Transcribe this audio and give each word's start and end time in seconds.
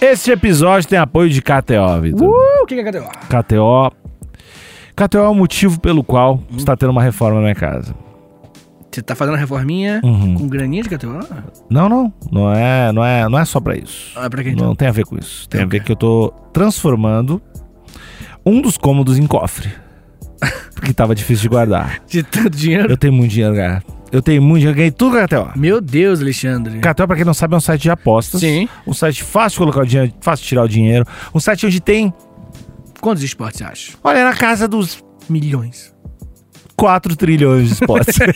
Este 0.00 0.30
episódio 0.30 0.88
tem 0.88 0.98
apoio 0.98 1.30
de 1.30 1.40
KTO, 1.40 2.00
Vitor. 2.02 2.28
Uh, 2.28 2.62
o 2.62 2.66
que 2.66 2.74
que 2.74 2.80
é 2.80 2.92
KTO? 2.92 3.08
KTO. 3.28 3.92
KTO 4.94 5.18
é 5.18 5.28
o 5.28 5.34
motivo 5.34 5.80
pelo 5.80 6.04
qual 6.04 6.42
está 6.56 6.76
tendo 6.76 6.90
uma 6.90 7.02
reforma 7.02 7.36
na 7.36 7.42
minha 7.42 7.54
casa. 7.54 7.94
Você 8.96 9.02
tá 9.02 9.14
fazendo 9.14 9.34
a 9.34 9.38
reforminha 9.38 10.00
Uhum. 10.02 10.34
com 10.36 10.48
graninha 10.48 10.82
de 10.82 10.88
KTO? 10.88 11.20
Não, 11.68 11.86
não. 11.86 12.12
Não 12.32 12.50
é, 12.50 12.90
não 12.92 13.04
é, 13.04 13.28
não 13.28 13.38
é 13.38 13.44
só 13.44 13.60
pra 13.60 13.76
isso. 13.76 14.12
Ah, 14.16 14.30
pra 14.30 14.42
quem 14.42 14.54
então? 14.54 14.68
Não 14.68 14.74
tem 14.74 14.88
a 14.88 14.90
ver 14.90 15.04
com 15.04 15.18
isso. 15.18 15.46
Tem 15.50 15.58
Tem 15.58 15.66
a 15.66 15.68
ver 15.68 15.80
quê? 15.80 15.84
que 15.84 15.92
eu 15.92 15.96
tô 15.96 16.32
transformando 16.50 17.42
um 18.44 18.62
dos 18.62 18.78
cômodos 18.78 19.18
em 19.18 19.26
cofre. 19.26 19.70
Porque 20.74 20.94
tava 20.94 21.14
difícil 21.14 21.42
de 21.42 21.48
guardar. 21.50 22.00
De 22.06 22.22
tanto 22.22 22.48
dinheiro? 22.56 22.90
Eu 22.90 22.96
tenho 22.96 23.12
muito 23.12 23.30
dinheiro, 23.32 23.54
cara. 23.54 23.82
Eu 24.10 24.22
tenho 24.22 24.40
muito 24.40 24.60
dinheiro, 24.60 24.76
ganhei 24.78 24.90
tudo 24.90 25.12
com 25.12 25.18
a 25.18 25.28
KTO. 25.28 25.58
Meu 25.58 25.78
Deus, 25.82 26.22
Alexandre. 26.22 26.78
KTO, 26.78 27.06
pra 27.06 27.16
quem 27.16 27.24
não 27.26 27.34
sabe, 27.34 27.52
é 27.52 27.58
um 27.58 27.60
site 27.60 27.82
de 27.82 27.90
apostas. 27.90 28.40
Sim. 28.40 28.66
Um 28.86 28.94
site 28.94 29.22
fácil 29.22 29.56
de 29.56 29.58
colocar 29.58 29.80
o 29.82 29.86
dinheiro, 29.86 30.10
fácil 30.22 30.42
de 30.44 30.48
tirar 30.48 30.62
o 30.62 30.68
dinheiro. 30.68 31.04
Um 31.34 31.38
site 31.40 31.66
onde 31.66 31.80
tem, 31.80 32.14
Quantos 32.98 33.22
esportes 33.22 33.58
você 33.58 33.64
acha? 33.64 33.92
olha, 34.02 34.24
na 34.24 34.32
casa 34.34 34.66
dos 34.66 35.04
Milhões. 35.28 35.92
4 36.76 37.16
trilhões 37.16 37.68
de 37.68 37.74
esportes. 37.74 38.18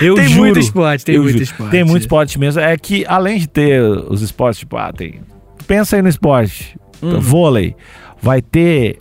eu 0.00 0.14
Tem 0.14 0.28
juro, 0.28 0.40
muito 0.40 0.58
esporte, 0.58 1.04
tem 1.04 1.18
muito 1.18 1.32
juro. 1.32 1.44
esporte. 1.44 1.70
Tem 1.70 1.84
muito 1.84 2.02
esporte 2.02 2.38
mesmo. 2.38 2.60
É 2.60 2.76
que 2.76 3.04
além 3.06 3.38
de 3.38 3.46
ter 3.46 3.82
os 3.82 4.22
esportes, 4.22 4.60
tipo, 4.60 4.76
ah, 4.76 4.92
tem. 4.92 5.20
Pensa 5.66 5.96
aí 5.96 6.02
no 6.02 6.08
esporte. 6.08 6.76
Uhum. 7.02 7.20
Vôlei. 7.20 7.76
Vai 8.20 8.42
ter 8.42 8.98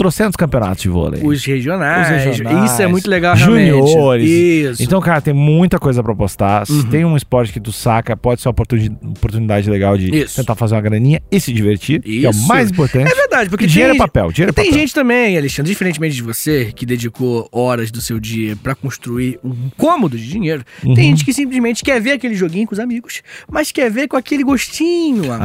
trocentos 0.00 0.34
campeonatos 0.34 0.82
de 0.82 0.88
vôlei. 0.88 1.20
Os 1.22 1.44
regionais. 1.44 2.08
Os 2.16 2.24
regionais, 2.24 2.72
Isso 2.72 2.80
é 2.80 2.86
muito 2.86 3.08
legal, 3.10 3.36
realmente. 3.36 3.68
juniores. 3.70 4.26
Isso. 4.30 4.82
Então, 4.82 4.98
cara, 4.98 5.20
tem 5.20 5.34
muita 5.34 5.78
coisa 5.78 6.02
pra 6.02 6.14
postar. 6.14 6.66
Se 6.66 6.72
Uhum. 6.72 6.82
tem 6.84 7.04
um 7.04 7.18
esporte 7.18 7.52
que 7.52 7.60
tu 7.60 7.70
saca, 7.70 8.16
pode 8.16 8.40
ser 8.40 8.48
uma 8.48 8.52
oportuni- 8.52 8.96
oportunidade 9.04 9.68
legal 9.68 9.98
de 9.98 10.08
Isso. 10.22 10.36
tentar 10.36 10.54
fazer 10.54 10.74
uma 10.74 10.80
graninha 10.80 11.20
e 11.30 11.38
se 11.38 11.52
divertir, 11.52 12.00
que 12.00 12.24
é 12.24 12.28
o 12.28 12.30
Isso. 12.30 12.48
mais 12.48 12.70
importante. 12.70 13.12
É 13.12 13.14
verdade, 13.14 13.50
porque 13.50 13.66
dinheiro 13.66 13.92
tem, 13.92 14.00
é 14.00 14.06
papel, 14.06 14.32
dinheiro 14.32 14.50
é 14.50 14.54
tem 14.54 14.64
papel. 14.66 14.80
gente 14.80 14.94
também, 14.94 15.36
Alexandre, 15.36 15.70
diferentemente 15.70 16.14
de 16.16 16.22
você, 16.22 16.72
que 16.74 16.86
dedicou 16.86 17.46
horas 17.52 17.90
do 17.90 18.00
seu 18.00 18.18
dia 18.18 18.56
pra 18.56 18.74
construir 18.74 19.38
um 19.44 19.68
cômodo 19.76 20.16
de 20.16 20.26
dinheiro, 20.26 20.64
Uhum. 20.82 20.94
tem 20.94 21.10
gente 21.10 21.26
que 21.26 21.34
simplesmente 21.34 21.84
quer 21.84 22.00
ver 22.00 22.12
aquele 22.12 22.34
joguinho 22.34 22.66
com 22.66 22.72
os 22.72 22.80
amigos, 22.80 23.20
mas 23.52 23.70
quer 23.70 23.90
ver 23.90 24.08
com 24.08 24.16
aquele 24.16 24.42
gostinho 24.42 25.30
a 25.30 25.36
Ah. 25.36 25.38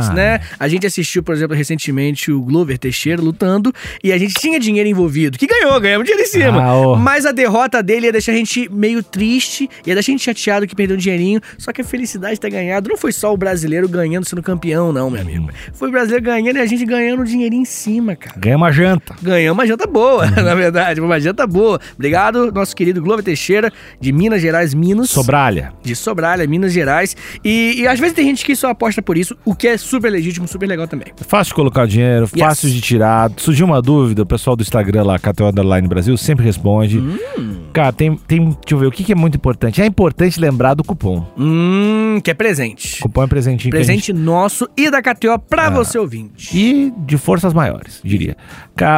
mais, 0.00 0.10
né? 0.12 0.40
A 0.58 0.66
gente 0.66 0.84
assistiu, 0.86 1.22
por 1.22 1.34
exemplo, 1.36 1.54
recentemente 1.56 2.32
o 2.32 2.40
Glover 2.42 2.78
Teixeira 2.78 3.22
lutando 3.22 3.72
e 4.02 4.12
a 4.12 4.18
gente 4.18 4.34
tinha 4.34 4.58
dinheiro 4.58 4.88
envolvido, 4.88 5.38
que 5.38 5.46
ganhou, 5.46 5.78
ganhamos 5.80 6.06
dinheiro 6.06 6.26
em 6.26 6.30
cima. 6.30 6.62
Ah, 6.62 6.74
ô. 6.74 6.96
Mas 6.96 7.26
a 7.26 7.32
derrota 7.32 7.82
dele 7.82 8.06
ia 8.06 8.12
deixar 8.12 8.32
a 8.32 8.34
gente 8.34 8.68
meio 8.72 9.02
triste, 9.02 9.68
ia 9.86 9.94
deixar 9.94 10.12
a 10.12 10.14
gente 10.14 10.24
chateado 10.24 10.66
que 10.66 10.74
perdeu 10.74 10.96
um 10.96 10.98
dinheirinho, 10.98 11.40
só 11.58 11.72
que 11.72 11.80
a 11.80 11.84
felicidade 11.84 12.34
de 12.34 12.40
ter 12.40 12.50
ganhado 12.50 12.88
não 12.88 12.96
foi 12.96 13.12
só 13.12 13.32
o 13.32 13.36
brasileiro 13.36 13.88
ganhando 13.88 14.26
sendo 14.26 14.42
campeão, 14.42 14.92
não, 14.92 15.10
meu 15.10 15.20
amigo. 15.20 15.50
Foi 15.72 15.88
o 15.88 15.92
brasileiro 15.92 16.24
ganhando 16.24 16.56
e 16.56 16.60
a 16.60 16.66
gente 16.66 16.84
ganhando 16.84 17.22
um 17.22 17.24
dinheirinho 17.24 17.62
em 17.62 17.66
cima, 17.66 18.16
cara. 18.16 18.38
Ganha 18.38 18.56
uma 18.56 18.72
janta. 18.72 19.14
Ganhamos 19.22 19.58
uma 19.58 19.66
janta 19.66 19.86
boa, 19.86 20.26
na 20.30 20.54
verdade, 20.54 21.00
uma 21.00 21.20
janta 21.20 21.46
boa. 21.46 21.80
Obrigado, 21.94 22.50
nosso 22.52 22.74
querido 22.74 23.02
Glover 23.02 23.24
Teixeira, 23.24 23.72
de 24.00 24.12
Minas 24.12 24.40
Gerais, 24.40 24.74
Minas. 24.74 25.10
Sobralha. 25.10 25.72
De 25.82 25.94
Sobralha, 25.94 26.46
Minas 26.46 26.72
Gerais. 26.72 27.16
E, 27.44 27.80
e 27.80 27.86
às 27.86 27.98
vezes 27.98 28.14
tem 28.14 28.24
gente 28.26 28.44
que 28.44 28.54
só 28.54 28.70
aposta 28.70 29.02
por 29.02 29.16
isso, 29.18 29.36
o 29.44 29.54
que 29.54 29.68
é 29.68 29.76
super 29.76 30.10
legítimo, 30.10 30.46
super 30.48 30.66
legal 30.66 30.86
também. 30.88 31.12
Fácil 31.26 31.50
de 31.50 31.54
colocar 31.54 31.82
o 31.84 31.86
dinheiro, 31.86 32.26
fácil 32.26 32.70
de 32.70 32.80
tirar. 32.80 33.30
Surgiu 33.36 33.66
uma 33.66 33.81
dúvida, 33.82 34.22
o 34.22 34.26
pessoal 34.26 34.56
do 34.56 34.62
Instagram 34.62 35.02
lá, 35.02 35.18
KTO 35.18 35.46
Underline 35.46 35.86
Brasil, 35.86 36.16
sempre 36.16 36.44
responde. 36.44 36.98
Hum. 36.98 37.64
Cara, 37.72 37.92
tem, 37.92 38.16
tem. 38.16 38.44
Deixa 38.44 38.58
eu 38.70 38.78
ver, 38.78 38.86
o 38.86 38.90
que, 38.90 39.04
que 39.04 39.12
é 39.12 39.14
muito 39.14 39.36
importante? 39.36 39.82
É 39.82 39.86
importante 39.86 40.40
lembrar 40.40 40.74
do 40.74 40.84
cupom. 40.84 41.26
Hum, 41.36 42.20
que 42.22 42.30
é 42.30 42.34
presente. 42.34 43.00
Cupom 43.02 43.24
é 43.24 43.26
presentinho 43.26 43.72
que 43.72 43.76
a 43.76 43.82
gente 43.82 44.12
Presente 44.12 44.12
nosso 44.12 44.68
e 44.76 44.90
da 44.90 45.02
KTO 45.02 45.38
pra 45.38 45.68
você 45.68 45.98
ouvinte. 45.98 46.56
E 46.56 46.92
de 47.04 47.18
forças 47.18 47.52
maiores, 47.52 48.00
diria. 48.02 48.36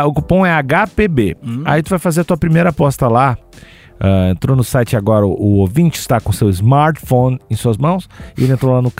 O 0.06 0.12
cupom 0.12 0.44
é 0.46 0.52
HPB. 0.62 1.36
Hum. 1.42 1.62
Aí 1.64 1.82
tu 1.82 1.90
vai 1.90 1.98
fazer 1.98 2.20
a 2.20 2.24
tua 2.24 2.36
primeira 2.36 2.68
aposta 2.68 3.08
lá. 3.08 3.36
Ah, 3.98 4.30
entrou 4.30 4.56
no 4.56 4.64
site 4.64 4.96
agora, 4.96 5.26
o, 5.26 5.30
o 5.30 5.56
ouvinte 5.58 5.98
está 5.98 6.20
com 6.20 6.32
seu 6.32 6.50
smartphone 6.50 7.38
em 7.50 7.56
suas 7.56 7.76
mãos. 7.76 8.08
Ele 8.36 8.52
entrou 8.52 8.74
lá 8.74 8.82
no 8.82 8.90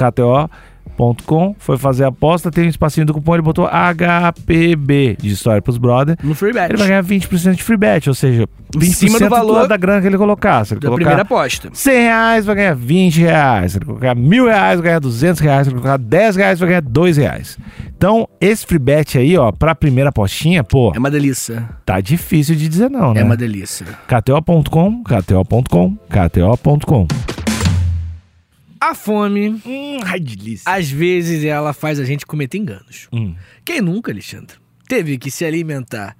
KTO.com, 0.96 1.54
foi 1.58 1.76
fazer 1.76 2.04
a 2.04 2.08
aposta, 2.08 2.50
tem 2.50 2.64
um 2.66 2.68
espacinho 2.68 3.06
do 3.06 3.12
cupom, 3.14 3.34
ele 3.34 3.42
botou 3.42 3.68
HPB 3.68 5.16
de 5.20 5.32
história 5.32 5.60
pros 5.60 5.78
brother. 5.78 6.16
No 6.22 6.34
free 6.34 6.52
bet. 6.52 6.70
Ele 6.70 6.78
vai 6.78 6.88
ganhar 6.88 7.04
20% 7.04 7.54
de 7.54 7.62
free 7.62 7.76
bet, 7.76 8.08
ou 8.08 8.14
seja, 8.14 8.46
20% 8.76 8.82
Em 8.82 8.92
cima 8.92 9.18
do 9.18 9.28
valor 9.28 9.68
da 9.68 9.76
grana 9.76 10.00
que 10.00 10.06
ele 10.06 10.18
colocar. 10.18 10.64
Se 10.64 10.74
ele 10.74 10.80
Da 10.80 10.88
colocar 10.88 11.04
primeira 11.04 11.22
aposta. 11.22 11.68
100 11.72 11.94
reais, 12.00 12.44
vai 12.46 12.54
ganhar 12.56 12.74
20 12.74 13.20
reais. 13.20 13.72
Se 13.72 13.78
ele 13.78 13.84
colocar 13.84 14.14
mil 14.14 14.46
reais, 14.46 14.78
vai 14.80 14.84
ganhar 14.88 14.98
200 15.00 15.40
reais. 15.40 15.66
Se 15.66 15.72
ele 15.72 15.80
colocar 15.80 15.96
10 15.98 16.36
reais, 16.36 16.58
vai 16.58 16.68
ganhar 16.68 16.82
2 16.82 17.16
reais. 17.16 17.58
Então, 17.96 18.28
esse 18.40 18.66
free 18.66 18.78
bet 18.78 19.16
aí, 19.18 19.36
ó, 19.36 19.50
pra 19.52 19.74
primeira 19.74 20.10
apostinha, 20.10 20.62
pô, 20.62 20.92
É 20.94 20.98
uma 20.98 21.10
delícia. 21.10 21.68
tá 21.86 22.00
difícil 22.00 22.54
de 22.56 22.68
dizer 22.68 22.90
não, 22.90 23.14
né? 23.14 23.20
É 23.20 23.24
uma 23.24 23.36
delícia. 23.36 23.86
KTO.com, 24.06 25.02
KTO.com, 25.04 25.96
KTO.com. 26.08 27.33
A 28.90 28.94
fome, 28.94 29.48
Hum, 29.64 29.98
ai, 30.04 30.20
delícia. 30.20 30.70
às 30.70 30.90
vezes, 30.90 31.44
ela 31.44 31.72
faz 31.72 31.98
a 31.98 32.04
gente 32.04 32.26
cometer 32.26 32.58
enganos. 32.58 33.08
Hum. 33.12 33.34
Quem 33.64 33.80
nunca, 33.80 34.12
Alexandre, 34.12 34.56
teve 34.88 35.16
que 35.18 35.30
se 35.30 35.44
alimentar 35.44 36.16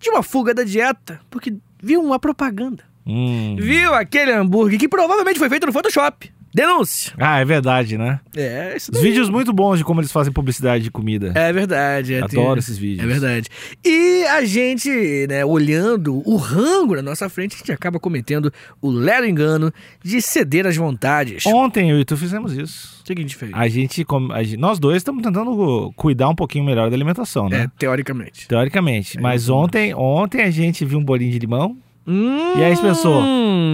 de 0.00 0.10
uma 0.10 0.22
fuga 0.22 0.52
da 0.54 0.64
dieta 0.64 1.20
porque 1.30 1.54
viu 1.82 2.02
uma 2.02 2.18
propaganda? 2.18 2.84
Hum. 3.06 3.56
Viu 3.58 3.94
aquele 3.94 4.32
hambúrguer 4.32 4.78
que 4.78 4.88
provavelmente 4.88 5.38
foi 5.38 5.48
feito 5.48 5.66
no 5.66 5.72
Photoshop. 5.72 6.30
Denúncia. 6.52 7.12
Ah, 7.18 7.38
é 7.40 7.44
verdade, 7.44 7.98
né? 7.98 8.20
É, 8.34 8.74
isso 8.76 8.90
Os 8.90 8.98
daí. 9.00 9.08
vídeos 9.10 9.28
muito 9.28 9.52
bons 9.52 9.78
de 9.78 9.84
como 9.84 10.00
eles 10.00 10.10
fazem 10.10 10.32
publicidade 10.32 10.82
de 10.84 10.90
comida. 10.90 11.32
É 11.34 11.52
verdade. 11.52 12.14
É, 12.14 12.18
Adoro 12.22 12.50
tem- 12.52 12.58
esses 12.58 12.78
vídeos. 12.78 13.04
É 13.04 13.06
verdade. 13.06 13.48
E 13.84 14.24
a 14.26 14.44
gente, 14.44 14.88
né, 15.28 15.44
olhando 15.44 16.22
o 16.28 16.36
rango 16.36 16.94
na 16.96 17.02
nossa 17.02 17.28
frente, 17.28 17.54
a 17.54 17.58
gente 17.58 17.72
acaba 17.72 18.00
cometendo 18.00 18.52
o 18.80 18.90
lero 18.90 19.26
engano 19.26 19.72
de 20.02 20.20
ceder 20.22 20.66
às 20.66 20.76
vontades. 20.76 21.44
O 21.44 21.50
Ontem 21.54 21.90
eu 21.90 22.00
e 22.00 22.04
tu 22.04 22.16
fizemos 22.16 22.52
isso. 22.56 23.02
que 23.04 23.12
a 23.12 23.16
gente 23.16 23.36
fez? 23.36 23.50
A 23.54 23.68
gente, 23.68 24.04
a 24.32 24.42
gente- 24.42 24.56
nós 24.56 24.78
dois 24.78 24.96
estamos 24.98 25.22
tentando 25.22 25.92
cuidar 25.96 26.28
um 26.28 26.34
pouquinho 26.34 26.64
melhor 26.64 26.88
da 26.90 26.96
alimentação, 26.96 27.48
né? 27.48 27.62
É, 27.64 27.70
teoricamente. 27.78 28.46
Teoricamente. 28.48 29.20
Mas 29.20 29.48
ontem, 29.48 29.94
ontem 29.94 30.42
a 30.42 30.50
gente 30.50 30.84
viu 30.84 30.98
um 30.98 31.04
bolinho 31.04 31.30
de 31.32 31.38
limão. 31.38 31.76
Hum, 32.08 32.58
E 32.58 32.64
aí 32.64 32.74
você 32.74 32.82
pensou, 32.82 33.22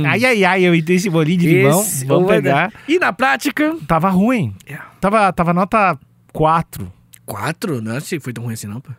Ai, 0.07 0.25
ai, 0.25 0.45
ai, 0.45 0.63
eu 0.65 0.75
entendi 0.75 0.95
esse 0.95 1.09
bolinho 1.11 1.39
de 1.39 1.47
limão. 1.47 1.85
Vamos 2.07 2.29
pegar. 2.29 2.69
dar. 2.71 2.73
E 2.89 2.99
na 2.99 3.13
prática... 3.13 3.77
Tava 3.87 4.09
ruim. 4.11 4.55
É. 4.67 4.77
Tava, 5.01 5.33
tava 5.33 5.55
nota 5.55 5.97
4. 6.33 6.93
Quatro? 7.25 7.81
Não 7.81 7.97
achei 7.97 8.19
que 8.19 8.25
foi 8.25 8.33
tão 8.33 8.45
ruim 8.45 8.55
assim, 8.55 8.67
não, 8.67 8.81
pô. 8.81 8.91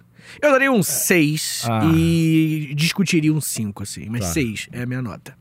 Eu 0.42 0.52
daria 0.52 0.72
um 0.72 0.82
seis 0.82 1.64
Ah. 1.70 1.82
e 1.94 2.74
discutiria 2.76 3.32
um 3.34 3.42
cinco, 3.42 3.84
assim. 3.84 4.08
Mas 4.10 4.22
Tá. 4.22 4.28
seis 4.28 4.68
é 4.72 4.82
a 4.82 4.86
minha 4.86 5.02
nota. 5.02 5.36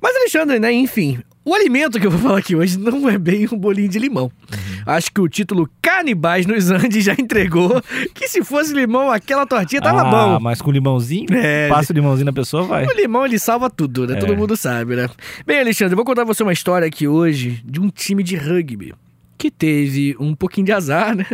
Mas, 0.00 0.16
Alexandre, 0.16 0.58
né, 0.58 0.72
enfim... 0.72 1.18
O 1.48 1.54
alimento 1.54 2.00
que 2.00 2.06
eu 2.08 2.10
vou 2.10 2.18
falar 2.28 2.38
aqui 2.38 2.56
hoje 2.56 2.76
não 2.76 3.08
é 3.08 3.16
bem 3.16 3.46
um 3.52 3.56
bolinho 3.56 3.88
de 3.88 4.00
limão. 4.00 4.24
Uhum. 4.24 4.82
Acho 4.84 5.12
que 5.12 5.20
o 5.20 5.28
título 5.28 5.70
Canibais 5.80 6.44
nos 6.44 6.72
Andes 6.72 7.04
já 7.04 7.12
entregou 7.12 7.80
que 8.12 8.26
se 8.26 8.42
fosse 8.42 8.74
limão, 8.74 9.12
aquela 9.12 9.46
tortinha 9.46 9.80
tava 9.80 10.00
ah, 10.00 10.10
bom. 10.10 10.40
mas 10.40 10.60
com 10.60 10.72
limãozinho, 10.72 11.28
É. 11.30 11.68
passa 11.68 11.92
o 11.92 11.94
limãozinho 11.94 12.26
na 12.26 12.32
pessoa, 12.32 12.64
vai. 12.64 12.84
O 12.84 12.92
limão, 12.92 13.24
ele 13.24 13.38
salva 13.38 13.70
tudo, 13.70 14.08
né? 14.08 14.14
É. 14.14 14.16
Todo 14.16 14.36
mundo 14.36 14.56
sabe, 14.56 14.96
né? 14.96 15.08
Bem, 15.46 15.60
Alexandre, 15.60 15.92
eu 15.92 15.96
vou 15.96 16.04
contar 16.04 16.24
você 16.24 16.42
uma 16.42 16.52
história 16.52 16.84
aqui 16.84 17.06
hoje 17.06 17.62
de 17.64 17.78
um 17.78 17.90
time 17.90 18.24
de 18.24 18.34
rugby 18.34 18.92
que 19.36 19.50
teve 19.50 20.16
um 20.18 20.34
pouquinho 20.34 20.66
de 20.66 20.72
azar, 20.72 21.14
né? 21.14 21.26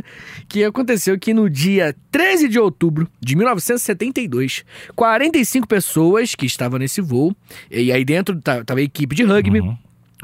Que 0.48 0.64
aconteceu 0.64 1.18
que 1.18 1.32
no 1.32 1.48
dia 1.48 1.94
13 2.10 2.48
de 2.48 2.58
outubro 2.58 3.08
de 3.20 3.36
1972, 3.36 4.64
45 4.94 5.66
pessoas 5.66 6.34
que 6.34 6.46
estavam 6.46 6.78
nesse 6.78 7.00
voo, 7.00 7.34
e 7.70 7.92
aí 7.92 8.04
dentro 8.04 8.40
ta- 8.40 8.64
tava 8.64 8.80
a 8.80 8.82
equipe 8.82 9.14
de 9.14 9.22
rugby, 9.24 9.60
Uhum. 9.60 9.76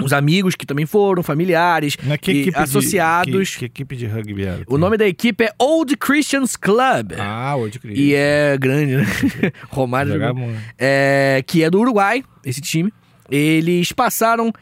os 0.03 0.13
amigos 0.13 0.55
que 0.55 0.65
também 0.67 0.87
foram, 0.87 1.23
familiares, 1.23 1.97
e 2.03 2.13
equipe 2.13 2.51
de- 2.51 2.57
associados. 2.57 3.51
que, 3.57 3.59
que 3.61 3.65
equipe 3.67 3.97
de 3.97 4.07
rugby 4.07 4.45
era? 4.45 4.63
O 4.67 4.79
nome 4.79 4.97
da 4.97 5.07
equipe 5.07 5.45
é 5.45 5.51
Old 5.59 5.97
Christians 5.97 6.57
Club. 6.57 7.13
Ah, 7.19 7.57
hoje 7.57 7.79
Cristo. 7.79 7.99
E 8.01 8.15
é 8.15 8.57
grande, 8.59 8.97
né? 8.97 9.05
Romário 9.71 10.35
muito. 10.35 10.61
É, 10.79 11.43
que 11.47 11.63
é 11.63 11.71
do 11.71 11.81
Uruguai, 11.81 12.23
esse 12.45 12.61
time. 12.61 12.93
Eles 13.31 13.93
passaram 13.93 14.53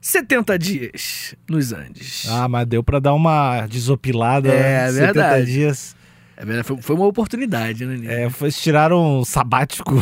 70 0.00 0.58
dias 0.58 1.34
nos 1.48 1.72
Andes. 1.72 2.26
Ah, 2.28 2.48
mas 2.48 2.66
deu 2.66 2.82
pra 2.82 2.98
dar 2.98 3.14
uma 3.14 3.66
desopilada. 3.66 4.48
É, 4.48 4.86
né? 4.86 4.92
70 4.92 5.12
verdade. 5.12 5.46
dias. 5.46 5.96
É 6.36 6.44
verdade, 6.44 6.68
foi, 6.68 6.76
foi 6.80 6.94
uma 6.94 7.06
oportunidade, 7.06 7.84
né? 7.84 7.96
Nil? 7.96 8.08
É, 8.08 8.30
foi, 8.30 8.52
tiraram 8.52 9.18
um 9.20 9.24
sabático. 9.24 9.96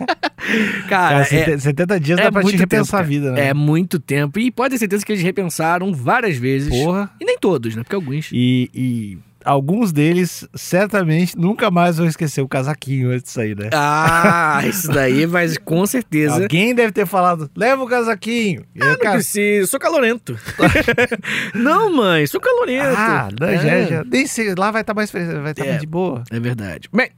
Cara, 0.88 1.22
Cara, 1.22 1.34
é, 1.34 1.58
70 1.58 2.00
dias 2.00 2.18
é 2.18 2.22
dá 2.22 2.32
pra 2.32 2.42
te 2.42 2.56
repensar 2.56 2.98
tempo, 2.98 3.06
a 3.06 3.08
vida, 3.08 3.32
né? 3.32 3.48
é 3.48 3.54
muito 3.54 3.98
tempo. 3.98 4.38
E 4.38 4.50
pode 4.50 4.72
ter 4.74 4.78
certeza 4.78 5.04
que 5.04 5.12
eles 5.12 5.22
repensaram 5.22 5.92
várias 5.92 6.38
vezes. 6.38 6.70
Porra. 6.70 7.10
E 7.20 7.26
nem 7.26 7.38
todos, 7.38 7.76
né? 7.76 7.82
Porque 7.82 7.94
alguns. 7.94 8.30
E, 8.32 8.70
e 8.74 9.18
alguns 9.44 9.92
deles 9.92 10.46
certamente 10.54 11.36
nunca 11.38 11.70
mais 11.70 11.98
vão 11.98 12.06
esquecer 12.06 12.40
o 12.40 12.48
casaquinho 12.48 13.10
antes 13.10 13.24
de 13.24 13.30
sair, 13.30 13.56
né? 13.56 13.70
Ah, 13.72 14.62
isso 14.66 14.88
daí, 14.88 15.26
mas 15.26 15.56
com 15.58 15.84
certeza. 15.86 16.42
Alguém 16.42 16.74
deve 16.74 16.92
ter 16.92 17.06
falado, 17.06 17.50
leva 17.56 17.82
o 17.82 17.86
casaquinho. 17.86 18.64
E 18.74 18.82
aí, 18.82 18.88
Ah, 18.88 18.92
não 18.92 18.98
cara, 18.98 19.14
preciso, 19.16 19.70
sou 19.70 19.78
calorento. 19.80 20.36
não, 21.54 21.92
mãe, 21.94 22.26
sou 22.26 22.40
calorento. 22.40 22.94
ah, 22.96 23.28
não, 23.38 23.46
é. 23.48 23.58
já, 23.58 23.82
já, 23.96 24.04
nem 24.04 24.26
sei, 24.26 24.54
lá 24.56 24.70
vai 24.70 24.80
estar 24.82 24.94
mais 24.94 25.10
feliz, 25.10 25.28
vai 25.40 25.50
estar 25.52 25.64
É. 25.64 25.68
mais 25.70 25.80
de 25.80 25.86
boa. 25.86 26.24
É 26.30 26.40
verdade. 26.40 26.88
Bem, 26.92 27.08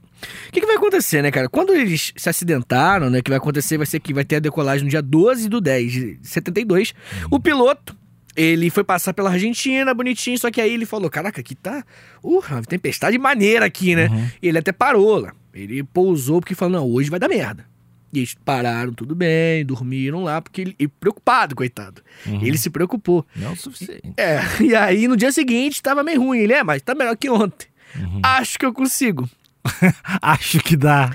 o 0.48 0.52
que, 0.52 0.60
que 0.60 0.66
vai 0.66 0.76
acontecer, 0.76 1.22
né, 1.22 1.30
cara? 1.30 1.48
Quando 1.48 1.74
eles 1.74 2.12
se 2.16 2.28
acidentaram, 2.28 3.10
né? 3.10 3.18
O 3.18 3.22
que 3.22 3.30
vai 3.30 3.38
acontecer 3.38 3.76
vai 3.76 3.86
ser 3.86 4.00
que 4.00 4.14
vai 4.14 4.24
ter 4.24 4.36
a 4.36 4.40
decolagem 4.40 4.84
no 4.84 4.90
dia 4.90 5.02
12 5.02 5.48
do 5.48 5.60
10 5.60 5.92
de 5.92 6.18
72. 6.22 6.94
O 7.30 7.38
piloto, 7.38 7.94
ele 8.36 8.68
foi 8.68 8.84
passar 8.84 9.14
pela 9.14 9.30
Argentina, 9.30 9.94
bonitinho, 9.94 10.38
só 10.38 10.50
que 10.50 10.60
aí 10.60 10.72
ele 10.72 10.84
falou: 10.84 11.08
Caraca, 11.08 11.40
aqui 11.40 11.54
tá. 11.54 11.84
Uh, 12.22 12.42
tempestade 12.68 13.16
maneira 13.18 13.64
aqui, 13.64 13.96
né? 13.96 14.08
Uhum. 14.08 14.30
E 14.42 14.48
ele 14.48 14.58
até 14.58 14.72
parou 14.72 15.18
lá. 15.18 15.32
Ele 15.54 15.82
pousou 15.82 16.40
porque 16.40 16.54
falou: 16.54 16.80
Não, 16.80 16.90
hoje 16.90 17.08
vai 17.08 17.18
dar 17.18 17.28
merda. 17.28 17.64
E 18.12 18.18
eles 18.18 18.34
pararam 18.34 18.92
tudo 18.92 19.14
bem, 19.14 19.64
dormiram 19.64 20.22
lá, 20.22 20.40
porque 20.40 20.60
ele, 20.60 20.76
ele 20.78 20.88
preocupado, 21.00 21.56
coitado. 21.56 22.02
Uhum. 22.26 22.42
Ele 22.42 22.56
se 22.56 22.70
preocupou. 22.70 23.26
Não 23.34 23.48
é 23.48 23.52
o 23.52 23.56
suficiente. 23.56 24.12
É, 24.16 24.40
e 24.62 24.74
aí 24.74 25.08
no 25.08 25.16
dia 25.16 25.32
seguinte 25.32 25.82
tava 25.82 26.02
meio 26.02 26.20
ruim. 26.20 26.38
Ele 26.38 26.52
é, 26.52 26.62
mas 26.62 26.82
tá 26.82 26.94
melhor 26.94 27.16
que 27.16 27.28
ontem. 27.28 27.66
Uhum. 27.98 28.20
Acho 28.22 28.58
que 28.58 28.66
eu 28.66 28.72
consigo. 28.72 29.28
Acho 30.22 30.60
que 30.60 30.76
dá. 30.76 31.10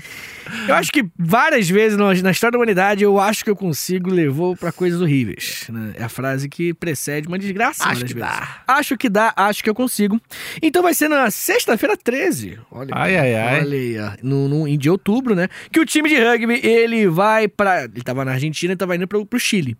Eu 0.68 0.74
acho 0.74 0.90
que 0.90 1.04
várias 1.16 1.68
vezes 1.70 1.96
na 1.96 2.30
história 2.30 2.52
da 2.52 2.58
humanidade 2.58 3.04
eu 3.04 3.18
acho 3.18 3.44
que 3.44 3.50
eu 3.50 3.56
consigo 3.56 4.10
levou 4.10 4.56
pra 4.56 4.72
coisas 4.72 5.00
horríveis. 5.00 5.66
né? 5.70 5.92
É 5.94 6.02
a 6.02 6.08
frase 6.08 6.48
que 6.48 6.74
precede 6.74 7.28
uma 7.28 7.38
desgraça. 7.38 7.84
Acho 7.84 8.04
que 8.04 8.14
vezes. 8.14 8.28
dá. 8.28 8.62
Acho 8.66 8.96
que 8.96 9.08
dá, 9.08 9.32
acho 9.36 9.62
que 9.62 9.70
eu 9.70 9.74
consigo. 9.74 10.20
Então 10.60 10.82
vai 10.82 10.94
ser 10.94 11.08
na 11.08 11.30
sexta-feira 11.30 11.96
13. 11.96 12.58
Olha, 12.70 12.90
Ai, 12.92 13.16
ai, 13.16 13.34
ai. 13.34 13.60
Olha 13.60 13.78
aí, 13.78 13.98
ó, 13.98 14.10
no, 14.22 14.48
no, 14.48 14.68
em 14.68 14.76
de 14.76 14.90
outubro, 14.90 15.34
né? 15.34 15.48
Que 15.72 15.80
o 15.80 15.86
time 15.86 16.08
de 16.08 16.16
rugby 16.16 16.60
ele 16.62 17.08
vai 17.08 17.46
pra. 17.48 17.84
Ele 17.84 18.02
tava 18.02 18.24
na 18.24 18.32
Argentina 18.32 18.72
e 18.72 18.76
tava 18.76 18.96
indo 18.96 19.06
pro, 19.06 19.24
pro 19.24 19.38
Chile. 19.38 19.76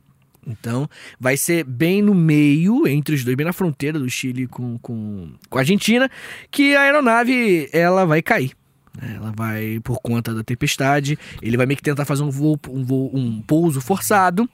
Então, 0.47 0.89
vai 1.21 1.37
ser 1.37 1.65
bem 1.65 2.03
no 2.03 2.15
meio, 2.15 2.87
entre 2.89 3.15
os 3.15 3.25
dois, 3.25 3.37
bem 3.37 3.47
na 3.47 3.53
fronteira 3.53 3.99
do 3.99 4.11
Chile 4.11 4.49
com, 4.49 4.77
com, 4.79 5.33
com 5.49 5.59
a 5.59 5.61
Argentina, 5.61 6.11
que 6.51 6.75
a 6.75 6.81
aeronave 6.83 7.69
ela 7.73 8.05
vai 8.05 8.23
cair. 8.23 8.53
Né? 9.01 9.15
Ela 9.17 9.33
vai, 9.35 9.81
por 9.83 10.01
conta 10.01 10.35
da 10.35 10.43
tempestade, 10.43 11.19
ele 11.41 11.57
vai 11.57 11.67
meio 11.67 11.77
que 11.77 11.83
tentar 11.83 12.05
fazer 12.05 12.23
um 12.23 12.31
voo, 12.31 12.59
um, 12.69 12.85
voo, 12.85 13.11
um 13.15 13.41
pouso 13.43 13.81
forçado, 13.81 14.49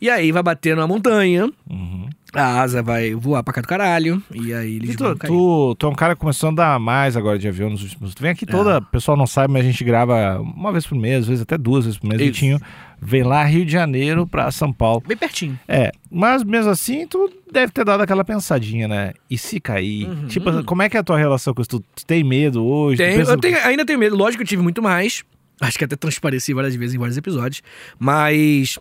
e 0.00 0.08
aí 0.10 0.32
vai 0.32 0.42
bater 0.42 0.74
numa 0.76 0.86
montanha, 0.86 1.50
Uhum. 1.68 2.08
A 2.36 2.60
asa 2.60 2.82
vai 2.82 3.14
voar 3.14 3.42
pra 3.42 3.52
cá 3.54 3.60
do 3.60 3.68
caralho, 3.68 4.22
e 4.32 4.52
aí 4.52 4.76
eles 4.76 4.90
E 4.90 4.96
tu, 4.96 5.14
tu, 5.16 5.74
tu 5.78 5.86
é 5.86 5.88
um 5.88 5.94
cara 5.94 6.14
que 6.14 6.20
começou 6.20 6.48
a 6.48 6.52
andar 6.52 6.78
mais 6.78 7.16
agora 7.16 7.38
de 7.38 7.48
avião 7.48 7.70
nos 7.70 7.82
últimos. 7.82 8.14
Tu 8.14 8.22
vem 8.22 8.30
aqui 8.30 8.44
toda, 8.46 8.74
É. 8.74 8.78
o 8.78 8.82
pessoal 8.82 9.16
não 9.16 9.26
sabe, 9.26 9.52
mas 9.52 9.62
a 9.64 9.68
gente 9.70 9.82
grava 9.84 10.38
uma 10.40 10.70
vez 10.72 10.86
por 10.86 10.96
mês, 10.96 11.20
às 11.22 11.26
vezes 11.28 11.42
até 11.42 11.56
duas 11.56 11.84
vezes 11.84 11.98
por 11.98 12.08
mês. 12.08 12.20
Vitinho 12.20 12.60
vem 13.00 13.22
lá 13.22 13.44
Rio 13.44 13.64
de 13.64 13.72
Janeiro 13.72 14.26
pra 14.26 14.50
São 14.50 14.72
Paulo. 14.72 15.02
Bem 15.06 15.16
pertinho. 15.16 15.58
É, 15.68 15.92
mas 16.10 16.42
mesmo 16.44 16.70
assim, 16.70 17.06
tu 17.06 17.30
deve 17.52 17.70
ter 17.72 17.84
dado 17.84 18.02
aquela 18.02 18.24
pensadinha, 18.24 18.88
né? 18.88 19.12
E 19.30 19.36
se 19.36 19.60
cair? 19.60 20.08
Uhum. 20.08 20.26
Tipo, 20.26 20.64
como 20.64 20.82
é 20.82 20.88
que 20.88 20.96
é 20.96 21.00
a 21.00 21.04
tua 21.04 21.18
relação 21.18 21.52
com 21.54 21.60
isso? 21.62 21.68
Tu, 21.68 21.80
tu 21.94 22.06
tem 22.06 22.24
medo 22.24 22.64
hoje? 22.64 22.98
Tenho, 22.98 23.18
pensa- 23.18 23.32
eu 23.32 23.38
tenho- 23.40 23.58
ainda 23.64 23.84
tenho 23.84 23.98
medo, 23.98 24.16
lógico 24.16 24.38
que 24.38 24.42
eu 24.44 24.48
tive 24.48 24.62
muito 24.62 24.82
mais. 24.82 25.24
Acho 25.60 25.78
que 25.78 25.84
até 25.84 25.96
transpareci 25.96 26.52
várias 26.52 26.74
vezes 26.74 26.94
em 26.94 26.98
vários 26.98 27.16
episódios. 27.16 27.62
Mas 27.98 28.78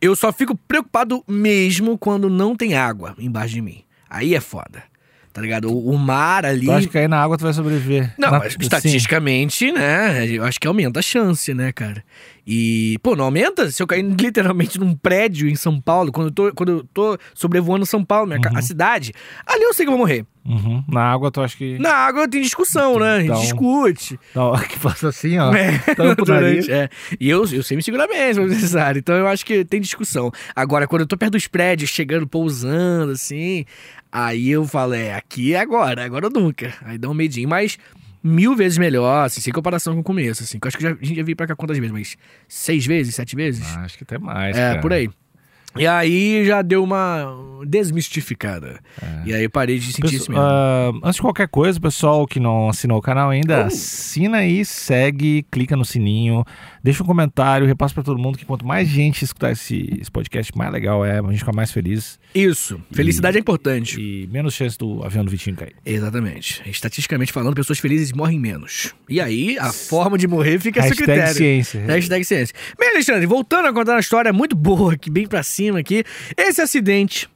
eu 0.00 0.14
só 0.16 0.32
fico 0.32 0.56
preocupado 0.56 1.24
mesmo 1.26 1.98
quando 1.98 2.28
não 2.28 2.56
tem 2.56 2.74
água 2.74 3.14
embaixo 3.18 3.54
de 3.54 3.62
mim. 3.62 3.84
Aí 4.08 4.34
é 4.34 4.40
foda. 4.40 4.82
Tá 5.36 5.42
ligado? 5.42 5.70
O, 5.70 5.90
o 5.90 5.98
mar 5.98 6.46
ali. 6.46 6.64
Tu 6.64 6.72
acha 6.72 6.86
que 6.86 6.92
cair 6.94 7.08
na 7.10 7.22
água 7.22 7.36
tu 7.36 7.42
vai 7.44 7.52
sobreviver? 7.52 8.10
Não, 8.18 8.30
Na- 8.30 8.38
mas 8.38 8.54
sim. 8.54 8.58
estatisticamente, 8.62 9.70
né? 9.70 10.26
Eu 10.26 10.44
acho 10.44 10.58
que 10.58 10.66
aumenta 10.66 11.00
a 11.00 11.02
chance, 11.02 11.52
né, 11.52 11.72
cara? 11.72 12.02
E, 12.48 12.96
pô, 13.02 13.14
não 13.14 13.24
aumenta 13.26 13.70
se 13.70 13.82
eu 13.82 13.86
cair 13.86 14.02
literalmente 14.18 14.78
num 14.80 14.94
prédio 14.94 15.46
em 15.46 15.54
São 15.54 15.78
Paulo, 15.78 16.10
quando 16.10 16.28
eu 16.28 16.32
tô, 16.32 16.54
quando 16.54 16.68
eu 16.72 16.84
tô 16.94 17.18
sobrevoando 17.34 17.84
São 17.84 18.02
Paulo, 18.02 18.26
minha 18.28 18.38
Uhum. 18.38 18.56
a 18.56 18.62
cidade, 18.62 19.12
ali 19.46 19.62
eu 19.62 19.74
sei 19.74 19.84
que 19.84 19.88
eu 19.90 19.96
vou 19.96 20.06
morrer. 20.06 20.24
Uhum. 20.48 20.82
Na 20.88 21.02
água 21.02 21.28
tu 21.30 21.40
acha 21.42 21.56
que. 21.56 21.76
Na 21.80 21.92
água 21.92 22.28
tem 22.28 22.40
discussão, 22.40 23.00
né? 23.00 23.14
A 23.16 23.18
gente 23.18 23.26
Então- 23.30 23.40
discute. 23.42 24.18
Não, 24.32 24.52
que 24.56 24.78
faça 24.78 25.08
assim, 25.08 25.36
ó. 25.38 25.52
É, 25.52 25.80
durante- 26.16 26.70
é. 26.70 26.88
E 27.20 27.28
eu, 27.28 27.44
eu 27.52 27.62
sei 27.64 27.76
me 27.76 27.82
segurar 27.82 28.06
bem, 28.06 28.32
se 28.32 28.40
necessário. 28.40 29.00
Então 29.00 29.16
eu 29.16 29.26
acho 29.26 29.44
que 29.44 29.64
tem 29.64 29.80
discussão. 29.80 30.30
Agora, 30.54 30.86
quando 30.86 31.00
eu 31.02 31.06
tô 31.06 31.16
perto 31.16 31.32
dos 31.32 31.48
prédios, 31.48 31.90
chegando, 31.90 32.28
pousando, 32.28 33.10
assim, 33.12 33.64
aí 34.10 34.50
eu 34.50 34.66
falo, 34.66 34.94
é, 34.94 35.14
aqui 35.14 35.54
é 35.54 35.60
agora, 35.60 36.04
agora 36.04 36.26
ou 36.26 36.32
nunca. 36.32 36.74
Aí 36.82 36.98
dá 36.98 37.08
um 37.08 37.14
medinho, 37.14 37.48
mas 37.48 37.78
mil 38.22 38.56
vezes 38.56 38.78
melhor, 38.78 39.26
assim, 39.26 39.40
sem 39.40 39.52
comparação 39.52 39.94
com 39.94 40.00
o 40.00 40.04
começo, 40.04 40.42
assim. 40.42 40.58
Que 40.58 40.66
eu 40.66 40.68
acho 40.68 40.76
que 40.76 40.82
já, 40.82 40.90
a 40.90 40.94
gente 40.94 41.16
já 41.16 41.22
veio 41.22 41.36
pra 41.36 41.46
cá 41.46 41.54
quantas 41.54 41.78
vezes, 41.78 41.92
mas 41.92 42.16
seis 42.48 42.84
vezes, 42.84 43.14
sete 43.14 43.36
vezes? 43.36 43.66
Ah, 43.76 43.82
acho 43.84 43.96
que 43.96 44.04
até 44.04 44.18
mais. 44.18 44.56
é, 44.56 44.70
cara. 44.70 44.80
por 44.80 44.92
aí. 44.92 45.08
E 45.78 45.86
aí 45.86 46.44
já 46.46 46.62
deu 46.62 46.82
uma 46.84 47.26
desmistificada. 47.66 48.78
É. 49.00 49.22
E 49.28 49.34
aí 49.34 49.42
eu 49.44 49.50
parei 49.50 49.78
de 49.78 49.92
sentir 49.92 50.16
isso 50.16 50.26
Pessoal, 50.26 50.92
mesmo. 50.92 51.00
ah, 51.02 51.08
antes 51.08 51.16
de 51.16 51.22
qualquer 51.22 51.48
coisa, 51.48 51.80
pessoal 51.80 52.26
que 52.26 52.38
não 52.38 52.68
assinou 52.68 52.98
o 52.98 53.02
canal 53.02 53.30
ainda, 53.30 53.64
Uh. 53.64 53.66
assina 53.66 54.38
aí, 54.38 54.64
segue, 54.64 55.44
clica 55.50 55.76
no 55.76 55.84
sininho, 55.84 56.44
deixa 56.82 57.02
um 57.02 57.06
comentário, 57.06 57.66
repassa 57.66 57.94
pra 57.94 58.02
todo 58.02 58.18
mundo 58.18 58.38
que 58.38 58.44
quanto 58.44 58.66
mais 58.66 58.88
gente 58.88 59.24
escutar 59.24 59.52
esse, 59.52 59.98
esse 60.00 60.10
podcast, 60.10 60.56
mais 60.56 60.72
legal 60.72 61.04
é, 61.04 61.18
a 61.18 61.22
gente 61.22 61.38
fica 61.38 61.52
mais 61.52 61.72
feliz 61.72 62.18
Isso. 62.34 62.80
Felicidade 62.92 63.36
é 63.36 63.40
importante. 63.40 64.00
e 64.00 64.26
menos 64.30 64.54
chance 64.54 64.76
do 64.78 65.02
avião 65.04 65.24
do 65.24 65.30
Vitinho 65.30 65.56
cair. 65.56 65.74
Exatamente. 65.84 66.62
Estatisticamente 66.66 67.32
falando, 67.32 67.54
pessoas 67.54 67.78
felizes 67.78 68.12
morrem 68.12 68.38
menos. 68.38 68.94
E 69.08 69.20
aí, 69.20 69.56
a 69.58 69.72
forma 69.72 70.16
de 70.18 70.26
morrer 70.28 70.58
fica 70.60 70.80
a 70.80 70.82
seu 70.84 70.90
Hashtag 70.90 71.06
critério. 71.12 71.34
ciência. 71.34 71.80
Hashtag 71.86 72.24
ciência. 72.24 72.54
Bem, 72.78 72.90
Alexandre, 72.90 73.26
voltando 73.26 73.66
a 73.68 73.72
contar 73.72 73.92
uma 73.92 74.00
história 74.00 74.32
muito 74.32 74.54
boa 74.54 74.92
aqui, 74.94 75.10
bem 75.10 75.26
pra 75.26 75.42
cima 75.42 75.65
aqui. 75.74 76.04
Esse 76.36 76.60
acidente 76.62 77.28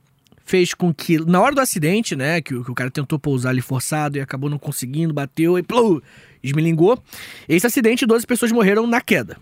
fez 0.44 0.74
com 0.74 0.92
que, 0.94 1.18
na 1.18 1.40
hora 1.40 1.54
do 1.54 1.60
acidente, 1.60 2.14
né, 2.14 2.40
que, 2.40 2.54
o- 2.54 2.64
que 2.64 2.70
o 2.70 2.74
cara 2.74 2.90
tentou 2.90 3.18
pousar 3.18 3.50
ali 3.50 3.60
forçado 3.60 4.18
e 4.18 4.20
acabou 4.20 4.48
não 4.50 4.58
conseguindo, 4.58 5.12
bateu 5.12 5.58
e 5.58 5.62
plum, 5.62 6.00
esmilingou. 6.42 7.02
Esse 7.48 7.66
acidente, 7.66 8.04
12 8.06 8.26
pessoas 8.26 8.52
morreram 8.52 8.86
na 8.86 9.00
queda 9.00 9.36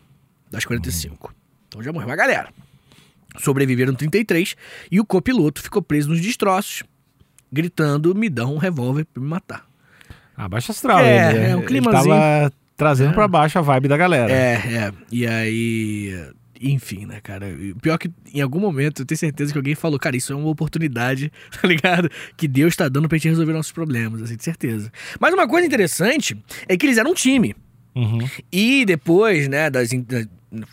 das 0.50 0.64
45. 0.64 1.34
Então 1.68 1.82
já 1.82 1.92
morreu 1.92 2.08
uma 2.08 2.16
galera. 2.16 2.48
Sobreviveram 3.38 3.94
33 3.94 4.56
e 4.90 4.98
o 5.00 5.04
copiloto 5.04 5.60
ficou 5.62 5.82
preso 5.82 6.08
nos 6.08 6.20
destroços, 6.20 6.82
gritando: 7.52 8.14
me 8.14 8.28
dá 8.28 8.46
um 8.46 8.56
revólver 8.56 9.04
pra 9.04 9.22
me 9.22 9.28
matar. 9.28 9.66
Ah, 10.36 10.48
baixa 10.48 10.72
astral. 10.72 11.00
É, 11.00 11.30
ele, 11.34 11.44
é 11.46 11.54
um 11.56 11.58
ele 11.60 11.66
climazinho. 11.66 12.14
tava 12.14 12.52
trazendo 12.76 13.10
É. 13.10 13.14
pra 13.14 13.28
baixo 13.28 13.58
a 13.58 13.62
vibe 13.62 13.88
da 13.88 13.96
galera. 13.96 14.32
É, 14.32 14.54
é. 14.54 14.92
E 15.12 15.26
aí. 15.26 16.30
Enfim, 16.60 17.06
né, 17.06 17.20
cara? 17.20 17.46
Pior 17.82 17.96
que 17.98 18.10
em 18.34 18.40
algum 18.40 18.58
momento 18.60 19.02
eu 19.02 19.06
tenho 19.06 19.18
certeza 19.18 19.52
que 19.52 19.58
alguém 19.58 19.74
falou, 19.74 19.98
cara, 19.98 20.16
isso 20.16 20.32
é 20.32 20.36
uma 20.36 20.48
oportunidade, 20.48 21.30
tá 21.60 21.66
ligado? 21.68 22.10
Que 22.36 22.48
Deus 22.48 22.74
tá 22.74 22.88
dando 22.88 23.08
pra 23.08 23.16
gente 23.18 23.28
resolver 23.28 23.52
nossos 23.52 23.72
problemas, 23.72 24.22
assim, 24.22 24.36
de 24.36 24.44
certeza. 24.44 24.90
Mas 25.20 25.32
uma 25.34 25.46
coisa 25.48 25.66
interessante 25.66 26.36
é 26.68 26.76
que 26.76 26.86
eles 26.86 26.98
eram 26.98 27.10
um 27.12 27.14
time. 27.14 27.54
Uhum. 27.94 28.18
E 28.52 28.84
depois, 28.84 29.48
né, 29.48 29.70
das. 29.70 29.92
in- 29.92 30.02
da- 30.02 30.26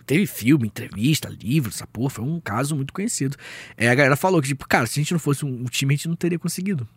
Teve 0.05 0.25
filme, 0.25 0.67
entrevista, 0.67 1.27
livro, 1.27 1.69
essa 1.69 1.85
porra, 1.85 2.09
foi 2.09 2.23
um 2.23 2.39
caso 2.39 2.77
muito 2.77 2.93
conhecido. 2.93 3.35
É, 3.75 3.89
a 3.89 3.93
galera 3.95 4.15
falou 4.15 4.41
que, 4.41 4.47
tipo, 4.47 4.65
cara, 4.65 4.85
se 4.87 4.97
a 4.97 5.03
gente 5.03 5.11
não 5.11 5.19
fosse 5.19 5.43
um, 5.43 5.49
um 5.49 5.65
time, 5.65 5.93
a 5.93 5.97
gente 5.97 6.07
não 6.07 6.15
teria 6.15 6.39
conseguido. 6.39 6.87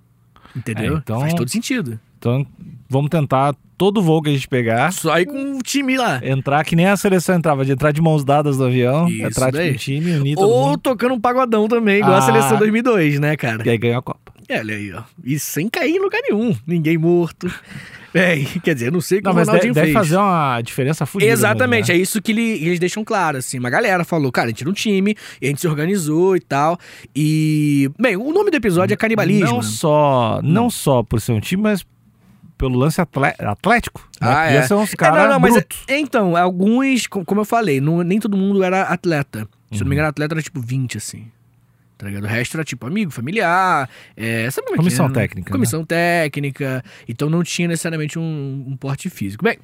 Entendeu? 0.58 0.96
É, 0.96 0.98
então- 0.98 1.20
Faz 1.20 1.34
todo 1.34 1.48
sentido. 1.50 1.98
Então, 2.18 2.44
vamos 2.88 3.08
tentar 3.10 3.54
todo 3.76 4.02
voo 4.02 4.20
que 4.20 4.28
a 4.30 4.32
gente 4.32 4.48
pegar. 4.48 4.92
Só 4.92 5.18
ir 5.20 5.26
com 5.26 5.56
o 5.56 5.62
time 5.62 5.96
lá. 5.96 6.20
Entrar 6.22 6.64
que 6.64 6.74
nem 6.74 6.86
a 6.86 6.96
seleção 6.96 7.36
entrava, 7.36 7.64
de 7.64 7.70
entrar 7.72 7.92
de 7.92 8.00
mãos 8.02 8.24
dadas 8.24 8.58
no 8.58 8.64
avião, 8.66 9.08
Isso 9.08 9.22
entrar 9.24 9.52
daí. 9.52 9.70
um 9.72 9.76
time, 9.76 10.10
unir 10.16 10.34
Ou 10.36 10.76
tocando 10.76 11.14
um 11.14 11.20
pagodão 11.20 11.68
também, 11.68 11.98
igual 11.98 12.14
a 12.14 12.18
Ah. 12.18 12.22
seleção 12.22 12.58
2002, 12.58 13.20
né, 13.20 13.36
cara? 13.36 13.62
e 13.64 13.70
aí 13.70 13.78
ganhar 13.78 13.98
a 13.98 14.02
Copa. 14.02 14.32
É, 14.48 14.58
olha 14.60 14.74
aí, 14.76 14.92
ó. 14.92 15.02
E 15.22 15.38
sem 15.38 15.68
cair 15.68 15.96
em 15.96 15.98
lugar 16.00 16.20
nenhum. 16.22 16.56
Ninguém 16.66 16.96
morto. 16.98 17.46
É, 18.14 18.36
quer 18.64 18.72
dizer, 18.74 18.90
não 18.90 19.02
sei 19.02 19.18
o 19.18 19.20
que 19.20 19.26
Não, 19.28 19.32
o 19.34 19.38
Ronaldinho 19.38 19.74
deve, 19.74 19.88
deve 19.88 19.92
fez. 19.92 20.08
fazer 20.08 20.16
uma 20.16 20.62
diferença 20.62 21.04
fodida. 21.04 21.30
Exatamente, 21.30 21.88
mesmo, 21.88 21.92
é 21.92 22.02
isso 22.02 22.22
que 22.22 22.32
ele- 22.32 22.64
eles 22.66 22.80
deixam 22.80 23.04
claro, 23.04 23.36
assim. 23.36 23.58
Uma 23.58 23.68
galera 23.68 24.02
falou, 24.02 24.32
cara, 24.32 24.46
a 24.46 24.48
gente 24.48 24.62
era 24.62 24.70
um 24.70 24.72
time, 24.72 25.14
e 25.42 25.46
a 25.46 25.50
gente 25.50 25.60
se 25.60 25.68
organizou 25.68 26.34
e 26.34 26.40
tal. 26.40 26.78
E. 27.14 27.90
Bem, 28.00 28.16
o 28.16 28.32
nome 28.32 28.50
do 28.50 28.56
episódio 28.56 28.94
é 28.94 28.96
né? 28.96 28.98
Canibalismo. 28.98 29.44
Não 29.56 29.62
só, 29.62 30.40
não 30.42 30.70
só 30.70 31.02
por 31.02 31.20
ser 31.20 31.32
um 31.32 31.38
time, 31.40 31.62
mas 31.62 31.84
pelo 32.56 32.78
lance 32.78 32.98
atlético. 32.98 34.00
né? 34.20 34.26
Ah, 34.34 34.50
é. 34.50 34.62
ser 34.62 34.74
uns 34.74 34.94
É, 34.94 34.96
caras 34.96 35.24
não, 35.24 35.32
não, 35.34 35.40
mas 35.40 35.52
brutos. 35.52 35.78
é- 35.86 35.98
então, 35.98 36.34
alguns, 36.34 37.06
co- 37.06 37.24
como 37.26 37.42
eu 37.42 37.44
falei, 37.44 37.78
não- 37.78 38.02
nem 38.02 38.18
todo 38.18 38.38
mundo 38.38 38.64
era 38.64 38.84
atleta. 38.84 39.40
Se 39.40 39.44
eu 39.44 39.48
Uhum. 39.74 39.78
não 39.80 39.86
me 39.90 39.94
engano, 39.96 40.08
atleta 40.08 40.34
era 40.34 40.42
tipo 40.42 40.60
20, 40.62 40.96
assim. 40.96 41.26
Tá 41.98 42.06
ligado? 42.06 42.24
O 42.24 42.26
resto 42.28 42.56
era 42.56 42.64
tipo 42.64 42.86
amigo, 42.86 43.10
familiar, 43.10 43.90
é, 44.16 44.48
sabe 44.52 44.68
como 44.68 44.76
é 44.76 44.78
que 44.78 44.84
Comissão 44.84 45.06
é, 45.06 45.08
né? 45.08 45.14
técnica, 45.14 45.52
Comissão 45.52 45.84
técnica. 45.84 46.84
Então 47.08 47.28
não 47.28 47.42
tinha 47.42 47.66
necessariamente 47.66 48.18
um, 48.20 48.64
um 48.68 48.76
porte 48.76 49.10
físico. 49.10 49.44
Bem, 49.44 49.58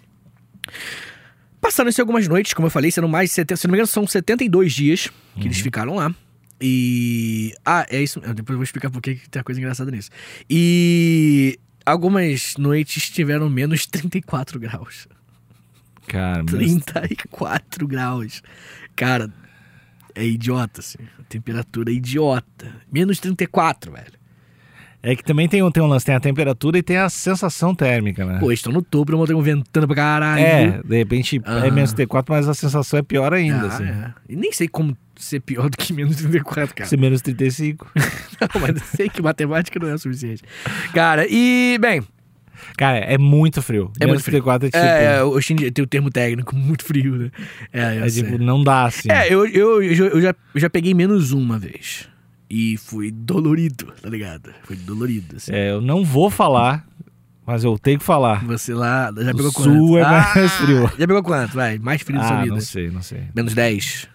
passaram-se 1.61 2.00
algumas 2.00 2.26
noites, 2.26 2.53
como 2.53 2.67
eu 2.67 2.71
falei, 2.71 2.91
sendo 2.91 3.09
mais. 3.09 3.31
de 3.31 3.37
70, 3.37 3.57
se 3.57 3.67
não 3.69 3.73
me 3.73 3.76
engano, 3.79 3.87
são 3.87 4.05
72 4.05 4.73
dias 4.73 5.12
que 5.41 5.47
eles 5.47 5.61
ficaram 5.61 5.95
lá. 5.95 6.12
E. 6.61 7.55
Ah, 7.64 7.87
é 7.88 8.03
isso. 8.03 8.21
Depois 8.21 8.50
eu 8.50 8.57
vou 8.57 8.64
explicar 8.64 8.91
por 8.91 9.00
que 9.00 9.14
que 9.14 9.29
tem 9.31 9.43
coisa 9.43 9.61
engraçada 9.61 9.91
nisso. 9.91 10.11
E. 10.50 11.59
Algumas 11.87 12.55
noites 12.57 13.11
tiveram 13.11 13.49
menos 13.49 13.87
34 13.87 14.59
graus. 14.59 15.07
Cara, 16.09 16.43
mas 16.43 16.53
34 16.53 17.87
graus. 17.87 18.43
Cara, 18.97 19.31
é 20.14 20.25
idiota, 20.25 20.80
assim. 20.80 20.99
A 21.18 21.23
temperatura 21.25 21.90
é 21.90 21.94
idiota. 21.94 22.73
Menos 22.92 23.18
34, 23.18 23.92
velho. 23.92 24.25
é 25.02 25.14
que 25.14 25.23
também 25.23 25.47
tem, 25.47 25.62
um- 25.62 25.71
tem 25.71 25.83
um 25.83 25.87
lance, 25.87 26.06
tem 26.06 26.14
a 26.14 26.21
temperatura 26.21 26.78
e 26.78 26.83
tem 26.83 26.97
a 26.97 27.11
sensação 27.11 27.75
térmica, 27.75 28.25
né? 28.25 28.38
Pô, 28.40 28.50
estão 28.50 28.73
no 28.73 28.80
topo, 28.80 29.12
eu 29.12 29.18
montei 29.18 29.37
um 29.37 29.42
ventando 29.42 29.87
pra 29.87 29.97
caralho. 29.97 30.42
é, 30.42 30.80
de 30.83 30.97
repente 30.97 31.42
é 31.44 31.49
Aham. 31.50 31.71
menos 31.73 31.92
34, 31.92 32.33
mas 32.35 32.49
a 32.49 32.54
sensação 32.54 32.99
é 32.99 33.02
pior 33.02 33.35
ainda, 33.35 33.64
Ah, 33.64 33.66
assim. 33.66 33.85
é. 33.85 34.14
E 34.30 34.35
nem 34.35 34.50
sei 34.50 34.66
como 34.66 34.97
ser 35.16 35.40
pior 35.40 35.68
do 35.68 35.76
que 35.76 35.92
menos 35.92 36.16
34, 36.16 36.75
cara. 36.75 36.88
Ser 36.88 36.97
menos 36.99 37.21
35. 37.21 37.87
Não, 38.40 38.61
mas 38.62 38.76
eu 38.76 38.87
sei 38.97 39.09
que 39.11 39.21
matemática 39.21 39.78
não 39.78 39.88
é 39.88 39.94
o 39.94 39.99
suficiente. 39.99 40.42
Cara, 40.94 41.26
e, 41.28 41.76
bem, 41.80 42.02
Cara, 42.76 42.99
é 42.99 43.18
muito 43.18 43.61
frio. 43.62 43.90
É 44.00 44.06
menos 44.06 44.23
muito 44.23 44.25
frio. 44.25 44.42
34 44.42 44.68
é 44.68 44.70
tipo. 44.70 44.84
é, 44.84 45.25
hoje 45.25 45.52
em 45.52 45.56
dia 45.56 45.73
tem 45.73 45.84
o 45.84 45.87
termo 45.88 46.11
técnico, 46.11 46.54
muito 46.56 46.84
frio, 46.84 47.16
né? 47.16 47.30
É, 47.73 47.99
eu 47.99 48.04
é 48.04 48.11
tipo, 48.11 48.38
não 48.38 48.62
dá 48.62 48.84
assim. 48.84 49.11
É, 49.11 49.32
eu, 49.32 49.46
eu, 49.46 49.82
eu, 49.82 49.94
já- 50.20 50.34
eu 50.54 50.61
já, 50.61 50.70
peguei 50.70 50.94
menos 50.94 51.32
uma 51.32 51.58
vez. 51.58 52.08
E 52.49 52.76
foi 52.76 53.11
dolorido, 53.11 53.92
tá 54.00 54.08
ligado? 54.08 54.50
Foi 54.64 54.76
dolorido, 54.76 55.37
assim. 55.37 55.52
É, 55.52 55.70
eu 55.70 55.80
não 55.80 56.04
vou 56.04 56.30
falar, 56.30 56.87
mas 57.46 57.64
eu 57.64 57.76
tenho 57.78 57.99
que 57.99 58.04
falar. 58.04 58.44
Você 58.44 58.73
lá 58.75 59.12
já 59.16 59.30
O 59.32 59.37
pegou 59.37 59.50
sul 59.50 59.62
quanto? 59.88 59.99
é 59.99 60.02
mais 60.02 60.52
frio. 60.52 60.87
Já 60.99 61.06
pegou 61.06 61.23
quanto? 61.23 61.54
Vai, 61.54 61.78
mais 61.78 62.02
frio 62.02 62.18
da 62.18 62.26
sua 62.28 62.37
Ah, 62.38 62.42
vida. 62.42 62.54
não 62.54 62.61
sei, 62.61 62.90
não 62.90 63.02
sei. 63.02 63.25
Menos 63.34 63.54
10. 63.54 64.08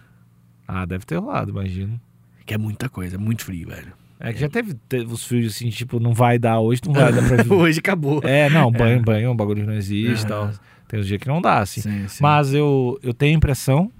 Ah, 0.66 0.86
deve 0.86 1.04
ter 1.04 1.16
rolado, 1.16 1.50
imagino. 1.50 2.00
Que 2.46 2.54
é 2.54 2.58
muita 2.58 2.88
coisa, 2.88 3.16
é 3.16 3.18
muito 3.18 3.44
frio, 3.44 3.68
velho. 3.68 3.92
É 4.22 4.34
que 4.34 4.38
já 4.38 4.48
teve, 4.50 4.74
teve 4.86 5.12
os 5.12 5.24
frios 5.24 5.54
assim, 5.54 5.70
tipo, 5.70 5.98
não 5.98 6.12
vai 6.12 6.38
dar 6.38 6.60
hoje, 6.60 6.82
não 6.86 6.92
vai 6.92 7.10
dar 7.10 7.26
pra 7.26 7.36
vir. 7.42 7.50
Hoje 7.52 7.78
acabou. 7.78 8.20
É, 8.22 8.50
não, 8.50 8.70
banho, 8.70 9.02
banho 9.02 9.26
é 9.26 9.30
um 9.30 9.36
bagulho 9.36 9.62
que 9.62 9.66
não 9.66 9.74
existe 9.74 10.24
e 10.24 10.32
Aham. 10.32 10.50
tal. 10.50 10.60
Tem 10.86 11.00
uns 11.00 11.06
dias 11.06 11.20
que 11.20 11.28
não 11.28 11.40
dá, 11.40 11.58
assim. 11.60 11.80
Sim, 11.80 12.06
sim. 12.06 12.22
Mas 12.22 12.52
eu, 12.52 12.98
eu 13.02 13.14
tenho 13.14 13.36
impressão. 13.36 13.90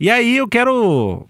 E 0.00 0.10
aí 0.10 0.36
eu 0.36 0.48
quero 0.48 1.28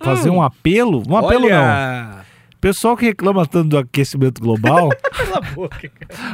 fazer 0.00 0.30
um 0.30 0.42
apelo. 0.42 1.02
Um 1.06 1.16
apelo 1.16 1.48
não. 1.48 2.23
Pessoal 2.64 2.96
que 2.96 3.04
reclama 3.04 3.44
tanto 3.44 3.68
do 3.68 3.76
aquecimento 3.76 4.40
global, 4.40 4.88
boca, 5.54 5.90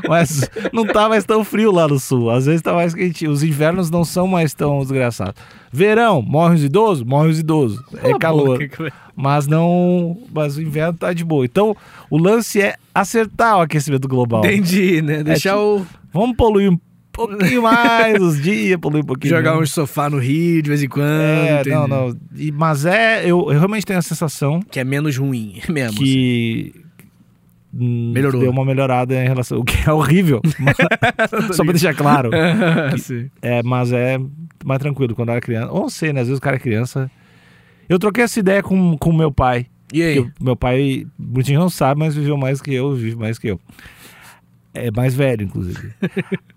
mas 0.09 0.49
não 0.73 0.87
tá 0.87 1.09
mais 1.09 1.25
tão 1.25 1.43
frio 1.43 1.73
lá 1.73 1.89
no 1.89 1.99
sul. 1.99 2.31
Às 2.31 2.47
vezes 2.47 2.63
tá 2.63 2.73
mais 2.73 2.95
quentinho. 2.95 3.33
Os 3.33 3.43
invernos 3.43 3.91
não 3.91 4.05
são 4.05 4.29
mais 4.29 4.55
tão 4.55 4.79
desgraçados. 4.79 5.35
Verão, 5.73 6.23
morre 6.23 6.55
os 6.55 6.63
idosos? 6.63 7.03
Morre 7.05 7.31
os 7.31 7.41
idosos. 7.41 7.81
Cala 7.81 8.15
É 8.15 8.19
calor. 8.21 8.59
boca. 8.61 8.93
Mas 9.17 9.49
não. 9.49 10.19
Mas 10.33 10.57
o 10.57 10.63
inverno 10.63 10.97
tá 10.97 11.13
de 11.13 11.25
boa. 11.25 11.45
Então, 11.45 11.77
o 12.09 12.17
lance 12.17 12.61
é 12.61 12.77
acertar 12.95 13.59
o 13.59 13.63
aquecimento 13.63 14.07
global. 14.07 14.45
Entendi, 14.47 15.03
né? 15.03 15.25
Deixar 15.25 15.55
tipo- 15.55 15.81
o. 15.81 15.87
Vamos 16.13 16.37
poluir 16.37 16.71
um 16.71 16.79
pouquinho 17.29 17.63
mais 17.63 18.21
os 18.21 18.41
dias, 18.41 18.79
poluir 18.81 19.03
um 19.03 19.07
pouquinho. 19.07 19.35
Jogar 19.35 19.59
uns 19.59 19.73
sofá 19.73 20.09
no 20.11 20.19
Rio 20.19 20.63
de 20.63 20.69
vez 20.69 20.83
em 20.83 20.89
quando. 20.89 21.09
É, 21.21 21.61
entendi. 21.61 21.71
não, 21.77 21.87
não. 21.89 22.17
E- 22.37 22.53
mas 22.53 22.85
é. 22.85 23.23
Eu, 23.25 23.41
eu 23.53 23.59
realmente 23.59 23.85
tenho 23.87 23.99
a 23.99 24.03
sensação 24.03 24.61
Que 24.61 24.81
é 24.81 24.85
menos 24.85 25.17
ruim 25.17 25.61
mesmo. 25.69 25.95
assim. 25.95 26.05
que. 26.05 26.75
hum, 27.75 28.13
Melhorou. 28.15 28.41
Deu 28.41 28.51
uma 28.51 28.65
melhorada 28.65 29.15
em 29.15 29.27
relação. 29.29 29.59
O 29.59 29.65
que 29.65 29.89
é 29.89 29.93
horrível. 29.93 30.41
só 31.53 31.63
pra 31.65 31.73
deixar 31.73 31.95
claro. 31.95 32.31
Sim. 32.99 33.31
É, 33.43 33.63
mas 33.63 33.93
é 33.93 34.19
mais 34.65 34.79
tranquilo 34.81 35.15
quando 35.15 35.31
era 35.31 35.41
criança. 35.41 35.71
Ou 35.73 35.81
não 35.83 35.89
sei, 35.91 36.13
né? 36.13 36.21
Às 36.21 36.27
vezes 36.29 36.39
o 36.39 36.43
cara 36.43 36.57
é 36.57 36.61
criança. 36.61 37.11
Eu 37.89 37.99
troquei 37.99 38.23
essa 38.25 38.39
ideia 38.39 38.63
com 38.63 38.97
o 39.01 39.13
meu 39.13 39.33
pai. 39.33 39.67
E 39.93 40.01
aí? 40.03 40.31
Meu 40.41 40.55
pai, 40.55 41.05
muitinho 41.19 41.59
não 41.59 41.69
sabe, 41.69 41.99
mas 41.99 42.15
viveu 42.15 42.37
mais 42.37 42.61
que 42.63 42.73
eu, 42.73 42.93
vive 42.95 43.17
mais 43.17 43.37
que 43.39 43.49
eu. 43.49 43.61
É 44.73 44.91
mais 44.91 45.15
velho, 45.15 45.45
inclusive. 45.45 45.93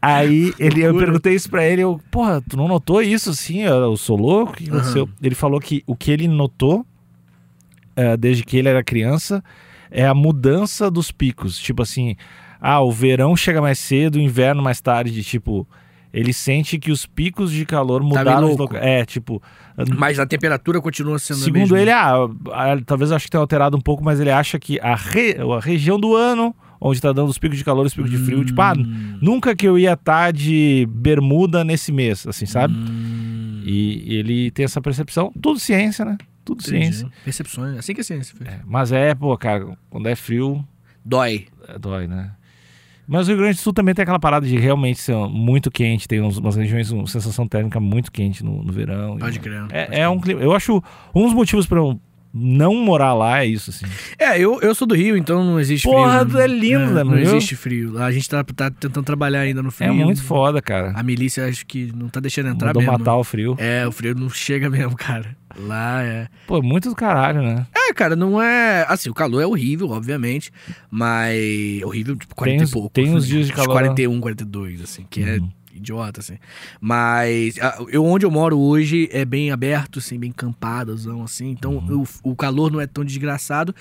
Aí 0.01 0.53
ele, 0.59 0.81
eu 0.81 0.95
perguntei 0.97 1.33
isso 1.33 1.49
pra 1.49 1.65
ele, 1.65 1.81
eu, 1.81 1.99
porra, 2.11 2.41
tu 2.47 2.55
não 2.55 2.67
notou 2.67 3.01
isso 3.01 3.31
assim? 3.31 3.61
Eu, 3.61 3.97
sou 3.97 4.15
louco? 4.17 4.51
O 4.53 4.55
que 4.55 4.69
aconteceu? 4.69 5.09
Ele 5.21 5.33
falou 5.33 5.59
que 5.59 5.83
o 5.87 5.95
que 5.95 6.11
ele 6.11 6.27
notou, 6.27 6.85
eh, 7.95 8.15
desde 8.17 8.43
que 8.43 8.57
ele 8.57 8.69
era 8.69 8.83
criança, 8.83 9.43
é 9.89 10.05
a 10.05 10.13
mudança 10.13 10.91
dos 10.91 11.11
picos. 11.11 11.57
Tipo 11.57 11.81
assim, 11.81 12.15
ah, 12.61 12.81
o 12.81 12.91
verão 12.91 13.35
chega 13.35 13.61
mais 13.61 13.79
cedo, 13.79 14.15
o 14.15 14.21
inverno 14.21 14.61
mais 14.61 14.79
tarde. 14.79 15.23
Tipo, 15.23 15.67
ele 16.13 16.33
sente 16.33 16.77
que 16.77 16.91
os 16.91 17.05
picos 17.07 17.51
de 17.51 17.65
calor 17.65 18.03
mudaram. 18.03 18.41
de 18.41 18.45
louco. 18.47 18.61
loca- 18.63 18.77
É, 18.77 19.03
tipo, 19.05 19.41
Mas 19.97 20.19
a 20.19 20.25
temperatura 20.27 20.79
continua 20.79 21.17
sendo 21.17 21.39
Segundo 21.39 21.75
ele, 21.75 21.89
ah, 21.89 22.13
ah, 22.51 22.77
talvez 22.85 23.09
eu 23.09 23.15
acho 23.15 23.25
que 23.25 23.31
tenha 23.31 23.41
alterado 23.41 23.75
um 23.75 23.81
pouco, 23.81 24.03
mas 24.03 24.19
ele 24.19 24.29
acha 24.31 24.59
que 24.59 24.79
a, 24.81 24.95
re- 24.95 25.37
a 25.39 25.59
região 25.59 25.99
do 25.99 26.15
ano, 26.15 26.55
onde 26.85 26.99
tá 27.01 27.11
dando 27.13 27.29
os 27.29 27.37
picos 27.37 27.57
de 27.57 27.63
calor 27.63 27.83
e 27.85 27.87
os 27.87 27.93
picos 27.93 28.11
de 28.11 28.17
frio, 28.17 28.43
tipo, 28.43 28.61
ah, 28.61 28.73
Hum. 28.77 29.17
nunca 29.21 29.55
que 29.55 29.65
eu 29.67 29.79
ia 29.79 29.93
estar 29.93 30.33
de 30.33 30.85
bermuda 30.91 31.63
nesse 31.63 31.91
mês, 31.91 32.27
assim, 32.27 32.45
sabe? 32.45 32.73
Hum, 32.73 33.61
E 33.65 34.15
ele 34.17 34.51
tem 34.51 34.65
essa 34.65 34.81
percepção. 34.81 35.31
Tudo 35.41 35.57
ciência, 35.57 36.03
né? 36.03 36.17
Tudo 36.43 36.61
entendi. 36.61 36.85
ciência. 36.93 37.09
Percepções. 37.23 37.77
Assim 37.77 37.93
que 37.93 38.01
é 38.01 38.03
ciência. 38.03 38.35
É, 38.43 38.59
mas 38.65 38.91
é, 38.91 39.15
pô, 39.15 39.37
cara, 39.37 39.77
quando 39.89 40.07
é 40.09 40.15
frio, 40.15 40.61
Dói. 41.05 41.45
é, 41.69 41.79
dói, 41.79 42.05
né? 42.05 42.31
Mas 43.07 43.27
o 43.27 43.31
Rio 43.31 43.37
Grande 43.39 43.55
do 43.57 43.61
Sul 43.61 43.71
também 43.73 43.93
tem 43.95 44.03
aquela 44.03 44.19
parada 44.19 44.45
de 44.45 44.57
realmente 44.57 44.99
ser 44.99 45.15
muito 45.29 45.71
quente, 45.71 46.07
tem 46.07 46.21
uns- 46.21 46.37
umas 46.37 46.55
regiões 46.57 46.89
com 46.91 47.05
sensação 47.05 47.47
térmica 47.47 47.79
muito 47.79 48.11
quente 48.11 48.43
no, 48.43 48.63
no 48.63 48.71
verão. 48.73 49.17
Pode 49.17 49.37
E- 49.37 49.41
crer. 49.41 49.65
É, 49.71 50.01
é 50.01 50.09
um 50.09 50.19
clima. 50.19 50.41
Eu 50.41 50.53
acho 50.53 50.81
um 51.15 51.23
dos 51.23 51.33
motivos 51.33 51.65
eu 51.69 51.99
não 52.33 52.73
morar 52.75 53.13
lá 53.13 53.43
é 53.43 53.45
isso, 53.45 53.69
assim. 53.69 53.85
É, 54.17 54.39
eu, 54.39 54.59
eu 54.61 54.73
sou 54.73 54.87
do 54.87 54.95
Rio, 54.95 55.15
então 55.15 55.43
não 55.43 55.59
existe 55.59 55.83
Porra, 55.87 56.21
frio. 56.21 56.31
tu 56.31 56.39
é 56.39 56.47
lindo, 56.47 56.91
né, 56.93 57.03
Não 57.03 57.11
meu? 57.11 57.19
existe 57.19 57.55
frio. 57.55 57.91
Lá 57.93 58.05
A 58.05 58.11
gente 58.11 58.27
tá, 58.27 58.43
tá 58.43 58.71
tentando 58.71 59.03
trabalhar 59.05 59.41
ainda 59.41 59.61
no 59.61 59.69
frio. 59.71 59.89
É 59.89 59.91
muito 59.93 60.23
foda, 60.23 60.61
cara. 60.61 60.91
A 60.95 61.03
milícia 61.03 61.45
acho 61.47 61.65
que 61.65 61.91
não 61.95 62.09
tá 62.09 62.19
deixando 62.19 62.49
entrar 62.49 62.67
Mandou 62.69 62.81
mesmo. 62.81 62.97
matar 62.97 63.15
o 63.15 63.23
frio. 63.23 63.55
É, 63.59 63.85
o 63.87 63.91
frio 63.91 64.15
não 64.15 64.29
chega 64.29 64.69
mesmo, 64.69 64.95
cara. 64.95 65.35
Lá 65.55 66.01
é. 66.01 66.27
Pô, 66.47 66.61
muito 66.63 66.89
do 66.89 66.95
caralho, 66.95 67.43
né? 67.43 67.67
É, 67.75 67.93
cara, 67.93 68.15
não 68.15 68.41
é. 68.41 68.83
Assim, 68.89 69.09
o 69.09 69.13
calor 69.13 69.39
é 69.39 69.45
horrível, 69.45 69.91
obviamente. 69.91 70.51
Mas. 70.89 71.81
Horrível, 71.83 72.15
tipo, 72.15 72.33
40 72.33 72.57
Tem 72.59 72.67
e 72.67 72.71
pouco. 72.71 72.89
tem 72.89 73.09
uns 73.13 73.27
dias 73.27 73.47
de 73.47 73.53
calor- 73.53 73.73
41, 73.73 74.19
42, 74.19 74.81
assim, 74.81 75.05
que 75.09 75.21
Uhum. 75.21 75.27
é 75.27 75.39
idiota, 75.73 76.19
assim. 76.21 76.37
Mas. 76.79 77.57
ah, 77.61 77.77
Eu, 77.89 78.05
onde 78.05 78.25
eu 78.25 78.31
moro 78.31 78.59
hoje 78.59 79.09
é 79.11 79.25
bem 79.25 79.51
aberto, 79.51 79.99
assim, 79.99 80.19
bem 80.19 80.31
campadozão, 80.31 81.23
assim. 81.23 81.49
Então 81.49 81.75
Uhum. 81.77 82.03
o, 82.23 82.31
o 82.31 82.35
calor 82.35 82.71
não 82.71 82.79
é 82.81 82.87
tão 82.87 83.03
desgraçado. 83.03 83.73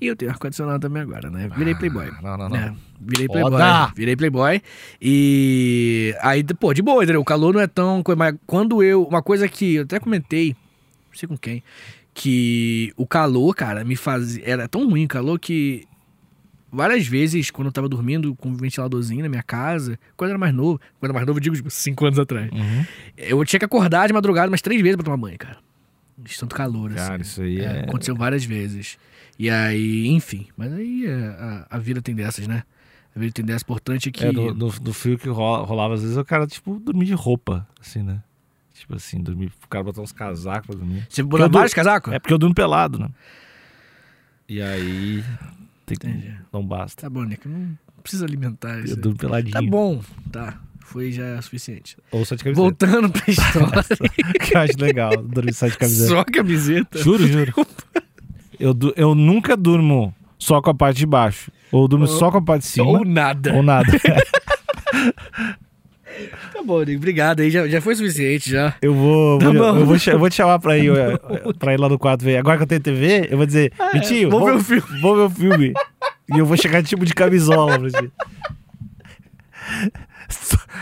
E 0.00 0.06
eu 0.06 0.16
tenho 0.16 0.30
ar-condicionado 0.30 0.80
também 0.80 1.02
agora, 1.02 1.30
né? 1.30 1.48
Virei 1.56 1.74
playboy. 1.74 2.10
Ah, 2.18 2.22
Não, 2.22 2.36
não, 2.36 2.48
não. 2.48 2.56
É, 2.56 2.74
virei 3.00 3.26
Foda! 3.26 3.40
playboy. 3.56 3.92
Virei 3.96 4.16
playboy. 4.16 4.62
E 5.00 6.14
aí, 6.20 6.42
pô, 6.58 6.74
de 6.74 6.82
boa, 6.82 7.02
entendeu? 7.04 7.20
O 7.20 7.24
calor 7.24 7.54
não 7.54 7.60
é 7.60 7.66
tão. 7.66 8.02
Mas 8.16 8.34
quando 8.46 8.82
eu. 8.82 9.04
Uma 9.04 9.22
coisa 9.22 9.48
que 9.48 9.76
eu 9.76 9.82
até 9.84 10.00
comentei, 10.00 10.50
não 11.10 11.16
sei 11.18 11.28
com 11.28 11.36
quem, 11.38 11.62
que 12.12 12.92
o 12.96 13.06
calor, 13.06 13.54
cara, 13.54 13.84
me 13.84 13.96
fazia. 13.96 14.42
Era 14.44 14.68
tão 14.68 14.88
ruim 14.88 15.04
o 15.04 15.08
calor 15.08 15.38
que. 15.38 15.86
Várias 16.74 17.06
vezes, 17.06 17.50
quando 17.50 17.66
eu 17.68 17.72
tava 17.72 17.88
dormindo 17.88 18.34
com 18.34 18.48
um 18.48 18.54
ventiladorzinho 18.56 19.22
na 19.22 19.28
minha 19.28 19.42
casa, 19.42 19.98
quando 20.16 20.30
eu 20.30 20.32
era 20.32 20.38
mais 20.38 20.52
novo, 20.54 20.78
quando 20.98 21.02
eu 21.02 21.06
era 21.08 21.12
mais 21.14 21.26
novo, 21.26 21.38
eu 21.38 21.42
digo, 21.42 21.54
tipo, 21.56 21.70
cinco 21.70 22.04
anos 22.06 22.18
atrás. 22.18 22.50
Uhum. 22.50 22.84
Eu 23.16 23.44
tinha 23.44 23.58
que 23.58 23.64
acordar 23.64 24.06
de 24.06 24.12
madrugada 24.12 24.48
umas 24.50 24.60
três 24.62 24.80
vezes 24.82 24.96
pra 24.96 25.04
tomar 25.04 25.16
banho, 25.16 25.38
cara. 25.38 25.58
De 26.18 26.38
tanto 26.38 26.54
calor, 26.54 26.90
assim. 26.92 27.08
Cara, 27.08 27.22
isso 27.22 27.42
aí 27.42 27.60
É, 27.60 27.64
é. 27.64 27.80
Aconteceu 27.80 28.14
várias 28.16 28.44
vezes. 28.44 28.98
E 29.38 29.50
aí, 29.50 30.08
enfim. 30.08 30.46
Mas 30.56 30.72
aí 30.72 31.06
é, 31.06 31.14
a, 31.14 31.66
a 31.70 31.78
vida 31.78 32.00
tem 32.02 32.14
dessas, 32.14 32.46
né? 32.46 32.62
A 33.14 33.18
vida 33.18 33.32
tem 33.32 33.44
dessas. 33.44 33.62
Importante 33.62 34.10
que. 34.10 34.24
É, 34.24 34.32
do, 34.32 34.52
do, 34.54 34.68
do 34.68 34.92
frio 34.94 35.16
que 35.18 35.28
rola- 35.28 35.64
rolava, 35.66 35.94
às 35.94 36.02
vezes 36.02 36.16
o 36.16 36.24
cara, 36.24 36.46
tipo, 36.46 36.78
dormir 36.78 37.06
de 37.06 37.14
roupa, 37.14 37.66
assim, 37.80 38.02
né? 38.02 38.20
Tipo 38.74 38.96
assim, 38.96 39.20
dormir, 39.22 39.52
o 39.64 39.68
cara 39.68 39.84
botar 39.84 40.02
uns 40.02 40.12
casacos 40.12 40.66
pra 40.66 40.76
dormir. 40.76 41.06
Você 41.08 41.22
botou 41.22 41.48
vários 41.48 41.72
casacos? 41.74 42.12
É 42.12 42.18
porque 42.18 42.34
eu 42.34 42.38
durmo 42.38 42.54
pelado, 42.54 42.98
né? 42.98 43.08
E 44.48 44.60
aí. 44.60 45.24
Tem 45.86 45.96
Entendi. 45.96 46.34
não 46.52 46.64
basta. 46.66 47.02
Tá 47.02 47.10
bom, 47.10 47.22
Nick. 47.24 47.46
Não 47.48 47.76
precisa 48.02 48.24
alimentar 48.24 48.80
isso. 48.80 48.94
Eu 48.94 48.96
durmo 48.96 49.18
peladinho. 49.18 49.52
Tá 49.52 49.62
bom, 49.62 50.00
tá. 50.32 50.58
Foi 50.80 51.10
já 51.12 51.40
suficiente. 51.42 51.96
Ou 52.10 52.24
só 52.24 52.34
de 52.34 52.44
camiseta. 52.44 52.62
Voltando 52.62 53.10
pra 53.10 53.22
história. 53.28 53.82
que 54.40 54.54
eu 54.56 54.60
acho 54.60 54.78
legal, 54.78 55.16
dormir 55.22 55.54
só 55.54 55.66
de 55.66 55.76
camiseta. 55.78 56.08
Só 56.08 56.24
camiseta. 56.24 56.98
Juro, 56.98 57.26
juro. 57.26 57.52
Eu, 58.60 58.74
eu 58.96 59.14
nunca 59.14 59.56
durmo 59.56 60.14
só 60.38 60.60
com 60.62 60.70
a 60.70 60.74
parte 60.74 60.98
de 60.98 61.06
baixo. 61.06 61.50
Ou 61.72 61.88
durmo 61.88 62.06
Ou- 62.06 62.18
só 62.18 62.30
com 62.30 62.38
a 62.38 62.42
parte 62.42 62.62
de 62.62 62.68
cima. 62.68 62.86
Ou 62.86 63.04
nada. 63.04 63.54
Ou 63.54 63.62
nada. 63.62 63.90
Bom, 66.64 66.80
Nico. 66.82 66.96
Obrigado 66.98 67.40
aí. 67.40 67.50
Já, 67.50 67.66
já 67.68 67.80
foi 67.80 67.94
suficiente, 67.94 68.50
já. 68.50 68.74
Eu 68.80 68.94
vou, 68.94 69.38
Tá 69.38 69.46
vou- 69.46 69.54
eu, 69.54 69.86
vou, 69.86 69.96
eu 70.06 70.18
vou 70.18 70.30
te 70.30 70.36
chamar 70.36 70.58
pra 70.58 70.78
ir, 70.78 70.90
eh, 70.90 71.18
pra 71.58 71.74
ir 71.74 71.78
lá 71.80 71.88
no 71.88 71.98
quarto 71.98 72.24
ver. 72.24 72.38
Agora 72.38 72.56
que 72.56 72.62
eu 72.62 72.66
tenho 72.66 72.80
TV, 72.80 73.28
eu 73.30 73.36
vou 73.36 73.46
dizer, 73.46 73.72
Vitinho, 73.92 74.28
Ah, 74.28 74.30
vamos 74.30 74.46
ver 74.66 74.76
o 74.78 74.80
filme. 74.82 75.00
Vamos 75.00 75.16
ver 75.18 75.24
o 75.24 75.30
filme. 75.50 75.72
e 76.34 76.38
eu 76.38 76.46
vou 76.46 76.56
chegar 76.56 76.82
tipo 76.82 77.04
de 77.04 77.12
camisola 77.14 77.78
pra 77.78 77.90
ti. 77.90 78.10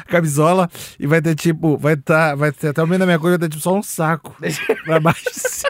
Camisola 0.09 0.69
e 0.99 1.07
vai 1.07 1.21
ter 1.21 1.35
tipo, 1.35 1.77
vai 1.77 1.97
tá, 1.97 2.35
vai 2.35 2.53
ter 2.53 2.69
até 2.69 2.83
o 2.83 2.87
meio 2.87 2.99
da 2.99 3.07
minha 3.07 3.19
coisa, 3.19 3.39
vai 3.39 3.49
ter 3.49 3.53
tipo 3.53 3.63
só 3.63 3.77
um 3.77 3.83
saco 3.83 4.37
pra 4.85 5.01
baixo. 5.01 5.23
assim. 5.35 5.67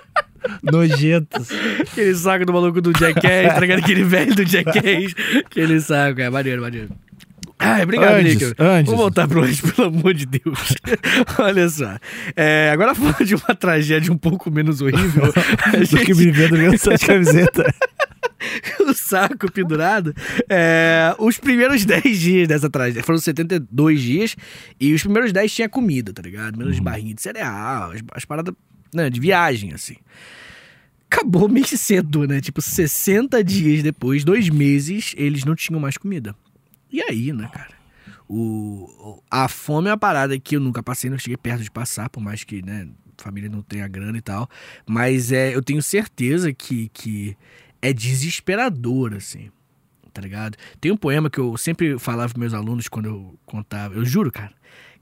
Nojentos. 0.62 1.48
Aquele 1.80 2.14
saco 2.14 2.44
do 2.44 2.52
maluco 2.52 2.80
do 2.80 2.92
Jackass, 2.98 3.54
tá 3.54 3.60
ligado? 3.60 3.78
Aquele 3.78 4.02
velho 4.04 4.34
do 4.34 4.44
Jackass. 4.44 5.14
Aquele 5.46 5.80
saco, 5.80 6.20
é 6.20 6.28
maneiro, 6.30 6.60
maneiro. 6.62 6.88
Ai, 7.62 7.82
obrigado, 7.84 8.14
Antes, 8.16 8.34
Nico. 8.34 8.62
antes. 8.62 8.86
Vamos 8.86 9.00
voltar 9.00 9.28
pro 9.28 9.42
antes, 9.42 9.60
pelo 9.72 9.88
amor 9.88 10.14
de 10.14 10.26
Deus. 10.26 10.74
Olha 11.38 11.68
só. 11.68 11.96
É, 12.34 12.70
agora 12.72 12.94
falando 12.94 13.24
de 13.24 13.34
uma 13.34 13.54
tragédia 13.54 14.12
um 14.12 14.18
pouco 14.18 14.50
menos 14.50 14.80
horrível, 14.80 15.32
a 15.72 15.84
gente 15.84 16.04
que 16.04 16.14
me 16.14 16.30
vendo 16.30 16.56
ganhando 16.56 16.74
essa 16.74 16.98
camiseta. 16.98 17.72
o 18.80 18.92
saco 18.92 19.50
pendurado. 19.52 20.12
É, 20.48 21.14
os 21.18 21.38
primeiros 21.38 21.84
10 21.84 22.18
dias 22.18 22.48
dessa 22.48 22.68
tragédia, 22.68 23.04
foram 23.04 23.18
72 23.18 24.00
dias, 24.00 24.36
e 24.80 24.92
os 24.92 25.02
primeiros 25.02 25.32
10 25.32 25.52
tinha 25.52 25.68
comida, 25.68 26.12
tá 26.12 26.22
ligado? 26.22 26.58
Menos 26.58 26.78
barrinha 26.80 27.14
de 27.14 27.22
cereal, 27.22 27.92
as, 27.92 28.00
as 28.14 28.24
paradas 28.24 28.54
né, 28.92 29.08
de 29.08 29.20
viagem, 29.20 29.72
assim. 29.72 29.96
Acabou 31.10 31.48
meio 31.48 31.66
cedo, 31.66 32.26
né? 32.26 32.40
Tipo, 32.40 32.62
60 32.62 33.44
dias 33.44 33.82
depois, 33.82 34.24
dois 34.24 34.48
meses, 34.48 35.14
eles 35.16 35.44
não 35.44 35.54
tinham 35.54 35.78
mais 35.78 35.96
comida. 35.98 36.34
E 36.92 37.00
aí, 37.02 37.32
né, 37.32 37.48
cara? 37.52 37.72
O, 38.28 39.22
a 39.30 39.48
fome 39.48 39.88
é 39.88 39.92
uma 39.92 39.98
parada 39.98 40.38
que 40.38 40.56
eu 40.56 40.60
nunca 40.60 40.82
passei, 40.82 41.10
não 41.10 41.18
cheguei 41.18 41.36
perto 41.36 41.62
de 41.62 41.70
passar, 41.70 42.08
por 42.08 42.20
mais 42.20 42.44
que, 42.44 42.62
né, 42.62 42.88
família 43.18 43.48
não 43.48 43.62
tenha 43.62 43.86
grana 43.88 44.18
e 44.18 44.20
tal. 44.20 44.48
Mas 44.86 45.32
é, 45.32 45.54
eu 45.54 45.62
tenho 45.62 45.82
certeza 45.82 46.52
que, 46.52 46.88
que 46.90 47.36
é 47.80 47.92
desesperador, 47.92 49.14
assim. 49.14 49.50
Tá 50.12 50.20
ligado? 50.20 50.56
Tem 50.78 50.92
um 50.92 50.96
poema 50.96 51.30
que 51.30 51.38
eu 51.38 51.56
sempre 51.56 51.98
falava 51.98 52.28
pros 52.28 52.40
meus 52.40 52.54
alunos 52.54 52.86
quando 52.86 53.06
eu 53.06 53.38
contava. 53.46 53.94
Eu 53.94 54.04
juro, 54.04 54.30
cara. 54.30 54.52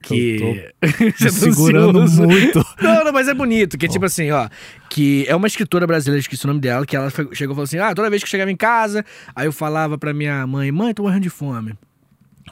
Que. 0.03 0.73
Me 1.01 1.13
Você 1.13 1.25
tá 1.25 1.31
segurando 1.31 2.01
ansioso. 2.01 2.27
muito. 2.27 2.65
Não, 2.81 3.05
não, 3.05 3.13
mas 3.13 3.29
é 3.29 3.35
bonito. 3.35 3.77
Que 3.77 3.87
é 3.87 3.89
tipo 3.89 4.05
assim, 4.07 4.31
ó. 4.31 4.49
Que 4.89 5.27
é 5.29 5.37
uma 5.37 5.47
escritora 5.47 5.87
brasileira, 5.87 6.21
esqueci 6.21 6.45
o 6.45 6.49
nome 6.49 6.61
dela, 6.61 6.87
que 6.87 6.97
ela 6.97 7.11
chegou 7.11 7.35
e 7.35 7.37
falou 7.47 7.63
assim: 7.63 7.79
ah, 7.79 7.95
toda 7.95 8.09
vez 8.09 8.23
que 8.23 8.27
eu 8.27 8.31
chegava 8.31 8.51
em 8.51 8.57
casa, 8.57 9.05
aí 9.35 9.47
eu 9.47 9.53
falava 9.53 9.99
pra 9.99 10.15
minha 10.15 10.47
mãe: 10.47 10.73
mãe, 10.73 10.95
tô 10.95 11.03
morrendo 11.03 11.23
de 11.23 11.31
fome. 11.31 11.75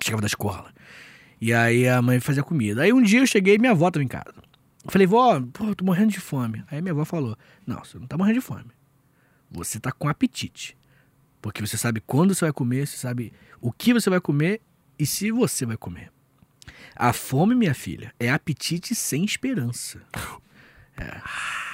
Chegava 0.03 0.21
da 0.21 0.27
escola. 0.27 0.71
E 1.41 1.53
aí 1.53 1.89
a 1.89 2.03
mãe 2.03 2.21
fazia 2.21 2.43
comida. 2.43 2.83
Aí 2.83 2.93
um 2.93 3.01
dia 3.03 3.21
eu 3.21 3.27
cheguei 3.27 3.55
e 3.55 3.59
minha 3.59 3.73
avó 3.73 3.91
tava 3.91 4.05
em 4.05 4.09
casa. 4.09 4.35
Eu 4.85 4.91
falei, 4.91 5.07
vó, 5.07 5.41
pô, 5.53 5.75
tô 5.75 5.85
morrendo 5.85 6.11
de 6.11 6.21
fome. 6.21 6.63
Aí 6.71 6.83
minha 6.83 6.93
avó 6.93 7.05
falou: 7.05 7.37
não, 7.67 7.83
você 7.83 7.99
não 7.99 8.07
tá 8.07 8.17
morrendo 8.19 8.41
de 8.41 8.45
fome. 8.45 8.67
Você 9.51 9.81
tá 9.81 9.91
com 9.91 10.09
apetite. 10.09 10.77
Porque 11.41 11.65
você 11.65 11.77
sabe 11.79 12.03
quando 12.05 12.35
você 12.35 12.45
vai 12.45 12.53
comer, 12.53 12.87
você 12.87 12.97
sabe 12.97 13.33
o 13.61 13.73
que 13.73 13.95
você 13.95 14.11
vai 14.11 14.21
comer 14.21 14.61
e 14.99 15.07
se 15.07 15.31
você 15.31 15.65
vai 15.65 15.77
comer. 15.77 16.11
A 16.99 17.13
fome, 17.13 17.55
minha 17.55 17.75
filha, 17.75 18.13
é 18.19 18.29
apetite 18.29 18.95
sem 18.95 19.25
esperança. 19.25 20.01
É. 21.01 21.21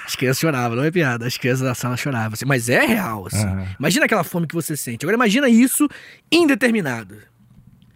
As 0.05 0.15
crianças 0.15 0.39
choravam, 0.39 0.77
não 0.77 0.83
é 0.83 0.91
piada. 0.91 1.25
As 1.25 1.35
crianças 1.35 1.61
da 1.61 1.73
sala 1.73 1.97
choravam. 1.97 2.33
assim, 2.33 2.45
mas 2.45 2.69
é 2.69 2.85
real, 2.85 3.25
assim. 3.25 3.43
Aham. 3.43 3.67
Imagina 3.79 4.05
aquela 4.05 4.23
fome 4.23 4.45
que 4.45 4.53
você 4.53 4.77
sente. 4.77 5.03
Agora 5.03 5.15
imagina 5.15 5.49
isso 5.49 5.89
indeterminado. 6.31 7.17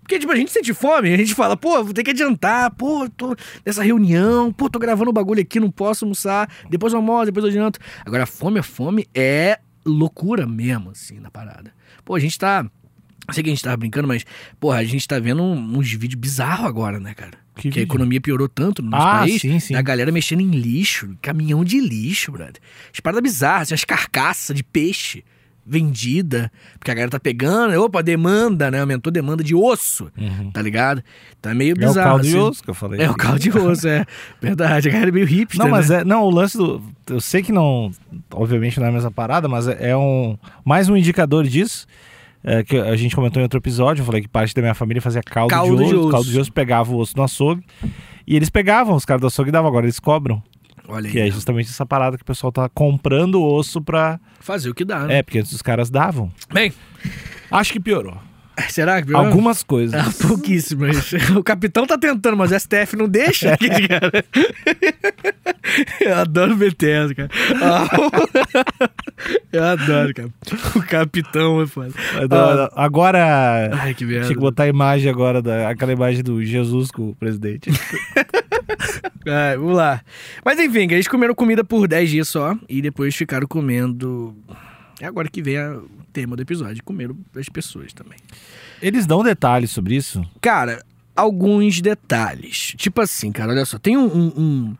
Porque, 0.01 0.17
tipo, 0.17 0.31
a 0.31 0.35
gente 0.35 0.49
sente 0.51 0.73
fome, 0.73 1.13
a 1.13 1.17
gente 1.17 1.35
fala, 1.35 1.55
pô, 1.55 1.83
vou 1.83 1.93
ter 1.93 2.03
que 2.03 2.09
adiantar, 2.09 2.71
pô, 2.71 3.07
tô 3.15 3.35
nessa 3.63 3.83
reunião, 3.83 4.51
pô, 4.51 4.67
tô 4.67 4.79
gravando 4.79 5.11
o 5.11 5.13
bagulho 5.13 5.39
aqui, 5.39 5.59
não 5.59 5.69
posso 5.69 6.03
almoçar, 6.03 6.49
depois 6.67 6.93
eu 6.93 6.97
almoço, 6.97 7.27
depois 7.27 7.45
eu 7.45 7.51
adianto. 7.51 7.79
Agora, 8.03 8.25
fome 8.25 8.57
é 8.59 8.63
fome, 8.63 9.07
é 9.13 9.59
loucura 9.85 10.47
mesmo, 10.47 10.89
assim, 10.89 11.19
na 11.19 11.29
parada. 11.29 11.71
Pô, 12.03 12.15
a 12.15 12.19
gente 12.19 12.39
tá. 12.39 12.65
Eu 13.29 13.33
sei 13.33 13.43
que 13.43 13.49
a 13.49 13.53
gente 13.53 13.63
tava 13.63 13.77
brincando, 13.77 14.07
mas, 14.07 14.25
porra, 14.59 14.77
a 14.79 14.83
gente 14.83 15.07
tá 15.07 15.19
vendo 15.19 15.41
uns 15.43 15.91
vídeos 15.93 16.19
bizarros 16.19 16.65
agora, 16.65 16.99
né, 16.99 17.13
cara? 17.13 17.31
Que 17.55 17.69
Que, 17.69 17.79
a 17.79 17.83
economia 17.83 18.21
piorou 18.21 18.47
tanto 18.47 18.81
no 18.81 18.89
nosso 18.91 19.05
Ah, 19.07 19.19
país. 19.19 19.41
sim, 19.41 19.59
sim. 19.59 19.75
A 19.75 19.81
galera 19.81 20.11
mexendo 20.11 20.39
em 20.41 20.49
lixo, 20.51 21.15
caminhão 21.21 21.63
de 21.63 21.79
lixo, 21.79 22.31
brother. 22.31 22.55
As 22.93 22.99
paradas 22.99 23.21
bizarras, 23.23 23.61
assim, 23.67 23.73
as 23.73 23.83
carcaças 23.83 24.55
de 24.55 24.63
peixe 24.63 25.23
vendida, 25.73 26.51
porque 26.79 26.89
a 26.89 26.93
galera 26.95 27.11
tá 27.11 27.19
pegando, 27.19 27.79
opa, 27.83 28.01
demanda, 28.01 28.71
né? 28.71 28.81
Aumentou 28.81 29.11
demanda 29.11 29.43
de 29.43 29.53
osso, 29.53 30.11
tá 30.51 30.61
ligado? 30.61 31.03
Tá 31.41 31.53
meio 31.53 31.71
É 31.71 31.73
o 31.73 31.75
bizarro. 31.89 32.07
caldo 32.09 32.23
de 32.23 32.29
assim. 32.29 32.37
osso 32.39 32.63
que 32.63 32.69
eu 32.69 32.73
falei. 32.73 33.01
É 33.01 33.09
o 33.09 33.13
caldo 33.15 33.39
de 33.39 33.51
osso, 33.55 33.87
é. 33.87 34.05
Verdade, 34.41 34.89
a 34.89 34.91
galera 34.91 35.09
é 35.09 35.13
meio 35.13 35.27
hipster, 35.27 35.63
Não, 35.63 35.69
mas 35.69 35.89
né? 35.89 35.97
é. 36.01 36.03
Não, 36.03 36.23
o 36.23 36.29
lance 36.31 36.57
do. 36.57 36.81
Eu 37.07 37.21
sei 37.21 37.43
que 37.43 37.51
não. 37.51 37.91
Obviamente 38.31 38.79
não 38.79 38.87
é 38.87 38.89
a 38.89 38.93
mesma 38.93 39.11
parada, 39.11 39.47
mas 39.47 39.67
é, 39.67 39.89
é 39.91 39.97
um. 39.97 40.37
Mais 40.65 40.89
um 40.89 40.97
indicador 40.97 41.45
disso. 41.45 41.85
É, 42.43 42.63
que 42.63 42.77
a 42.77 42.95
gente 42.95 43.15
comentou 43.15 43.39
em 43.39 43.43
outro 43.43 43.59
episódio. 43.59 44.01
Eu 44.01 44.05
falei 44.05 44.21
que 44.21 44.27
parte 44.27 44.53
da 44.53 44.61
minha 44.61 44.73
família 44.73 45.01
fazia 45.01 45.21
caldo, 45.21 45.49
Caldo 45.49 45.77
de, 45.77 45.89
de 45.89 45.95
osso, 45.95 45.99
osso. 45.99 46.11
Caldo 46.11 46.29
de 46.29 46.39
osso 46.39 46.53
pegava 46.53 46.91
o 46.91 46.97
osso 46.97 47.15
no 47.17 47.23
açougue. 47.23 47.63
E 48.25 48.35
eles 48.35 48.49
pegavam, 48.49 48.95
os 48.95 49.05
caras 49.05 49.21
do 49.21 49.27
açougue 49.27 49.51
davam, 49.51 49.67
agora 49.67 49.85
eles 49.85 49.99
cobram. 49.99 50.41
Olha 50.87 51.07
aí. 51.07 51.11
Que 51.11 51.19
é 51.19 51.29
justamente 51.29 51.69
essa 51.69 51.85
parada 51.85 52.17
que 52.17 52.23
o 52.23 52.25
pessoal 52.25 52.51
tá 52.51 52.67
comprando 52.69 53.35
o 53.35 53.55
osso 53.55 53.81
pra. 53.81 54.19
Fazer 54.39 54.69
o 54.69 54.73
que 54.73 54.83
dá, 54.83 55.01
né? 55.01 55.17
É, 55.17 55.23
porque 55.23 55.39
antes 55.39 55.51
os 55.51 55.61
caras 55.61 55.89
davam. 55.89 56.31
Bem, 56.51 56.73
Acho 57.51 57.73
que 57.73 57.79
piorou. 57.79 58.17
será 58.69 59.01
que 59.01 59.07
piorou? 59.07 59.27
Algumas 59.27 59.63
coisas. 59.63 59.99
Ah, 59.99 60.27
pouquíssimas. 60.27 61.11
O 61.35 61.43
capitão 61.43 61.85
tá 61.85 61.97
tentando, 61.97 62.37
mas 62.37 62.51
o 62.51 62.59
STF 62.59 62.95
não 62.95 63.07
deixa. 63.07 63.57
Eu 66.01 66.15
adoro 66.15 66.55
BTS, 66.55 67.13
cara. 67.15 67.29
Ah, 67.61 67.87
Eu 69.51 69.63
adoro, 69.63 70.13
cara. 70.13 70.29
O 70.75 70.81
capitão 70.83 71.61
é 71.61 71.67
foda. 71.67 71.93
Ah, 72.31 72.69
Agora. 72.85 73.69
Ai, 73.81 73.93
que 73.93 74.05
merda. 74.05 74.25
Tinha 74.27 74.35
que 74.35 74.41
botar 74.41 74.63
a 74.63 74.67
imagem 74.67 75.09
agora, 75.09 75.41
da, 75.41 75.69
aquela 75.69 75.91
imagem 75.91 76.23
do 76.23 76.43
Jesus 76.43 76.89
com 76.91 77.09
o 77.09 77.15
presidente. 77.15 77.69
Ai, 79.27 79.57
vamos 79.59 79.75
lá. 79.75 80.01
Mas 80.43 80.59
enfim, 80.59 80.87
eles 80.91 81.07
comeram 81.07 81.35
comida 81.35 81.63
por 81.63 81.87
10 81.87 82.09
dias 82.09 82.27
só 82.29 82.55
e 82.67 82.81
depois 82.81 83.15
ficaram 83.15 83.47
comendo. 83.47 84.35
É 85.01 85.05
agora 85.05 85.27
que 85.29 85.41
vem 85.41 85.57
a- 85.57 85.77
o 85.77 86.03
tema 86.13 86.35
do 86.35 86.41
episódio. 86.41 86.83
Comeram 86.83 87.17
as 87.35 87.49
pessoas 87.49 87.93
também. 87.93 88.17
Eles 88.81 89.05
dão 89.05 89.23
detalhes 89.23 89.71
sobre 89.71 89.95
isso? 89.95 90.23
Cara, 90.41 90.83
alguns 91.15 91.81
detalhes. 91.81 92.73
Tipo 92.77 93.01
assim, 93.01 93.31
cara, 93.31 93.51
olha 93.51 93.65
só. 93.65 93.77
Tem 93.77 93.97
um. 93.97 94.05
um, 94.05 94.77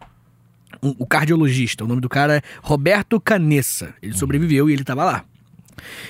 um- 0.81 0.95
o 0.99 1.05
cardiologista, 1.05 1.83
o 1.83 1.87
nome 1.87 2.01
do 2.01 2.09
cara 2.09 2.37
é 2.37 2.41
Roberto 2.61 3.19
Canessa. 3.19 3.93
Ele 4.01 4.13
sobreviveu 4.13 4.69
e 4.69 4.73
ele 4.73 4.83
tava 4.83 5.03
lá. 5.03 5.23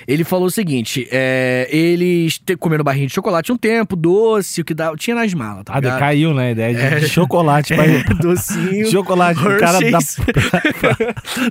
Ele 0.08 0.24
falou 0.24 0.48
o 0.48 0.52
seguinte: 0.52 1.08
é, 1.12 1.68
eles 1.72 2.42
comeram 2.60 2.84
barrinha 2.84 3.06
de 3.06 3.14
chocolate 3.14 3.52
um 3.52 3.58
tempo, 3.58 3.96
doce, 3.96 4.62
o 4.62 4.66
que 4.66 4.74
dá, 4.74 4.96
tinha 4.96 5.16
nas 5.16 5.32
malas, 5.36 5.64
tá 5.64 5.74
Ah, 5.76 5.80
decaiu, 5.80 6.34
né? 6.34 6.48
A 6.48 6.52
ideia 6.52 6.74
de, 6.74 7.06
É. 7.06 7.08
chocolate 7.08 7.74
pra 7.76 7.86
É, 7.86 8.04
docinho. 8.20 8.90
Chocolate, 8.90 9.40
o 9.40 9.58
cara 9.60 9.80
da, 9.80 10.00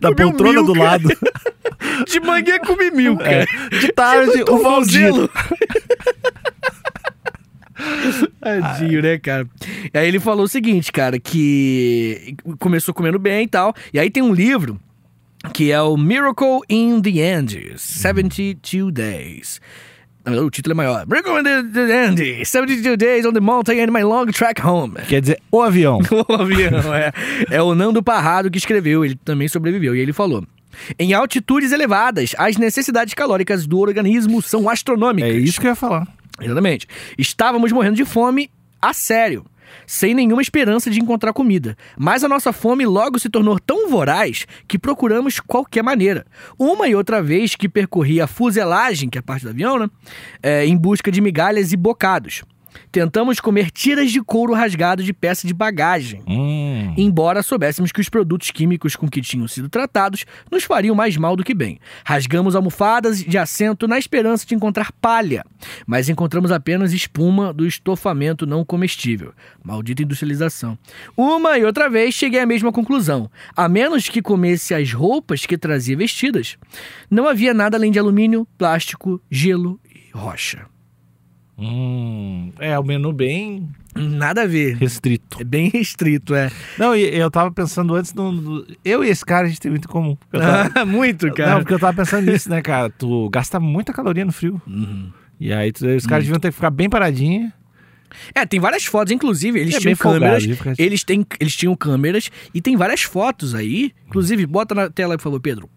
da 0.00 0.10
poltrona 0.16 0.64
do 0.64 0.74
lado. 0.74 1.08
De 2.08 2.18
manhã 2.18 2.58
comi 2.58 2.90
milka. 2.90 3.24
É. 3.24 3.44
De 3.78 3.92
tarde, 3.92 4.42
o 4.42 4.44
Tom 4.46 4.62
Valdir. 4.64 5.12
Valzelo. 5.12 5.30
Tadinho, 8.40 9.02
né, 9.02 9.18
cara? 9.18 9.46
E 9.92 9.98
aí 9.98 10.08
ele 10.08 10.20
falou 10.20 10.44
o 10.44 10.48
seguinte, 10.48 10.92
cara, 10.92 11.18
que 11.18 12.36
começou 12.58 12.94
comendo 12.94 13.18
bem 13.18 13.44
e 13.44 13.48
tal. 13.48 13.74
E 13.92 13.98
aí 13.98 14.10
tem 14.10 14.22
um 14.22 14.32
livro 14.32 14.78
que 15.52 15.70
é 15.70 15.80
o 15.80 15.96
Miracle 15.96 16.60
in 16.68 17.00
the 17.00 17.34
Andes, 17.34 17.80
72 17.80 18.92
Days. 18.92 19.60
O 20.26 20.50
título 20.50 20.72
é 20.72 20.76
maior. 20.76 21.06
Miracle 21.06 21.38
in 21.38 21.42
the, 21.42 21.62
the 21.86 22.06
Andes, 22.06 22.48
72 22.48 22.96
Days 22.98 23.24
on 23.24 23.32
the 23.32 23.40
Mountain 23.40 23.80
and 23.80 23.90
my 23.90 24.02
long 24.02 24.26
track 24.26 24.60
home. 24.60 24.94
Quer 25.08 25.20
dizer, 25.20 25.40
o 25.50 25.62
avião. 25.62 26.00
O 26.28 26.32
avião, 26.34 26.94
é. 26.94 27.12
É 27.50 27.62
o 27.62 27.74
Nando 27.74 28.02
Parrado 28.02 28.50
que 28.50 28.58
escreveu, 28.58 29.04
ele 29.04 29.14
também 29.24 29.48
sobreviveu. 29.48 29.96
E 29.96 30.00
ele 30.00 30.12
falou: 30.12 30.44
Em 30.98 31.14
altitudes 31.14 31.72
elevadas, 31.72 32.34
as 32.36 32.56
necessidades 32.56 33.14
calóricas 33.14 33.66
do 33.66 33.78
organismo 33.78 34.42
são 34.42 34.68
astronômicas. 34.68 35.30
É 35.30 35.34
isso 35.34 35.60
que 35.60 35.66
eu 35.66 35.70
ia 35.70 35.76
falar. 35.76 36.06
Exatamente. 36.40 36.86
Estávamos 37.16 37.72
morrendo 37.72 37.96
de 37.96 38.04
fome 38.04 38.50
a 38.80 38.92
sério, 38.92 39.44
sem 39.86 40.14
nenhuma 40.14 40.42
esperança 40.42 40.90
de 40.90 41.00
encontrar 41.00 41.32
comida. 41.32 41.76
Mas 41.96 42.22
a 42.22 42.28
nossa 42.28 42.52
fome 42.52 42.86
logo 42.86 43.18
se 43.18 43.28
tornou 43.28 43.58
tão 43.58 43.88
voraz 43.88 44.46
que 44.66 44.78
procuramos 44.78 45.40
qualquer 45.40 45.82
maneira. 45.82 46.24
Uma 46.58 46.88
e 46.88 46.94
outra 46.94 47.22
vez 47.22 47.54
que 47.54 47.68
percorri 47.68 48.20
a 48.20 48.26
fuselagem, 48.26 49.08
que 49.08 49.18
é 49.18 49.20
a 49.20 49.22
parte 49.22 49.44
do 49.44 49.50
avião, 49.50 49.78
né? 49.78 49.88
É, 50.42 50.64
em 50.64 50.76
busca 50.76 51.10
de 51.10 51.20
migalhas 51.20 51.72
e 51.72 51.76
bocados. 51.76 52.42
Tentamos 52.90 53.40
comer 53.40 53.70
tiras 53.70 54.10
de 54.10 54.22
couro 54.22 54.54
rasgado 54.54 55.02
de 55.02 55.12
peça 55.12 55.46
de 55.46 55.54
bagagem. 55.54 56.22
Hum. 56.26 56.94
embora 56.96 57.42
soubéssemos 57.42 57.92
que 57.92 58.00
os 58.00 58.08
produtos 58.08 58.50
químicos 58.50 58.96
com 58.96 59.08
que 59.08 59.20
tinham 59.20 59.46
sido 59.46 59.68
tratados 59.68 60.24
nos 60.50 60.64
fariam 60.64 60.94
mais 60.94 61.16
mal 61.16 61.36
do 61.36 61.44
que 61.44 61.54
bem. 61.54 61.78
Rasgamos 62.04 62.56
almofadas 62.56 63.22
de 63.22 63.38
assento 63.38 63.86
na 63.86 63.98
esperança 63.98 64.46
de 64.46 64.54
encontrar 64.54 64.92
palha, 64.92 65.44
mas 65.86 66.08
encontramos 66.08 66.50
apenas 66.50 66.92
espuma 66.92 67.52
do 67.52 67.66
estofamento 67.66 68.46
não 68.46 68.64
comestível. 68.64 69.32
Maldita 69.62 70.02
industrialização. 70.02 70.78
Uma 71.16 71.58
e 71.58 71.64
outra 71.64 71.88
vez 71.88 72.14
cheguei 72.14 72.40
à 72.40 72.46
mesma 72.46 72.72
conclusão. 72.72 73.30
A 73.56 73.68
menos 73.68 74.08
que 74.08 74.22
comesse 74.22 74.74
as 74.74 74.92
roupas 74.92 75.46
que 75.46 75.58
trazia 75.58 75.96
vestidas, 75.96 76.56
não 77.10 77.28
havia 77.28 77.54
nada 77.54 77.76
além 77.76 77.90
de 77.90 77.98
alumínio, 77.98 78.46
plástico, 78.56 79.20
gelo 79.30 79.80
e 79.84 80.10
rocha. 80.16 80.77
Hum, 81.58 82.52
é, 82.60 82.78
o 82.78 82.84
menu 82.84 83.12
bem 83.12 83.68
Nada 83.96 84.42
a 84.42 84.46
ver. 84.46 84.76
restrito. 84.76 85.38
É 85.40 85.44
bem 85.44 85.68
restrito, 85.70 86.32
é. 86.34 86.50
Não, 86.78 86.94
e 86.94 87.02
eu 87.18 87.28
tava 87.30 87.50
pensando 87.50 87.94
antes, 87.96 88.14
no, 88.14 88.30
no- 88.30 88.66
eu 88.84 89.02
e 89.02 89.08
esse 89.08 89.24
cara, 89.24 89.46
a 89.46 89.48
gente 89.48 89.60
tem 89.60 89.70
muito 89.70 89.86
em 89.86 89.90
comum. 89.92 90.16
Tava- 90.30 90.84
Muito, 90.86 91.32
cara. 91.34 91.50
Não, 91.54 91.58
porque 91.60 91.74
eu 91.74 91.78
tava 91.80 91.96
pensando 91.96 92.30
nisso, 92.30 92.48
né, 92.48 92.62
cara? 92.62 92.88
Tu 92.90 93.28
gasta 93.30 93.58
muita 93.58 93.92
caloria 93.92 94.24
no 94.24 94.30
frio. 94.32 94.62
Uhum. 94.68 95.10
E 95.40 95.52
aí 95.52 95.72
tu- 95.72 95.84
os 95.86 96.06
caras 96.06 96.24
deviam 96.24 96.38
ter 96.38 96.48
que 96.50 96.54
ficar 96.54 96.70
bem 96.70 96.88
paradinhos. 96.88 97.50
É, 98.34 98.46
tem 98.46 98.58
várias 98.60 98.84
fotos, 98.86 99.12
inclusive, 99.12 99.58
eles 99.58 99.74
É 99.74 99.80
tinham 99.80 99.96
câmeras. 99.96 100.44
Eles, 100.78 101.04
têm, 101.04 101.26
eles 101.40 101.54
tinham 101.56 101.74
câmeras 101.76 102.30
e 102.54 102.60
tem 102.60 102.76
várias 102.76 103.02
fotos 103.02 103.54
aí. 103.54 103.92
Inclusive, 104.06 104.46
bota 104.46 104.74
na 104.74 104.88
tela 104.88 105.16
por 105.16 105.24
favor, 105.24 105.40
Pedro. 105.40 105.68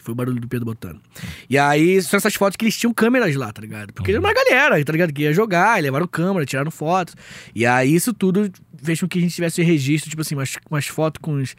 Foi 0.00 0.12
o 0.12 0.14
barulho 0.14 0.40
do 0.40 0.48
Pedro 0.48 0.64
botando. 0.64 1.00
E 1.48 1.58
aí, 1.58 2.00
são 2.02 2.16
essas 2.16 2.34
fotos 2.34 2.56
que 2.56 2.64
eles 2.64 2.76
tinham 2.76 2.92
câmeras 2.94 3.34
lá, 3.36 3.52
tá 3.52 3.60
ligado? 3.60 3.92
Porque 3.92 4.12
era 4.12 4.20
uma 4.20 4.32
galera, 4.32 4.82
tá 4.82 4.92
ligado? 4.92 5.12
Que 5.12 5.22
ia 5.22 5.32
jogar, 5.32 5.80
levaram 5.82 6.06
câmera, 6.06 6.46
tiraram 6.46 6.70
fotos. 6.70 7.14
E 7.54 7.66
aí, 7.66 7.94
isso 7.94 8.14
tudo 8.14 8.50
fez 8.82 9.00
com 9.00 9.08
que 9.08 9.18
a 9.18 9.22
gente 9.22 9.34
tivesse 9.34 9.62
registro, 9.62 10.08
tipo 10.08 10.22
assim, 10.22 10.34
umas, 10.34 10.56
umas 10.70 10.86
fotos 10.86 11.20
com 11.20 11.34
uns, 11.34 11.54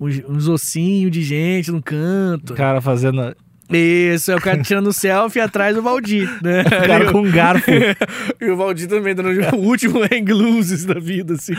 uns, 0.00 0.22
uns 0.28 0.48
ossinhos 0.48 1.10
de 1.12 1.22
gente 1.22 1.70
no 1.70 1.82
canto. 1.82 2.52
O 2.52 2.56
cara 2.56 2.80
fazendo. 2.80 3.34
Isso, 3.70 4.32
é 4.32 4.36
o 4.36 4.40
cara 4.40 4.62
tirando 4.62 4.90
selfie 4.94 5.40
atrás 5.40 5.74
do 5.74 5.82
Valdir, 5.82 6.26
né? 6.42 6.62
O 6.62 6.86
cara 6.86 7.12
com 7.12 7.20
um 7.20 7.30
garfo. 7.30 7.70
E 8.40 8.50
o 8.50 8.56
Valdir 8.56 8.88
também 8.88 9.14
dando 9.14 9.28
o 9.28 9.58
último 9.60 10.00
hang 10.02 10.32
looses 10.32 10.84
da 10.84 10.94
vida, 10.94 11.34
assim. 11.34 11.52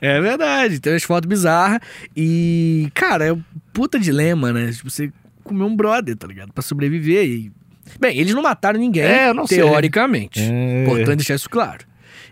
É 0.00 0.20
verdade, 0.20 0.78
tem 0.78 0.92
umas 0.92 1.02
fotos 1.02 1.28
bizarras. 1.28 1.80
E, 2.16 2.88
cara, 2.94 3.24
é 3.24 3.32
um 3.32 3.42
puta 3.72 3.98
dilema, 3.98 4.52
né? 4.52 4.70
Tipo, 4.70 4.90
você 4.90 5.10
comer 5.46 5.64
um 5.64 5.74
brother, 5.76 6.16
tá 6.16 6.26
ligado? 6.26 6.52
Pra 6.52 6.62
sobreviver. 6.62 7.24
E... 7.26 7.52
Bem, 8.00 8.18
eles 8.18 8.34
não 8.34 8.42
mataram 8.42 8.78
ninguém, 8.78 9.04
É, 9.04 9.32
não 9.32 9.46
sei. 9.46 9.58
teoricamente. 9.58 10.40
É. 10.40 10.82
Importante 10.82 11.16
deixar 11.18 11.34
isso 11.36 11.48
claro. 11.48 11.84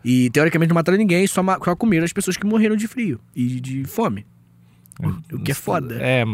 E, 0.04 0.28
teoricamente, 0.30 0.68
não 0.68 0.74
mataram 0.74 0.98
ninguém, 0.98 1.26
só, 1.26 1.42
ma- 1.42 1.58
só 1.64 1.74
comeram 1.74 2.04
as 2.04 2.12
pessoas 2.12 2.36
que 2.36 2.44
morreram 2.46 2.76
de 2.76 2.86
frio 2.86 3.18
e 3.34 3.60
de 3.60 3.84
fome. 3.84 4.26
O 5.32 5.38
que 5.40 5.50
é 5.50 5.54
foda. 5.54 5.96
É. 6.00 6.24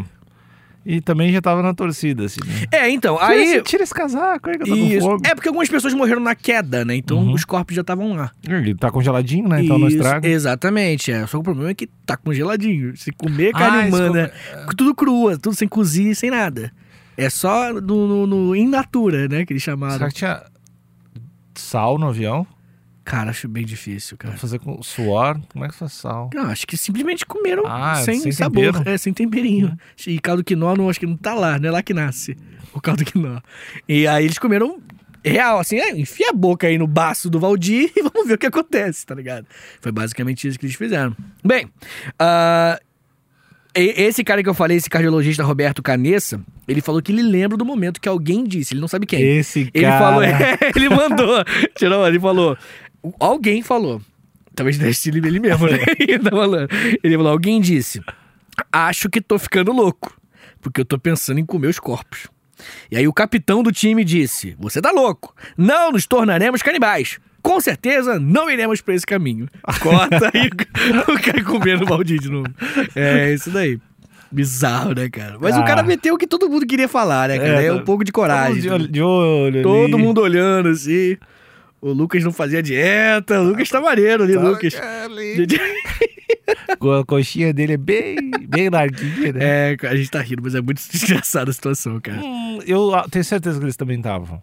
E 0.84 1.00
também 1.00 1.30
já 1.30 1.42
tava 1.42 1.62
na 1.62 1.74
torcida, 1.74 2.24
assim. 2.24 2.40
Né? 2.46 2.66
É, 2.72 2.88
então, 2.90 3.16
Tira, 3.16 3.28
aí. 3.28 3.42
esse, 3.42 3.62
tira 3.62 3.82
esse 3.82 3.92
casaco 3.94 4.48
aí 4.48 4.56
que 4.56 4.62
eu 4.62 4.66
tô 4.66 4.72
com 4.76 4.86
Isso. 4.86 5.00
fogo. 5.06 5.22
É 5.26 5.34
porque 5.34 5.48
algumas 5.48 5.68
pessoas 5.68 5.92
morreram 5.92 6.20
na 6.22 6.34
queda, 6.34 6.84
né? 6.86 6.96
Então 6.96 7.18
Uhum. 7.18 7.32
os 7.34 7.44
corpos 7.44 7.74
já 7.74 7.82
estavam 7.82 8.14
lá. 8.16 8.30
Ele 8.48 8.74
tá 8.74 8.90
congeladinho, 8.90 9.46
né? 9.46 9.62
Então 9.62 9.78
não 9.78 9.88
Isso, 9.88 9.98
estraga. 9.98 10.26
Exatamente, 10.26 11.12
é. 11.12 11.20
Só 11.26 11.36
que 11.36 11.36
o 11.36 11.42
problema 11.42 11.70
é 11.70 11.74
que 11.74 11.86
tá 12.06 12.16
congeladinho. 12.16 12.96
Se 12.96 13.12
comer 13.12 13.50
Ah, 13.54 13.58
carne 13.58 13.88
isso 13.88 13.96
humana, 13.98 14.32
tudo 14.76 14.94
crua, 14.94 15.36
tudo 15.36 15.54
sem 15.54 15.68
cozir, 15.68 16.14
sem 16.14 16.30
nada. 16.30 16.72
É 17.16 17.28
só 17.28 17.72
no, 17.74 18.06
no, 18.08 18.26
no 18.26 18.56
in 18.56 18.66
natura, 18.66 19.28
né? 19.28 19.44
Que 19.44 19.52
eles 19.52 19.62
chamaram. 19.62 19.98
Será 19.98 20.08
que 20.08 20.14
tinha 20.14 20.42
sal 21.54 21.98
no 21.98 22.08
avião? 22.08 22.46
Cara, 23.10 23.30
acho 23.30 23.48
bem 23.48 23.64
difícil, 23.66 24.16
cara. 24.16 24.36
Fazer 24.36 24.60
com 24.60 24.80
suor? 24.84 25.40
Como 25.52 25.64
é 25.64 25.68
que 25.68 25.74
faz 25.74 25.94
sal? 25.94 26.30
Não, 26.32 26.44
acho 26.44 26.64
que 26.64 26.76
simplesmente 26.76 27.26
comeram 27.26 27.64
Ah, 27.66 27.96
sem, 28.04 28.20
sem 28.20 28.30
sabor. 28.30 28.72
tempero. 28.72 28.88
É, 28.88 28.96
sem 28.96 29.12
temperinho. 29.12 29.76
E 30.06 30.20
caldo 30.20 30.44
quinó, 30.44 30.76
não, 30.76 30.88
acho 30.88 31.00
que 31.00 31.06
não 31.06 31.16
tá 31.16 31.34
lá, 31.34 31.58
não 31.58 31.68
é 31.68 31.72
lá 31.72 31.82
que 31.82 31.92
nasce 31.92 32.36
o 32.72 32.80
caldo 32.80 33.04
quinó. 33.04 33.40
E 33.88 34.06
aí 34.06 34.24
eles 34.24 34.38
comeram 34.38 34.78
real, 35.24 35.58
assim, 35.58 35.76
é, 35.80 35.90
enfia 35.98 36.30
a 36.30 36.32
boca 36.32 36.68
aí 36.68 36.78
no 36.78 36.86
baço 36.86 37.28
do 37.28 37.40
Valdir 37.40 37.90
e 37.98 38.00
vamos 38.00 38.28
ver 38.28 38.34
o 38.34 38.38
que 38.38 38.46
acontece, 38.46 39.04
tá 39.04 39.12
ligado? 39.16 39.44
Foi 39.80 39.90
basicamente 39.90 40.46
isso 40.46 40.56
que 40.56 40.66
eles 40.66 40.76
fizeram. 40.76 41.16
Bem, 41.44 41.68
e- 43.76 43.94
esse 44.02 44.22
cara 44.24 44.42
que 44.42 44.48
eu 44.48 44.54
falei, 44.54 44.76
esse 44.76 44.88
cardiologista 44.90 45.42
Roberto 45.44 45.82
Canessa, 45.82 46.40
ele 46.66 46.80
falou 46.80 47.00
que 47.02 47.12
ele 47.12 47.22
lembra 47.22 47.56
do 47.56 47.64
momento 47.64 48.00
que 48.00 48.08
alguém 48.08 48.44
disse, 48.44 48.72
ele 48.74 48.80
não 48.80 48.88
sabe 48.88 49.06
quem. 49.06 49.20
Esse 49.20 49.68
Ele 49.74 49.84
cara. 49.84 49.98
falou, 49.98 50.22
é, 50.24 50.58
ele 50.74 50.88
mandou. 50.88 51.44
Tirou, 51.76 52.06
ele 52.06 52.18
falou. 52.20 52.56
Alguém 53.18 53.62
falou. 53.62 54.00
Talvez 54.54 54.76
sido 54.96 55.16
ele 55.26 55.40
mesmo, 55.40 55.66
né? 55.66 55.78
Ele 55.98 56.18
tá 56.18 56.30
falando. 56.30 56.68
Ele 57.02 57.16
falou: 57.16 57.32
alguém 57.32 57.60
disse. 57.60 58.00
Acho 58.70 59.08
que 59.08 59.20
tô 59.20 59.38
ficando 59.38 59.72
louco. 59.72 60.14
Porque 60.60 60.80
eu 60.80 60.84
tô 60.84 60.98
pensando 60.98 61.38
em 61.40 61.46
comer 61.46 61.68
os 61.68 61.78
corpos. 61.78 62.26
E 62.90 62.96
aí 62.96 63.08
o 63.08 63.12
capitão 63.12 63.62
do 63.62 63.72
time 63.72 64.04
disse: 64.04 64.54
Você 64.58 64.82
tá 64.82 64.90
louco. 64.90 65.34
Não 65.56 65.92
nos 65.92 66.06
tornaremos 66.06 66.60
canibais. 66.62 67.18
Com 67.42 67.58
certeza 67.58 68.18
não 68.20 68.50
iremos 68.50 68.82
pra 68.82 68.94
esse 68.94 69.06
caminho. 69.06 69.48
Corta 69.80 70.30
aí 70.34 70.50
o 71.08 71.18
cara 71.22 71.42
comendo 71.42 71.84
o 71.84 71.86
Valdir 71.86 72.20
de 72.20 72.28
novo. 72.30 72.48
É 72.94 73.32
isso 73.32 73.50
daí. 73.50 73.78
Bizarro, 74.30 74.94
né, 74.94 75.08
cara? 75.08 75.38
Mas 75.40 75.56
o 75.56 75.60
Ah. 75.60 75.64
cara 75.64 75.82
meteu 75.82 76.14
o 76.14 76.18
que 76.18 76.26
todo 76.26 76.50
mundo 76.50 76.66
queria 76.66 76.86
falar, 76.86 77.28
né, 77.30 77.38
cara? 77.38 77.62
É, 77.62 77.66
É, 77.66 77.72
um 77.72 77.82
pouco 77.82 78.04
de 78.04 78.12
coragem. 78.12 78.60
De 78.60 78.68
olho, 78.68 78.86
de 78.88 79.00
olho 79.02 79.62
Todo 79.62 79.98
mundo 79.98 80.20
olhando 80.20 80.68
assim. 80.68 81.16
O 81.80 81.92
Lucas 81.92 82.22
não 82.22 82.32
fazia 82.32 82.62
dieta. 82.62 83.40
O 83.40 83.44
Lucas 83.44 83.68
tá 83.68 83.80
maneiro 83.80 84.24
ali, 84.24 84.36
Lucas. 84.36 84.74
ali. 84.74 85.46
A 86.80 87.04
coxinha 87.04 87.52
dele 87.52 87.74
é 87.74 87.76
bem, 87.76 88.30
bem 88.48 88.70
larguinha, 88.70 89.32
né? 89.32 89.40
É, 89.40 89.76
a 89.82 89.94
gente 89.94 90.10
tá 90.10 90.20
rindo, 90.20 90.42
mas 90.42 90.54
é 90.54 90.60
muito 90.60 90.80
engraçada 90.94 91.50
a 91.50 91.54
situação, 91.54 92.00
cara. 92.00 92.20
Hum, 92.22 92.58
eu 92.66 92.94
ah, 92.94 93.06
tenho 93.08 93.24
certeza 93.24 93.58
que 93.58 93.64
eles 93.64 93.76
também 93.76 93.98
estavam. 93.98 94.42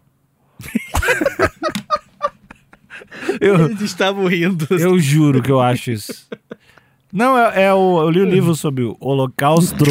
eu, 3.41 3.65
Eles 3.65 3.81
estavam 3.81 4.27
rindo. 4.27 4.67
eu 4.71 4.97
juro 4.99 5.41
que 5.41 5.51
eu 5.51 5.59
acho 5.59 5.91
isso. 5.91 6.27
Não, 7.11 7.37
é, 7.37 7.63
é 7.63 7.73
o, 7.73 8.01
eu 8.01 8.09
li 8.09 8.21
o 8.21 8.25
livro 8.25 8.55
sobre 8.55 8.83
o 8.83 8.95
Holocausto. 8.99 9.85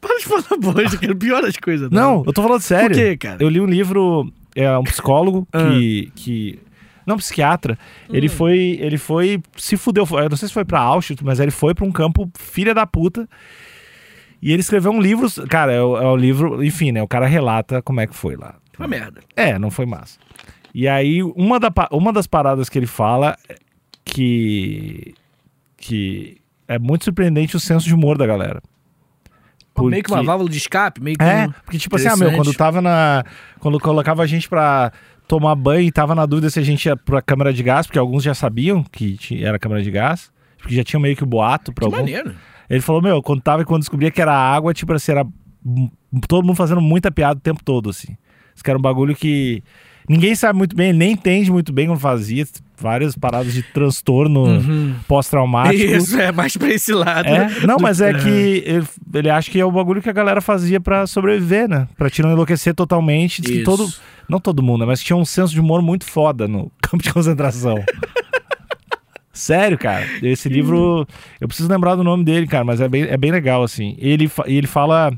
Para 0.00 0.18
de 0.18 0.24
falar 0.24 0.58
bosta, 0.58 0.98
cara. 0.98 1.14
Pior 1.14 1.44
as 1.44 1.56
coisas. 1.56 1.90
Não, 1.90 2.22
eu 2.26 2.32
tô 2.32 2.42
falando 2.42 2.60
sério. 2.60 2.90
Por 2.90 2.96
quê, 2.96 3.16
cara? 3.16 3.42
Eu 3.42 3.48
li 3.48 3.60
um 3.60 3.66
livro, 3.66 4.30
é 4.54 4.76
um 4.78 4.84
psicólogo 4.84 5.46
Ah. 5.52 5.70
que, 5.70 6.12
que 6.14 6.58
não 7.06 7.16
psiquiatra, 7.16 7.78
ele 8.12 8.26
Hum. 8.26 8.30
foi, 8.30 8.58
ele 8.80 8.98
foi 8.98 9.42
se 9.56 9.76
fudeu, 9.76 10.06
eu 10.10 10.28
não 10.28 10.36
sei 10.36 10.48
se 10.48 10.54
foi 10.54 10.64
pra 10.64 10.80
Auschwitz, 10.80 11.22
mas 11.22 11.40
ele 11.40 11.50
foi 11.50 11.74
pra 11.74 11.84
um 11.84 11.90
campo 11.92 12.30
filha 12.38 12.72
da 12.74 12.86
puta. 12.86 13.28
E 14.42 14.52
ele 14.52 14.60
escreveu 14.60 14.90
um 14.92 15.00
livro, 15.00 15.28
cara, 15.48 15.72
é 15.72 15.82
o, 15.82 15.96
é 15.98 16.06
o 16.06 16.16
livro, 16.16 16.64
enfim, 16.64 16.92
né, 16.92 17.02
o 17.02 17.08
cara 17.08 17.26
relata 17.26 17.82
como 17.82 18.00
é 18.00 18.06
que 18.06 18.14
foi 18.14 18.36
lá. 18.36 18.54
Uma 18.78 18.88
merda. 18.88 19.20
É, 19.36 19.58
não 19.58 19.70
foi 19.70 19.84
massa. 19.86 20.18
E 20.74 20.86
aí, 20.88 21.22
uma, 21.22 21.58
da, 21.60 21.70
uma 21.90 22.12
das 22.12 22.26
paradas 22.26 22.68
que 22.68 22.78
ele 22.78 22.86
fala 22.86 23.36
que, 24.04 25.14
que 25.76 26.38
é 26.68 26.78
muito 26.78 27.04
surpreendente 27.04 27.56
o 27.56 27.60
senso 27.60 27.86
de 27.86 27.94
humor 27.94 28.16
da 28.16 28.26
galera. 28.26 28.62
Meio 29.88 30.02
que 30.02 30.10
uma 30.10 30.16
Porque- 30.18 30.26
válvula 30.26 30.50
de 30.50 30.58
escape, 30.58 31.00
meio 31.00 31.16
que. 31.16 31.24
é, 31.24 31.46
um- 31.46 31.52
porque 31.64 31.78
tipo 31.78 31.96
assim, 31.96 32.08
ah, 32.08 32.16
meu, 32.16 32.32
quando 32.32 32.52
tava 32.52 32.80
na. 32.82 33.24
Quando 33.60 33.78
colocava 33.80 34.22
a 34.22 34.26
gente 34.26 34.48
pra 34.48 34.92
tomar 35.28 35.54
banho 35.54 35.82
e 35.86 35.92
tava 35.92 36.14
na 36.14 36.26
dúvida 36.26 36.50
se 36.50 36.58
a 36.58 36.62
gente 36.62 36.86
ia 36.86 36.96
pra 36.96 37.22
câmara 37.22 37.52
de 37.52 37.62
gás, 37.62 37.86
porque 37.86 37.98
alguns 37.98 38.22
já 38.24 38.34
sabiam 38.34 38.82
que 38.82 39.16
era 39.44 39.58
câmara 39.58 39.82
de 39.82 39.90
gás, 39.90 40.30
porque 40.58 40.74
já 40.74 40.82
tinha 40.82 40.98
meio 40.98 41.14
que 41.16 41.22
o 41.22 41.26
boato 41.26 41.72
pra 41.72 41.82
Que 41.82 41.84
algum. 41.86 41.96
maneiro. 41.98 42.34
Ele 42.68 42.80
falou, 42.80 43.00
meu, 43.00 43.22
quando 43.22 43.40
tava 43.40 43.62
e 43.62 43.64
quando 43.64 43.80
descobria 43.82 44.10
que 44.10 44.20
era 44.20 44.32
água, 44.34 44.74
tipo 44.74 44.92
assim, 44.92 45.12
era 45.12 45.24
todo 46.28 46.44
mundo 46.44 46.56
fazendo 46.56 46.80
muita 46.80 47.10
piada 47.10 47.38
o 47.38 47.40
tempo 47.42 47.62
todo, 47.64 47.90
assim. 47.90 48.16
Isso 48.54 48.62
que 48.64 48.70
era 48.70 48.78
um 48.78 48.82
bagulho 48.82 49.14
que 49.14 49.62
ninguém 50.08 50.34
sabe 50.34 50.58
muito 50.58 50.74
bem, 50.76 50.88
ele 50.90 50.98
nem 50.98 51.12
entende 51.12 51.50
muito 51.50 51.72
bem 51.72 51.86
como 51.86 51.98
fazia. 51.98 52.46
Várias 52.78 53.14
paradas 53.14 53.52
de 53.52 53.62
transtorno 53.62 54.44
Uhum. 54.44 54.94
pós-traumático. 55.06 55.84
Isso, 55.84 56.18
é 56.18 56.32
mais 56.32 56.56
pra 56.56 56.70
esse 56.70 56.92
lado. 56.94 57.28
É, 57.28 57.66
não, 57.66 57.76
mas 57.78 58.00
é 58.00 58.14
que 58.14 58.62
ele, 58.64 58.86
ele 59.12 59.28
acha 59.28 59.50
que 59.50 59.60
é 59.60 59.64
o 59.64 59.70
bagulho 59.70 60.00
que 60.00 60.08
a 60.08 60.12
galera 60.14 60.40
fazia 60.40 60.80
pra 60.80 61.06
sobreviver, 61.06 61.68
né? 61.68 61.86
Pra 61.98 62.08
te 62.08 62.22
não 62.22 62.32
enlouquecer 62.32 62.74
totalmente. 62.74 63.42
Diz 63.42 63.58
que 63.58 63.62
todo. 63.64 63.86
Não 64.26 64.40
todo 64.40 64.62
mundo, 64.62 64.80
né? 64.80 64.86
mas 64.86 65.02
tinha 65.02 65.16
um 65.16 65.24
senso 65.26 65.52
de 65.52 65.60
humor 65.60 65.82
muito 65.82 66.06
foda 66.06 66.48
no 66.48 66.72
campo 66.80 67.02
de 67.02 67.12
concentração. 67.12 67.74
Sério, 69.32 69.78
cara. 69.78 70.06
Esse 70.22 70.48
livro. 70.48 71.06
Eu 71.40 71.48
preciso 71.48 71.68
lembrar 71.68 71.94
do 71.94 72.04
nome 72.04 72.24
dele, 72.24 72.46
cara, 72.46 72.64
mas 72.64 72.80
é 72.80 72.88
bem, 72.88 73.02
é 73.02 73.16
bem 73.16 73.30
legal, 73.30 73.62
assim. 73.62 73.94
Ele, 73.98 74.30
e 74.46 74.56
ele 74.56 74.66
fala 74.66 75.12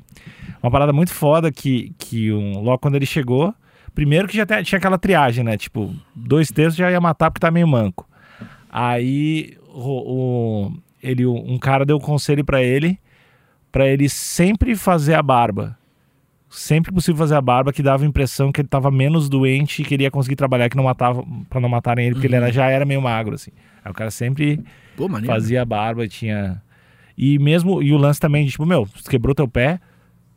uma 0.63 0.71
parada 0.71 0.93
muito 0.93 1.13
foda 1.13 1.51
que, 1.51 1.93
que 1.99 2.31
um, 2.33 2.61
logo 2.61 2.79
quando 2.79 2.95
ele 2.97 3.07
chegou. 3.07 3.55
Primeiro 3.95 4.27
que 4.27 4.37
já 4.37 4.47
tinha 4.63 4.79
aquela 4.79 4.99
triagem, 4.99 5.45
né? 5.45 5.57
Tipo, 5.57 5.95
dois 6.15 6.49
terços 6.51 6.77
já 6.77 6.91
ia 6.91 7.01
matar 7.01 7.31
porque 7.31 7.41
tá 7.45 7.51
meio 7.51 7.69
manco. 7.69 8.09
Aí 8.71 9.57
o, 9.69 10.67
o- 10.69 10.73
ele, 11.03 11.27
um 11.27 11.59
cara 11.59 11.85
deu 11.85 11.97
um 11.97 12.01
conselho 12.01 12.45
pra 12.45 12.63
ele, 12.63 12.99
pra 13.71 13.87
ele 13.87 14.09
sempre 14.09 14.75
fazer 14.77 15.15
a 15.15 15.23
barba. 15.23 15.77
sempre 16.55 16.91
que 16.91 16.95
possível 16.95 17.17
fazer 17.19 17.35
a 17.35 17.41
barba, 17.41 17.73
que 17.73 17.83
dava 17.83 18.05
a 18.05 18.07
impressão 18.07 18.53
que 18.53 18.61
ele 18.61 18.69
tava 18.69 18.91
menos 18.91 19.27
doente 19.29 19.81
e 19.81 19.85
queria 19.87 20.11
conseguir 20.11 20.37
trabalhar, 20.37 20.69
que 20.69 20.77
não 20.77 20.85
matava, 20.85 21.25
pra 21.49 21.59
não 21.61 21.69
matarem 21.69 22.05
ele, 22.07 22.15
porque 22.15 22.27
ele 22.27 22.37
Uhum. 22.37 22.43
era, 22.43 22.53
já 22.53 22.69
era 22.69 22.85
meio 22.85 23.01
magro, 23.01 23.35
assim. 23.35 23.51
Aí 23.83 23.91
o 23.91 23.95
cara 23.95 24.11
sempre 24.11 24.61
Pô, 24.95 25.09
fazia 25.27 25.63
a 25.63 25.65
barba, 25.65 26.07
tinha. 26.07 26.63
E 27.17 27.39
mesmo. 27.39 27.83
E 27.83 27.91
o 27.93 27.97
lance 27.97 28.21
também, 28.21 28.47
tipo, 28.47 28.67
meu, 28.67 28.87
quebrou 29.09 29.35
teu 29.35 29.49
pé, 29.49 29.81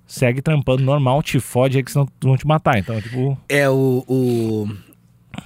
segue 0.07 0.41
trampando 0.41 0.83
normal, 0.83 1.21
te 1.23 1.39
fode 1.39 1.77
aí 1.77 1.83
que 1.83 1.91
senão 1.91 2.07
vão 2.21 2.37
te 2.37 2.45
matar. 2.47 2.77
Então, 2.77 2.99
tipo. 3.01 3.37
É 3.49 3.69
o, 3.69 4.03
o- 4.07 4.69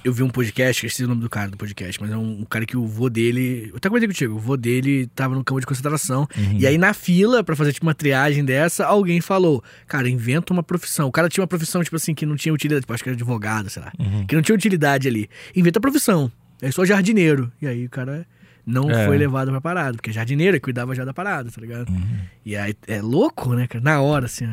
Eu 0.04 0.12
vi 0.12 0.22
um 0.22 0.28
podcast, 0.30 0.86
esqueci 0.86 1.04
o 1.04 1.08
nome 1.08 1.20
do 1.20 1.28
cara 1.28 1.50
do 1.50 1.56
podcast, 1.56 2.00
mas 2.00 2.10
é 2.12 2.16
um, 2.16 2.42
um 2.42 2.44
cara 2.44 2.64
que 2.64 2.76
o 2.76 2.86
vô 2.86 3.08
dele. 3.10 3.68
Eu 3.70 3.76
até 3.76 3.88
comentei 3.88 4.06
contigo, 4.08 4.34
o 4.36 4.38
vô 4.38 4.56
dele 4.56 5.08
tava 5.14 5.34
no 5.34 5.42
campo 5.42 5.60
de 5.60 5.66
concentração. 5.66 6.28
Uhum. 6.36 6.58
E 6.58 6.66
aí, 6.66 6.78
na 6.78 6.94
fila, 6.94 7.42
pra 7.42 7.56
fazer 7.56 7.72
tipo 7.72 7.84
uma 7.86 7.94
triagem 7.94 8.44
dessa, 8.44 8.86
alguém 8.86 9.20
falou: 9.20 9.62
Cara, 9.86 10.08
inventa 10.08 10.52
uma 10.52 10.62
profissão. 10.62 11.08
O 11.08 11.12
cara 11.12 11.28
tinha 11.28 11.42
uma 11.42 11.48
profissão, 11.48 11.82
tipo 11.82 11.96
assim, 11.96 12.14
que 12.14 12.24
não 12.24 12.36
tinha 12.36 12.52
utilidade, 12.54 12.82
tipo, 12.82 12.92
acho 12.92 13.02
que 13.02 13.08
era 13.08 13.16
advogado, 13.16 13.68
sei 13.68 13.82
lá. 13.82 13.92
Uhum. 13.98 14.26
Que 14.26 14.34
não 14.36 14.42
tinha 14.42 14.54
utilidade 14.54 15.08
ali. 15.08 15.28
Inventa 15.56 15.78
a 15.78 15.82
profissão. 15.82 16.30
É 16.62 16.70
só 16.70 16.84
jardineiro. 16.84 17.50
E 17.60 17.66
aí 17.66 17.86
o 17.86 17.90
cara 17.90 18.26
não 18.70 18.90
É. 18.90 19.06
foi 19.06 19.18
levado 19.18 19.50
pra 19.50 19.60
parada, 19.60 19.92
porque 19.94 20.12
jardineiro 20.12 20.56
é 20.56 20.60
cuidava 20.60 20.94
já 20.94 21.04
da 21.04 21.12
parada, 21.12 21.50
tá 21.50 21.60
ligado? 21.60 21.90
Uhum. 21.90 22.18
E 22.46 22.56
aí 22.56 22.74
é 22.86 23.02
louco, 23.02 23.54
né, 23.54 23.66
cara? 23.66 23.82
Na 23.82 24.00
hora, 24.00 24.26
assim. 24.26 24.46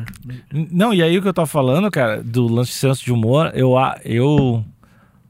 Não, 0.52 0.92
e 0.92 1.02
aí 1.02 1.16
o 1.16 1.22
que 1.22 1.28
eu 1.28 1.32
tô 1.34 1.46
falando, 1.46 1.90
cara, 1.90 2.22
do 2.22 2.46
lance 2.46 2.70
de 2.70 2.76
senso 2.76 3.04
de 3.04 3.12
humor, 3.12 3.50
eu. 3.54 3.72
eu 4.04 4.64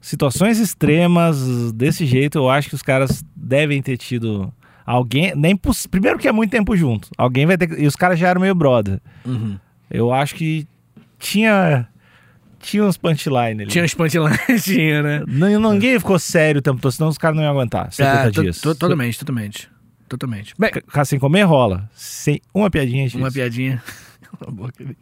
situações 0.01 0.59
extremas 0.59 1.73
desse 1.73 2.07
jeito, 2.07 2.39
eu 2.39 2.49
acho 2.49 2.69
que 2.69 2.75
os 2.75 2.83
caras 2.83 3.23
devem 3.37 3.83
ter 3.83 3.97
tido. 3.97 4.53
Alguém. 4.87 5.35
Nem 5.37 5.59
Primeiro 5.91 6.19
que 6.19 6.27
é 6.29 6.33
muito 6.33 6.51
tempo 6.51 6.75
junto. 6.77 7.09
Alguém 7.19 7.45
vai 7.45 7.59
ter 7.59 7.67
que. 7.67 7.75
E 7.83 7.87
os 7.87 7.95
caras 7.95 8.19
já 8.19 8.29
eram 8.29 8.41
meio 8.41 8.55
brother. 8.55 9.01
Uhum. 9.27 9.59
Eu 9.91 10.13
acho 10.13 10.35
que 10.35 10.67
tinha. 11.19 11.87
Tinha 12.61 12.85
uns 12.85 12.97
punchline 12.97 13.63
ali. 13.63 13.67
Tinha 13.67 13.85
uns 13.85 13.95
punchlines, 13.95 14.39
tinha, 14.65 15.03
né? 15.03 15.23
Não, 15.27 15.73
ninguém 15.73 15.99
ficou 15.99 16.19
sério 16.19 16.59
o 16.59 16.63
tempo 16.63 16.81
todo, 16.81 16.93
senão 16.93 17.09
os 17.09 17.17
caras 17.19 17.37
não 17.37 17.45
iam 17.45 17.53
aguentar. 17.53 17.93
70 17.93 18.21
Ah, 18.21 18.31
dias. 18.31 18.61
to- 18.61 18.75
totalmente, 18.75 19.19
totalmente. 19.19 19.71
Totalmente. 20.09 20.55
Bem, 20.59 20.71
Ficar 20.73 21.05
sem 21.05 21.19
comer 21.19 21.43
rola. 21.43 21.89
Sem 21.95 22.41
uma 22.55 22.71
piadinha 22.71 23.05
disso. 23.05 23.19
uma 23.19 23.31
piadinha. 23.31 23.83
Cala 24.39 24.49
a 24.49 24.51
boca, 24.51 24.85
Bem. 24.85 24.97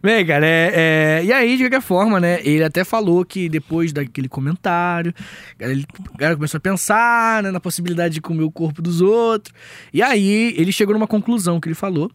Bem, 0.00 0.24
cara, 0.24 0.46
é, 0.46 0.72
é- 1.20 1.24
e 1.24 1.32
aí, 1.32 1.56
de 1.56 1.64
qualquer 1.64 1.80
forma, 1.82 2.20
né? 2.20 2.38
Ele 2.44 2.62
até 2.62 2.84
falou 2.84 3.24
que 3.24 3.48
depois 3.48 3.92
daquele 3.92 4.28
comentário, 4.28 5.12
ele, 5.58 5.84
o 6.14 6.16
cara 6.18 6.36
começou 6.36 6.58
a 6.58 6.60
pensar 6.60 7.42
né, 7.42 7.50
na 7.50 7.58
possibilidade 7.58 8.14
de 8.14 8.20
comer 8.20 8.44
o 8.44 8.50
corpo 8.50 8.80
dos 8.80 9.00
outros. 9.00 9.52
E 9.92 10.00
aí, 10.00 10.54
ele 10.56 10.70
chegou 10.70 10.94
numa 10.94 11.08
conclusão 11.08 11.58
que 11.58 11.66
ele 11.66 11.74
falou, 11.74 12.08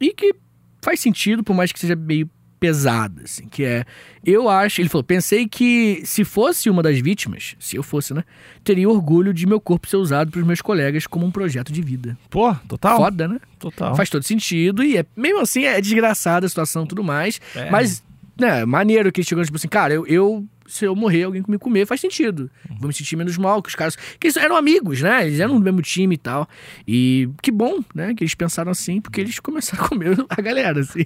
e 0.00 0.12
que 0.12 0.34
faz 0.82 0.98
sentido, 0.98 1.44
por 1.44 1.54
mais 1.54 1.70
que 1.70 1.78
seja 1.78 1.94
meio 1.94 2.28
pesada, 2.58 3.22
assim, 3.24 3.46
que 3.48 3.64
é, 3.64 3.84
eu 4.24 4.48
acho, 4.48 4.80
ele 4.80 4.88
falou, 4.88 5.04
pensei 5.04 5.46
que 5.46 6.02
se 6.04 6.24
fosse 6.24 6.68
uma 6.68 6.82
das 6.82 6.98
vítimas, 6.98 7.54
se 7.58 7.76
eu 7.76 7.82
fosse, 7.82 8.12
né, 8.12 8.24
teria 8.64 8.88
orgulho 8.88 9.32
de 9.32 9.46
meu 9.46 9.60
corpo 9.60 9.86
ser 9.88 9.96
usado 9.96 10.30
pelos 10.30 10.46
meus 10.46 10.60
colegas 10.60 11.06
como 11.06 11.24
um 11.24 11.30
projeto 11.30 11.72
de 11.72 11.80
vida. 11.82 12.18
Pô, 12.28 12.54
total. 12.68 12.96
Foda, 12.98 13.28
né? 13.28 13.40
Total. 13.58 13.94
Faz 13.94 14.10
todo 14.10 14.22
sentido 14.24 14.82
e 14.82 14.96
é, 14.96 15.04
mesmo 15.16 15.40
assim 15.40 15.64
é 15.64 15.80
desgraçada 15.80 16.46
a 16.46 16.48
situação 16.48 16.84
e 16.84 16.88
tudo 16.88 17.04
mais. 17.04 17.40
É. 17.54 17.70
Mas, 17.70 18.02
né, 18.38 18.64
maneiro 18.64 19.10
que 19.12 19.20
ele 19.20 19.26
chegou, 19.28 19.44
tipo 19.44 19.56
assim, 19.56 19.68
cara, 19.68 19.94
eu, 19.94 20.06
eu- 20.06 20.44
se 20.68 20.84
eu 20.84 20.94
morrer, 20.94 21.24
alguém 21.24 21.42
me 21.48 21.58
comer, 21.58 21.86
faz 21.86 22.00
sentido. 22.00 22.50
Vou 22.78 22.88
me 22.88 22.94
sentir 22.94 23.16
menos 23.16 23.36
mal, 23.38 23.62
que 23.62 23.70
os 23.70 23.74
caras. 23.74 23.96
Que 23.96 24.26
eles 24.26 24.36
eram 24.36 24.54
amigos, 24.54 25.00
né? 25.00 25.26
Eles 25.26 25.40
eram 25.40 25.58
do 25.58 25.64
mesmo 25.64 25.80
time 25.80 26.14
e 26.14 26.18
tal. 26.18 26.46
E 26.86 27.28
que 27.42 27.50
bom, 27.50 27.80
né? 27.94 28.14
Que 28.14 28.22
eles 28.22 28.34
pensaram 28.34 28.70
assim, 28.70 29.00
porque 29.00 29.20
eles 29.20 29.40
começaram 29.40 29.84
a 29.84 29.88
comer 29.88 30.16
a 30.28 30.40
galera, 30.42 30.80
assim. 30.80 31.04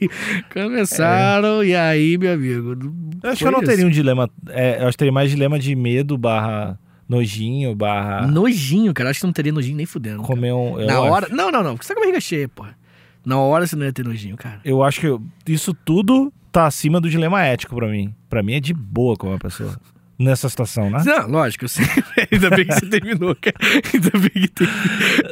Começaram, 0.53 1.65
e 1.65 1.75
aí, 1.75 2.19
meu 2.19 2.35
amigo. 2.35 2.77
Eu 3.23 3.31
acho 3.31 3.39
que 3.39 3.47
eu 3.47 3.53
não 3.53 3.61
isso. 3.61 3.71
teria 3.71 3.87
um 3.87 3.91
dilema. 3.91 4.29
é, 4.51 4.83
eu 4.83 4.89
acho 4.89 4.93
que 4.93 4.99
teria 4.99 5.13
mais 5.13 5.31
dilema 5.31 5.59
de 5.59 5.75
medo 5.77 6.19
barra 6.19 6.79
nojinho, 7.09 7.75
barra 7.75 8.27
Nojinho, 8.27 8.93
cara. 8.93 9.11
Acho 9.11 9.21
que 9.21 9.27
não 9.27 9.33
teria 9.33 9.53
nojinho 9.53 9.77
nem 9.77 9.87
fudendo. 9.87 10.23
comer 10.23 10.53
um. 10.53 10.85
Na 10.85 10.95
acho. 10.95 11.03
hora. 11.03 11.29
Não, 11.31 11.51
não, 11.51 11.63
não. 11.63 11.75
Porque 11.75 11.87
você 11.87 11.89
tá 11.89 11.95
com 11.95 12.01
a 12.01 12.05
barriga 12.05 12.21
cheia, 12.21 12.49
porra. 12.49 12.77
Na 13.25 13.39
hora 13.39 13.67
você 13.67 13.77
não 13.77 13.85
ia 13.87 13.93
ter 13.93 14.05
nojinho, 14.05 14.37
cara. 14.37 14.61
Eu 14.65 14.83
acho 14.83 15.01
que 15.01 15.07
eu- 15.07 15.23
isso 15.47 15.73
tudo 15.73 16.33
tá 16.51 16.67
acima 16.67 17.01
do 17.01 17.09
dilema 17.09 17.43
ético 17.45 17.75
pra 17.75 17.89
mim. 17.89 18.15
Pra 18.29 18.43
mim 18.43 18.55
é 18.55 18.61
de 18.61 18.75
boa 18.75 19.17
como 19.17 19.33
uma 19.33 19.39
pessoa. 19.39 19.79
Nessa 20.19 20.49
situação, 20.49 20.89
né? 20.91 21.03
Não, 21.05 21.27
lógico, 21.27 21.65
eu 21.65 21.69
sei. 21.69 21.85
Ainda 22.31 22.51
bem 22.51 22.65
que 22.67 22.75
você 22.75 22.87
terminou, 22.87 23.35
cara. 23.35 23.57
Ainda 23.93 24.11
bem 24.11 24.31
que 24.31 24.49
teve. 24.49 24.71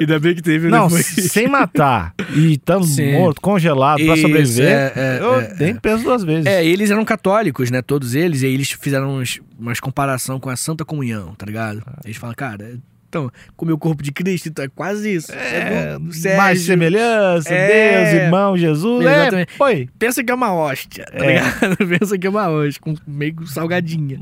Ainda 0.00 0.18
bem 0.18 0.34
que 0.34 0.42
teve 0.42 0.68
Não, 0.68 0.86
depois. 0.88 1.06
sem 1.06 1.46
matar 1.46 2.12
e 2.34 2.54
estando 2.54 2.84
Sim. 2.86 3.12
morto, 3.12 3.40
congelado 3.40 3.98
pra 4.04 4.14
Isso, 4.14 4.22
sobreviver, 4.22 4.66
é, 4.66 4.92
é, 4.96 5.18
eu 5.20 5.40
é, 5.40 5.54
nem 5.60 5.76
penso 5.76 6.02
duas 6.02 6.24
vezes. 6.24 6.46
É, 6.46 6.64
eles 6.64 6.90
eram 6.90 7.04
católicos, 7.04 7.70
né? 7.70 7.82
Todos 7.82 8.14
eles, 8.16 8.42
e 8.42 8.46
aí 8.46 8.54
eles 8.54 8.72
fizeram 8.72 9.16
uns, 9.18 9.38
umas 9.56 9.78
comparação 9.78 10.40
com 10.40 10.48
a 10.50 10.56
Santa 10.56 10.84
Comunhão, 10.84 11.34
tá 11.36 11.46
ligado? 11.46 11.82
Eles 12.04 12.16
falam, 12.16 12.34
cara, 12.34 12.76
então, 13.10 13.28
comer 13.56 13.72
o 13.72 13.78
corpo 13.78 14.04
de 14.04 14.12
Cristo, 14.12 14.48
então 14.48 14.64
é 14.64 14.68
quase 14.68 15.12
isso. 15.16 15.32
É, 15.32 15.98
bom, 15.98 16.08
mais 16.36 16.62
semelhança, 16.62 17.52
É. 17.52 18.04
Deus, 18.12 18.22
irmão, 18.22 18.56
Jesus. 18.56 19.04
É, 19.04 19.20
Exatamente. 19.22 19.52
foi. 19.58 19.88
Pensa 19.98 20.22
que 20.22 20.30
é 20.30 20.34
uma 20.34 20.54
hóstia, 20.54 21.04
tá 21.06 21.24
É. 21.24 21.26
ligado? 21.26 21.76
Pensa 21.98 22.16
que 22.16 22.26
é 22.26 22.30
uma 22.30 22.48
hóstia, 22.48 22.80
com 22.80 22.94
meio 23.06 23.44
salgadinha. 23.48 24.20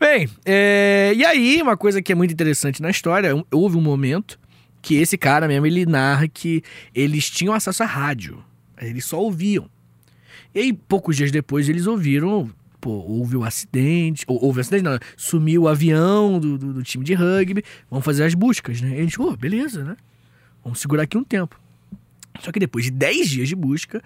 Bem, 0.00 0.26
é, 0.46 1.12
e 1.14 1.24
aí, 1.24 1.60
uma 1.60 1.76
coisa 1.76 2.00
que 2.00 2.10
é 2.10 2.14
muito 2.14 2.32
interessante 2.32 2.80
na 2.80 2.88
história, 2.90 3.32
houve 3.52 3.76
um 3.76 3.82
momento 3.82 4.40
que 4.80 4.96
esse 4.96 5.18
cara 5.18 5.46
mesmo, 5.46 5.66
ele 5.66 5.84
narra 5.86 6.26
que 6.26 6.62
eles 6.94 7.28
tinham 7.30 7.52
acesso 7.54 7.82
à 7.82 7.86
rádio, 7.86 8.42
eles 8.80 9.04
só 9.04 9.20
ouviam. 9.20 9.68
E 10.54 10.58
aí, 10.58 10.72
poucos 10.72 11.16
dias 11.16 11.30
depois, 11.30 11.68
eles 11.68 11.86
ouviram, 11.86 12.50
pô, 12.82 12.90
houve 12.90 13.36
um 13.36 13.44
acidente, 13.44 14.24
ou 14.26 14.44
houve 14.44 14.58
um 14.58 14.60
acidente, 14.60 14.82
não, 14.82 14.98
sumiu 15.16 15.62
o 15.62 15.68
avião 15.68 16.40
do, 16.40 16.58
do, 16.58 16.74
do 16.74 16.82
time 16.82 17.04
de 17.04 17.14
rugby, 17.14 17.62
vamos 17.88 18.04
fazer 18.04 18.24
as 18.24 18.34
buscas, 18.34 18.80
né? 18.80 18.98
Eles, 18.98 19.16
pô, 19.16 19.34
beleza, 19.36 19.84
né? 19.84 19.96
Vamos 20.64 20.80
segurar 20.80 21.04
aqui 21.04 21.16
um 21.16 21.22
tempo. 21.22 21.58
Só 22.40 22.50
que 22.50 22.58
depois 22.58 22.86
de 22.86 22.90
10 22.90 23.30
dias 23.30 23.48
de 23.48 23.54
busca, 23.54 24.02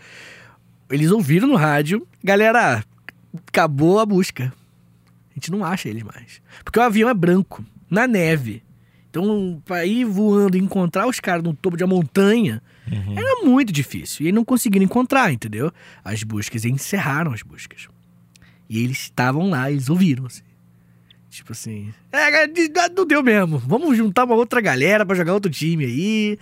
eles 0.91 1.11
ouviram 1.11 1.49
no 1.49 1.57
rádio, 1.57 2.07
galera, 2.23 2.85
acabou 3.49 3.99
a 3.99 4.05
busca. 4.05 4.53
A 5.31 5.35
gente 5.35 5.51
não 5.51 5.65
acha 5.65 5.89
eles 5.89 6.03
mais. 6.03 6.43
Porque 6.63 6.79
o 6.79 6.83
avião 6.83 7.09
é 7.09 7.15
branco, 7.15 7.65
na 7.91 8.07
neve. 8.07 8.63
Então, 9.09 9.63
pra 9.65 9.87
ir 9.87 10.05
voando 10.05 10.59
e 10.59 10.61
encontrar 10.61 11.07
os 11.07 11.19
caras 11.19 11.43
no 11.43 11.55
topo 11.55 11.79
de 11.79 11.85
uma 11.85 11.97
montanha, 11.97 12.63
era 13.17 13.43
muito 13.43 13.73
difícil. 13.73 14.27
E 14.27 14.33
não 14.33 14.45
conseguiram 14.45 14.85
encontrar, 14.85 15.33
entendeu? 15.33 15.73
As 16.05 16.23
buscas, 16.23 16.65
e 16.65 16.69
encerraram 16.69 17.33
as 17.33 17.41
buscas. 17.41 17.89
E 18.69 18.83
eles 18.83 18.99
estavam 18.99 19.51
lá, 19.51 19.71
eles 19.71 19.89
ouviram, 19.89 20.27
assim. 20.27 20.43
Tipo 21.31 21.53
assim, 21.53 21.93
é, 22.13 22.47
não 22.97 23.07
deu 23.07 23.23
mesmo. 23.23 23.59
Vamos 23.59 23.97
juntar 23.97 24.25
uma 24.25 24.35
outra 24.35 24.61
galera 24.61 25.05
pra 25.05 25.15
jogar 25.15 25.35
outro 25.35 25.51
time 25.51 25.85
aí. 25.85 26.39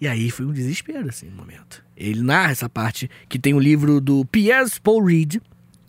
E 0.00 0.08
aí 0.08 0.30
foi 0.30 0.44
um 0.44 0.52
desespero, 0.52 1.08
assim, 1.08 1.26
no 1.26 1.36
momento. 1.36 1.84
Ele 1.96 2.20
narra 2.20 2.50
essa 2.50 2.68
parte 2.68 3.08
que 3.28 3.38
tem 3.38 3.54
o 3.54 3.60
livro 3.60 4.00
do 4.00 4.24
Piers 4.24 4.78
Paul 4.78 5.04
Reed, 5.04 5.36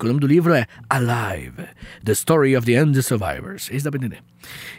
o 0.03 0.07
nome 0.07 0.19
do 0.19 0.27
livro 0.27 0.53
é 0.53 0.67
Alive, 0.89 1.65
The 2.03 2.11
Story 2.11 2.55
of 2.55 2.65
the 2.65 2.73
End 2.73 3.01
Survivors. 3.01 3.69
Esse 3.71 3.83
dá 3.83 3.89
pra 3.89 3.97
entender. 3.97 4.19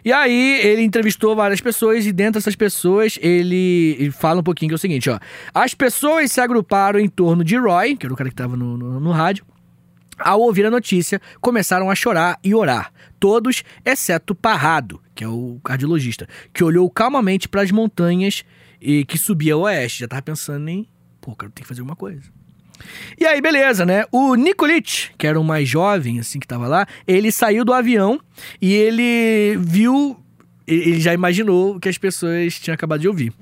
E 0.04 0.12
aí 0.12 0.60
ele 0.62 0.82
entrevistou 0.82 1.34
várias 1.34 1.60
pessoas 1.60 2.06
e 2.06 2.12
dentro 2.12 2.34
dessas 2.34 2.54
pessoas 2.54 3.18
ele, 3.20 3.96
ele 3.98 4.10
fala 4.10 4.40
um 4.40 4.44
pouquinho 4.44 4.70
que 4.70 4.74
é 4.74 4.76
o 4.76 4.78
seguinte, 4.78 5.08
ó. 5.10 5.18
As 5.54 5.74
pessoas 5.74 6.30
se 6.30 6.40
agruparam 6.40 7.00
em 7.00 7.08
torno 7.08 7.42
de 7.42 7.56
Roy, 7.56 7.96
que 7.96 8.06
era 8.06 8.12
o 8.12 8.16
cara 8.16 8.28
que 8.28 8.36
tava 8.36 8.56
no, 8.56 8.76
no, 8.76 9.00
no 9.00 9.10
rádio, 9.10 9.44
ao 10.18 10.40
ouvir 10.40 10.66
a 10.66 10.70
notícia, 10.70 11.20
começaram 11.40 11.90
a 11.90 11.94
chorar 11.94 12.38
e 12.42 12.54
orar. 12.54 12.92
Todos, 13.18 13.62
exceto 13.84 14.34
Parrado, 14.34 15.00
que 15.14 15.24
é 15.24 15.28
o 15.28 15.60
cardiologista, 15.64 16.28
que 16.52 16.62
olhou 16.62 16.88
calmamente 16.90 17.48
para 17.48 17.62
as 17.62 17.70
montanhas 17.70 18.44
e 18.80 19.04
que 19.04 19.18
subia 19.18 19.54
ao 19.54 19.62
oeste. 19.62 20.00
Já 20.00 20.08
tava 20.08 20.22
pensando 20.22 20.68
em, 20.68 20.86
pô, 21.20 21.34
cara, 21.34 21.50
tem 21.52 21.62
que 21.62 21.68
fazer 21.68 21.80
alguma 21.80 21.96
coisa. 21.96 22.22
E 23.18 23.24
aí, 23.24 23.40
beleza, 23.40 23.86
né? 23.86 24.04
O 24.12 24.34
Nikolic, 24.34 25.10
que 25.16 25.26
era 25.26 25.40
o 25.40 25.44
mais 25.44 25.68
jovem, 25.68 26.20
assim, 26.20 26.38
que 26.38 26.46
tava 26.46 26.66
lá, 26.66 26.86
ele 27.06 27.32
saiu 27.32 27.64
do 27.64 27.72
avião 27.72 28.20
e 28.60 28.72
ele 28.72 29.56
viu, 29.58 30.16
ele 30.66 31.00
já 31.00 31.14
imaginou 31.14 31.76
o 31.76 31.80
que 31.80 31.88
as 31.88 31.96
pessoas 31.96 32.58
tinham 32.60 32.74
acabado 32.74 33.00
de 33.00 33.08
ouvir. 33.08 33.32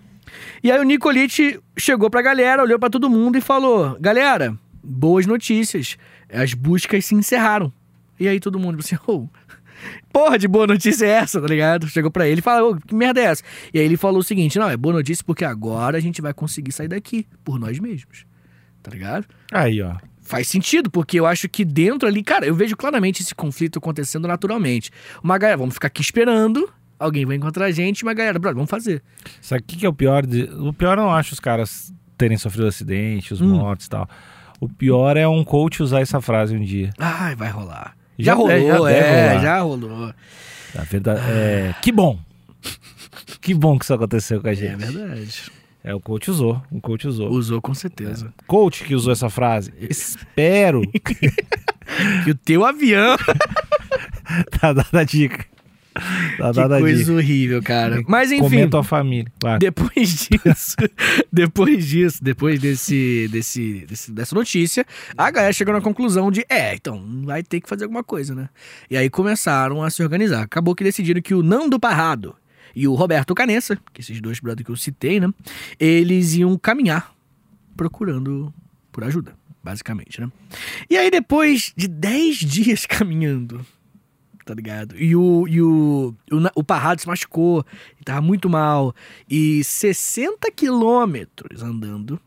E 0.63 0.71
aí 0.71 0.81
o 0.81 0.85
Nikolic 0.85 1.61
chegou 1.77 2.09
pra 2.11 2.23
galera, 2.23 2.63
olhou 2.63 2.79
pra 2.79 2.91
todo 2.91 3.11
mundo 3.11 3.37
e 3.37 3.41
falou: 3.41 3.97
Galera, 4.01 4.57
boas 4.83 5.27
notícias. 5.27 5.97
As 6.35 6.55
buscas 6.55 7.05
se 7.07 7.15
encerraram. 7.15 7.73
E 8.19 8.29
aí 8.29 8.39
todo 8.41 8.59
mundo 8.59 8.79
assim, 8.81 8.97
oh, 9.07 9.27
porra 10.13 10.39
de 10.39 10.47
boa 10.49 10.67
notícia 10.67 11.05
é 11.07 11.11
essa, 11.11 11.41
tá 11.41 11.47
ligado? 11.47 11.89
Chegou 11.89 12.11
pra 12.11 12.29
ele 12.29 12.41
e 12.41 12.43
falou, 12.43 12.73
"Ô, 12.73 12.77
que 12.77 12.95
merda 12.95 13.21
é 13.21 13.25
essa? 13.25 13.43
E 13.73 13.79
aí 13.79 13.85
ele 13.85 13.97
falou 13.97 14.21
o 14.21 14.25
seguinte, 14.25 14.59
não, 14.59 14.69
é 14.69 14.77
boa 14.77 14.95
notícia 14.95 15.25
porque 15.27 15.45
agora 15.45 15.99
a 15.99 16.01
gente 16.01 16.21
vai 16.23 16.33
conseguir 16.33 16.73
sair 16.73 16.89
daqui, 16.89 17.27
por 17.45 17.59
nós 17.59 17.79
mesmos. 17.79 18.25
Tá 18.83 18.91
ligado? 18.91 19.27
Aí, 19.53 19.81
ó. 19.83 19.97
Faz 20.21 20.49
sentido, 20.49 20.91
porque 20.91 21.21
eu 21.21 21.27
acho 21.27 21.49
que 21.49 21.65
dentro 21.65 22.09
ali, 22.09 22.23
cara, 22.23 22.47
eu 22.47 22.55
vejo 22.55 22.77
claramente 22.77 23.23
esse 23.23 23.35
conflito 23.35 23.79
acontecendo 23.79 24.27
naturalmente. 24.27 24.91
Uma 25.23 25.37
galera, 25.37 25.59
vamos 25.59 25.75
ficar 25.75 25.89
aqui 25.89 26.01
esperando, 26.01 26.71
alguém 26.99 27.27
vai 27.27 27.37
encontrar 27.37 27.67
a 27.67 27.71
gente, 27.71 28.03
uma 28.03 28.15
galera, 28.15 28.39
brother, 28.39 28.55
vamos 28.57 28.71
fazer. 28.71 29.03
Sabe 29.43 29.61
o 29.63 29.65
que, 29.65 29.77
que 29.77 29.85
é 29.87 29.89
o 29.89 29.93
pior? 29.93 30.25
De... 30.25 30.45
O 30.45 30.73
pior 30.73 30.97
eu 30.97 31.05
não 31.05 31.13
acho 31.13 31.35
os 31.35 31.41
caras 31.41 31.93
terem 32.17 32.39
sofrido 32.39 32.67
acidente, 32.67 33.35
os 33.35 33.41
Hum. 33.43 33.49
mortos 33.57 33.87
e 33.87 33.91
tal. 33.91 34.09
O 34.61 34.69
pior 34.69 35.17
é 35.17 35.27
um 35.29 35.45
coach 35.45 35.83
usar 35.83 36.01
essa 36.01 36.21
frase 36.21 36.57
um 36.57 36.63
dia. 36.63 36.91
Ai, 36.99 37.35
vai 37.35 37.51
rolar. 37.51 37.95
Já 38.19 38.33
Já, 38.33 38.35
rolou, 38.35 38.49
deve- 38.49 38.67
já 38.69 38.91
é, 38.91 39.41
já 39.41 39.61
rolou. 39.61 40.15
Na 40.75 40.83
verdade, 40.85 41.21
é... 41.29 41.75
Que 41.83 41.91
bom! 41.93 42.19
Que 43.41 43.53
bom 43.53 43.79
que 43.79 43.85
isso 43.85 43.93
aconteceu 43.95 44.41
com 44.41 44.49
a 44.49 44.53
É 44.53 44.55
gente. 44.55 44.77
verdade. 44.77 45.43
É, 45.83 45.95
o 45.95 46.01
coach 46.01 46.31
usou. 46.31 46.63
O 46.71 46.81
coach 46.81 47.07
usou. 47.07 47.29
Usou 47.31 47.61
com 47.61 47.75
certeza. 47.75 48.33
Coach 48.47 48.85
que 48.85 48.95
usou 48.95 49.13
essa 49.13 49.29
frase. 49.29 49.73
Espero. 49.79 50.83
E 52.27 52.31
o 52.31 52.35
teu 52.35 52.65
avião. 52.65 53.15
tá 54.59 54.73
dada 54.73 55.01
a 55.01 55.05
dica. 55.05 55.45
Tá 55.95 56.53
que 56.53 56.81
coisa 56.81 57.13
horrível, 57.15 57.63
cara. 57.63 58.03
Mas 58.09 58.33
enfim. 58.33 58.43
Comenta 58.43 58.81
a 58.81 58.83
família. 58.83 59.33
Depois 59.59 60.27
disso, 60.29 60.77
depois 61.33 61.87
disso, 61.87 62.19
depois 62.23 62.59
desse, 62.61 63.29
desse, 63.31 63.85
desse- 63.87 64.13
dessa 64.13 64.35
notícia, 64.35 64.85
a 65.17 65.31
galera 65.31 65.53
chegou 65.53 65.73
na 65.73 65.81
conclusão 65.81 66.31
de, 66.31 66.45
é, 66.49 66.75
então, 66.75 67.23
vai 67.25 67.43
ter 67.43 67.61
que 67.61 67.69
fazer 67.69 67.85
alguma 67.85 68.03
coisa, 68.03 68.35
né? 68.35 68.49
E 68.91 68.97
aí 68.97 69.09
começaram 69.09 69.83
a 69.83 69.91
se 69.91 70.03
organizar. 70.03 70.43
Acabou 70.43 70.75
que 70.75 70.83
decidiram 70.83 71.23
que 71.23 71.35
o 71.35 71.43
Nando 71.43 71.79
Parrado 71.79 72.35
e 72.75 72.89
o 72.89 72.95
Roberto 72.95 73.35
Canessa, 73.35 73.79
que 73.93 74.01
esses 74.01 74.21
dois 74.21 74.41
brothers 74.41 74.67
que 74.67 74.73
eu 74.73 74.77
citei, 74.77 75.21
né? 75.21 75.29
Eles 75.79 76.35
iam 76.35 76.59
caminhar 76.59 77.15
procurando 77.77 78.53
por 78.91 79.05
ajuda, 79.05 79.35
basicamente, 79.63 80.21
né? 80.21 80.29
E 80.91 80.97
aí 80.97 81.11
depois 81.11 81.73
de 81.77 81.87
10 81.89 82.37
dias 82.39 82.87
caminhando, 82.87 83.65
tá 84.45 84.55
ligado? 84.55 84.97
E 84.97 85.17
o, 85.17 85.47
e 85.49 85.61
o, 85.63 86.15
o, 86.31 86.61
o 86.61 86.65
Parrado 86.65 87.01
se 87.01 87.07
machucou, 87.07 87.65
tava 88.05 88.21
muito 88.21 88.49
mal. 88.49 88.95
E 89.29 89.65
60 89.65 90.51
quilômetros 90.53 91.63
andando, 91.63 92.21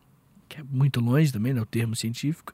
que 0.58 0.62
é 0.62 0.64
muito 0.70 1.00
longe 1.00 1.32
também, 1.32 1.54
né? 1.54 1.62
O 1.62 1.66
termo 1.66 1.96
científico. 1.96 2.52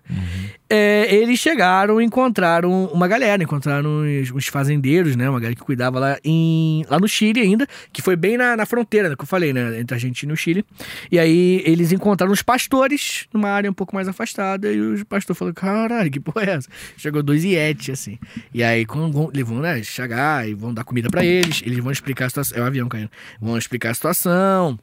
É, 0.69 1.13
eles 1.13 1.39
chegaram 1.39 2.01
e 2.01 2.05
encontraram 2.05 2.85
uma 2.85 3.07
galera, 3.07 3.41
encontraram 3.41 4.01
os, 4.01 4.31
os 4.31 4.47
fazendeiros, 4.47 5.15
né? 5.15 5.29
Uma 5.29 5.39
galera 5.39 5.55
que 5.55 5.61
cuidava 5.61 5.99
lá, 5.99 6.17
em, 6.23 6.85
lá 6.89 6.99
no 6.99 7.07
Chile 7.07 7.39
ainda, 7.39 7.67
que 7.91 8.01
foi 8.01 8.15
bem 8.15 8.37
na, 8.37 8.57
na 8.57 8.65
fronteira, 8.65 9.09
né, 9.09 9.15
que 9.15 9.23
eu 9.23 9.27
falei, 9.27 9.53
né? 9.53 9.79
Entre 9.79 9.95
a 9.95 9.97
Argentina 9.97 10.31
e 10.31 10.33
o 10.33 10.37
Chile. 10.37 10.65
E 11.11 11.17
aí 11.17 11.63
eles 11.65 11.91
encontraram 11.91 12.33
os 12.33 12.41
pastores 12.41 13.25
numa 13.33 13.49
área 13.49 13.69
um 13.69 13.73
pouco 13.73 13.95
mais 13.95 14.07
afastada 14.07 14.71
e 14.71 14.81
o 14.81 15.05
pastor 15.05 15.35
falou: 15.35 15.53
caralho, 15.53 16.11
que 16.11 16.19
porra 16.19 16.45
é 16.45 16.49
essa? 16.55 16.69
Chegou 16.97 17.23
dois 17.23 17.43
Yeti, 17.43 17.91
assim. 17.91 18.19
E 18.53 18.63
aí, 18.63 18.85
quando 18.85 19.13
vão, 19.13 19.31
eles 19.33 19.47
vão, 19.47 19.59
né, 19.59 19.81
chegar 19.83 20.47
e 20.47 20.53
vão 20.53 20.73
dar 20.73 20.83
comida 20.83 21.09
pra 21.09 21.23
eles, 21.23 21.61
eles 21.65 21.79
vão 21.79 21.91
explicar 21.91 22.25
a 22.25 22.29
situação. 22.29 22.57
É 22.57 22.61
o 22.61 22.65
avião 22.65 22.89
caindo. 22.89 23.09
Vão 23.39 23.57
explicar 23.57 23.91
a 23.91 23.93
situação. 23.93 24.77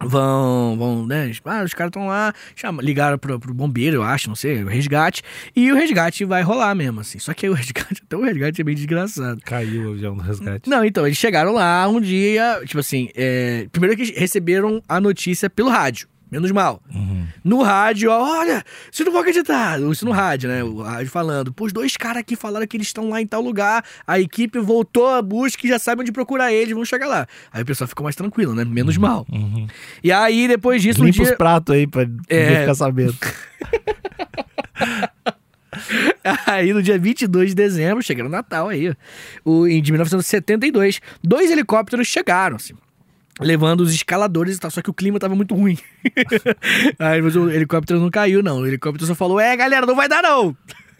Vão, 0.00 0.76
vão, 0.76 1.06
né? 1.06 1.32
Ah, 1.44 1.62
os 1.64 1.72
caras 1.72 1.88
estão 1.88 2.06
lá, 2.06 2.34
chama, 2.54 2.82
ligaram 2.82 3.18
pro, 3.18 3.40
pro 3.40 3.54
bombeiro, 3.54 3.96
eu 3.96 4.02
acho, 4.02 4.28
não 4.28 4.36
sei, 4.36 4.62
o 4.62 4.68
resgate. 4.68 5.22
E 5.54 5.72
o 5.72 5.74
resgate 5.74 6.24
vai 6.24 6.42
rolar 6.42 6.74
mesmo, 6.74 7.00
assim. 7.00 7.18
Só 7.18 7.32
que 7.32 7.46
aí 7.46 7.50
o 7.50 7.54
resgate, 7.56 8.02
até 8.04 8.16
o 8.16 8.22
resgate 8.22 8.60
é 8.60 8.64
bem 8.64 8.74
desgraçado. 8.74 9.40
Caiu 9.44 9.90
o 9.90 9.92
avião 9.94 10.16
do 10.16 10.22
resgate. 10.22 10.68
Não, 10.68 10.84
então, 10.84 11.06
eles 11.06 11.16
chegaram 11.16 11.52
lá 11.52 11.88
um 11.88 12.00
dia, 12.00 12.60
tipo 12.66 12.80
assim, 12.80 13.08
é, 13.14 13.66
primeiro 13.72 13.96
que 13.96 14.12
receberam 14.18 14.82
a 14.88 15.00
notícia 15.00 15.48
pelo 15.48 15.70
rádio, 15.70 16.08
menos 16.30 16.50
mal. 16.50 16.82
Uhum. 16.94 17.26
No 17.44 17.62
rádio, 17.62 18.10
olha, 18.10 18.62
você 18.90 19.04
não 19.04 19.12
vai 19.12 19.20
acreditar. 19.22 19.80
Isso 19.80 20.04
no 20.04 20.10
rádio, 20.12 20.48
né? 20.48 20.62
O 20.64 20.82
rádio 20.82 21.10
falando. 21.10 21.52
Pô, 21.52 21.64
os 21.66 21.72
dois 21.72 21.96
caras 21.96 22.18
aqui 22.18 22.34
falaram 22.36 22.66
que 22.66 22.76
eles 22.76 22.88
estão 22.88 23.08
lá 23.08 23.20
em 23.20 23.26
tal 23.26 23.40
lugar. 23.40 23.84
A 24.06 24.18
equipe 24.18 24.58
voltou 24.58 25.08
à 25.08 25.22
busca 25.22 25.64
e 25.66 25.68
já 25.68 25.78
sabe 25.78 26.02
onde 26.02 26.12
procurar 26.12 26.52
eles, 26.52 26.74
vão 26.74 26.84
chegar 26.84 27.06
lá. 27.06 27.26
Aí 27.52 27.62
o 27.62 27.66
pessoal 27.66 27.86
ficou 27.88 28.04
mais 28.04 28.16
tranquilo, 28.16 28.54
né? 28.54 28.64
Menos 28.64 28.96
mal. 28.96 29.26
Uhum. 29.30 29.66
E 30.02 30.10
aí, 30.12 30.48
depois 30.48 30.82
disso, 30.82 31.02
um 31.02 31.06
Limpa 31.06 31.22
os 31.22 31.28
dia. 31.28 31.36
pratos 31.36 31.74
aí 31.74 31.86
pra 31.86 32.06
É. 32.28 32.60
ficar 32.60 32.74
sabendo. 32.74 33.16
Aí 36.46 36.72
no 36.72 36.82
dia 36.82 36.98
22 36.98 37.50
de 37.50 37.54
dezembro, 37.54 38.02
chegando 38.02 38.26
o 38.26 38.30
Natal 38.30 38.68
aí, 38.68 38.94
o, 39.44 39.66
em 39.66 39.80
de 39.82 39.92
1972, 39.92 41.00
dois 41.22 41.50
helicópteros 41.50 42.06
chegaram, 42.08 42.56
assim, 42.56 42.74
levando 43.40 43.80
os 43.80 43.92
escaladores 43.92 44.56
e 44.56 44.60
tal, 44.60 44.70
só 44.70 44.82
que 44.82 44.90
o 44.90 44.94
clima 44.94 45.18
tava 45.18 45.34
muito 45.34 45.54
ruim. 45.54 45.78
aí 46.98 47.20
o 47.20 47.50
helicóptero 47.50 48.00
não 48.00 48.10
caiu, 48.10 48.42
não. 48.42 48.60
O 48.60 48.66
helicóptero 48.66 49.06
só 49.06 49.14
falou: 49.14 49.38
É, 49.38 49.56
galera, 49.56 49.86
não 49.86 49.96
vai 49.96 50.08
dar 50.08 50.22
não. 50.22 50.56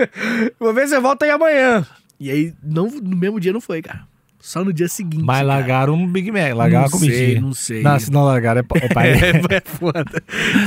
Vou 0.58 0.74
ver 0.74 0.88
se 0.88 0.94
você 0.94 1.00
volta 1.00 1.24
aí 1.24 1.30
amanhã. 1.30 1.86
E 2.18 2.30
aí, 2.30 2.54
não, 2.62 2.88
no 2.88 3.16
mesmo 3.16 3.38
dia 3.38 3.52
não 3.52 3.60
foi, 3.60 3.82
cara. 3.82 4.06
Só 4.46 4.64
no 4.64 4.72
dia 4.72 4.86
seguinte. 4.86 5.24
Mas 5.24 5.38
cara. 5.38 5.48
largaram 5.48 5.94
um 5.94 6.06
Big 6.06 6.30
Mac, 6.30 6.54
largaram 6.54 6.82
Não 6.82 6.86
a 6.86 6.90
comidinha. 6.92 7.18
sei, 7.18 7.40
não 7.40 7.52
sei. 7.52 7.82
Não, 7.82 7.98
se 7.98 8.12
não 8.12 8.24
largaram 8.24 8.60
é, 8.60 8.64
é 8.84 8.88
pai. 8.94 9.10
É, 9.18 9.56
é 9.56 9.60
foda. 9.60 10.04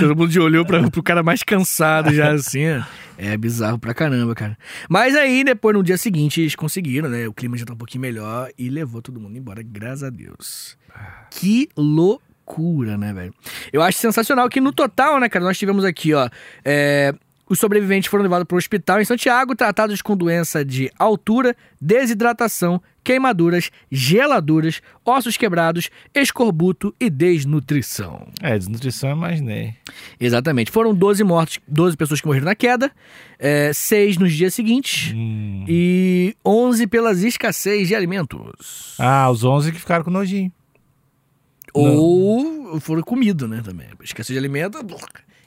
Todo 0.01 0.17
mundo 0.17 0.29
já 0.29 0.41
olhou 0.41 0.65
pra, 0.65 0.89
pro 0.89 1.01
cara 1.01 1.23
mais 1.23 1.43
cansado 1.43 2.13
já 2.13 2.33
assim. 2.33 2.69
ó. 2.71 2.83
É 3.17 3.37
bizarro 3.37 3.79
pra 3.79 3.93
caramba, 3.93 4.35
cara. 4.35 4.57
Mas 4.89 5.15
aí, 5.15 5.45
depois, 5.45 5.73
no 5.73 5.81
dia 5.81 5.97
seguinte, 5.97 6.41
eles 6.41 6.55
conseguiram, 6.55 7.07
né? 7.07 7.25
O 7.25 7.33
clima 7.33 7.55
já 7.55 7.63
tá 7.65 7.71
um 7.71 7.77
pouquinho 7.77 8.01
melhor 8.01 8.49
e 8.57 8.69
levou 8.69 9.01
todo 9.01 9.17
mundo 9.17 9.37
embora, 9.37 9.63
graças 9.63 10.03
a 10.03 10.09
Deus. 10.09 10.77
Que 11.31 11.69
loucura, 11.77 12.97
né, 12.97 13.13
velho? 13.13 13.33
Eu 13.71 13.81
acho 13.81 13.97
sensacional 13.97 14.49
que 14.49 14.59
no 14.59 14.73
total, 14.73 15.21
né, 15.21 15.29
cara, 15.29 15.45
nós 15.45 15.57
tivemos 15.57 15.85
aqui, 15.85 16.13
ó. 16.13 16.29
é, 16.65 17.13
os 17.49 17.59
sobreviventes 17.59 18.09
foram 18.09 18.21
levados 18.23 18.45
para 18.45 18.55
o 18.55 18.57
hospital 18.59 19.01
em 19.01 19.05
Santiago, 19.05 19.55
tratados 19.55 20.03
com 20.03 20.15
doença 20.15 20.63
de 20.63 20.91
altura, 20.99 21.55
desidratação, 21.81 22.79
queimaduras, 23.09 23.71
geladuras, 23.91 24.83
ossos 25.03 25.35
quebrados, 25.35 25.89
escorbuto 26.13 26.93
e 26.99 27.09
desnutrição. 27.09 28.27
É, 28.39 28.55
desnutrição 28.55 29.09
eu 29.09 29.15
imaginei. 29.15 29.73
Exatamente. 30.19 30.69
Foram 30.69 30.93
12 30.93 31.23
mortos, 31.23 31.57
12 31.67 31.97
pessoas 31.97 32.21
que 32.21 32.27
morreram 32.27 32.45
na 32.45 32.53
queda, 32.53 32.91
é, 33.39 33.73
6 33.73 34.17
nos 34.17 34.31
dias 34.31 34.53
seguintes 34.53 35.11
Hum. 35.15 35.65
e 35.67 36.35
11 36.45 36.85
pelas 36.85 37.23
escassez 37.23 37.87
de 37.87 37.95
alimentos. 37.95 38.93
Ah, 38.99 39.27
os 39.31 39.43
11 39.43 39.71
que 39.71 39.79
ficaram 39.79 40.03
com 40.03 40.11
nojinho. 40.11 40.51
Ou 41.73 42.79
foram 42.79 43.01
comidos, 43.01 43.49
né, 43.49 43.61
também. 43.63 43.87
Escassez 44.03 44.35
de 44.35 44.37
alimento, 44.37 44.77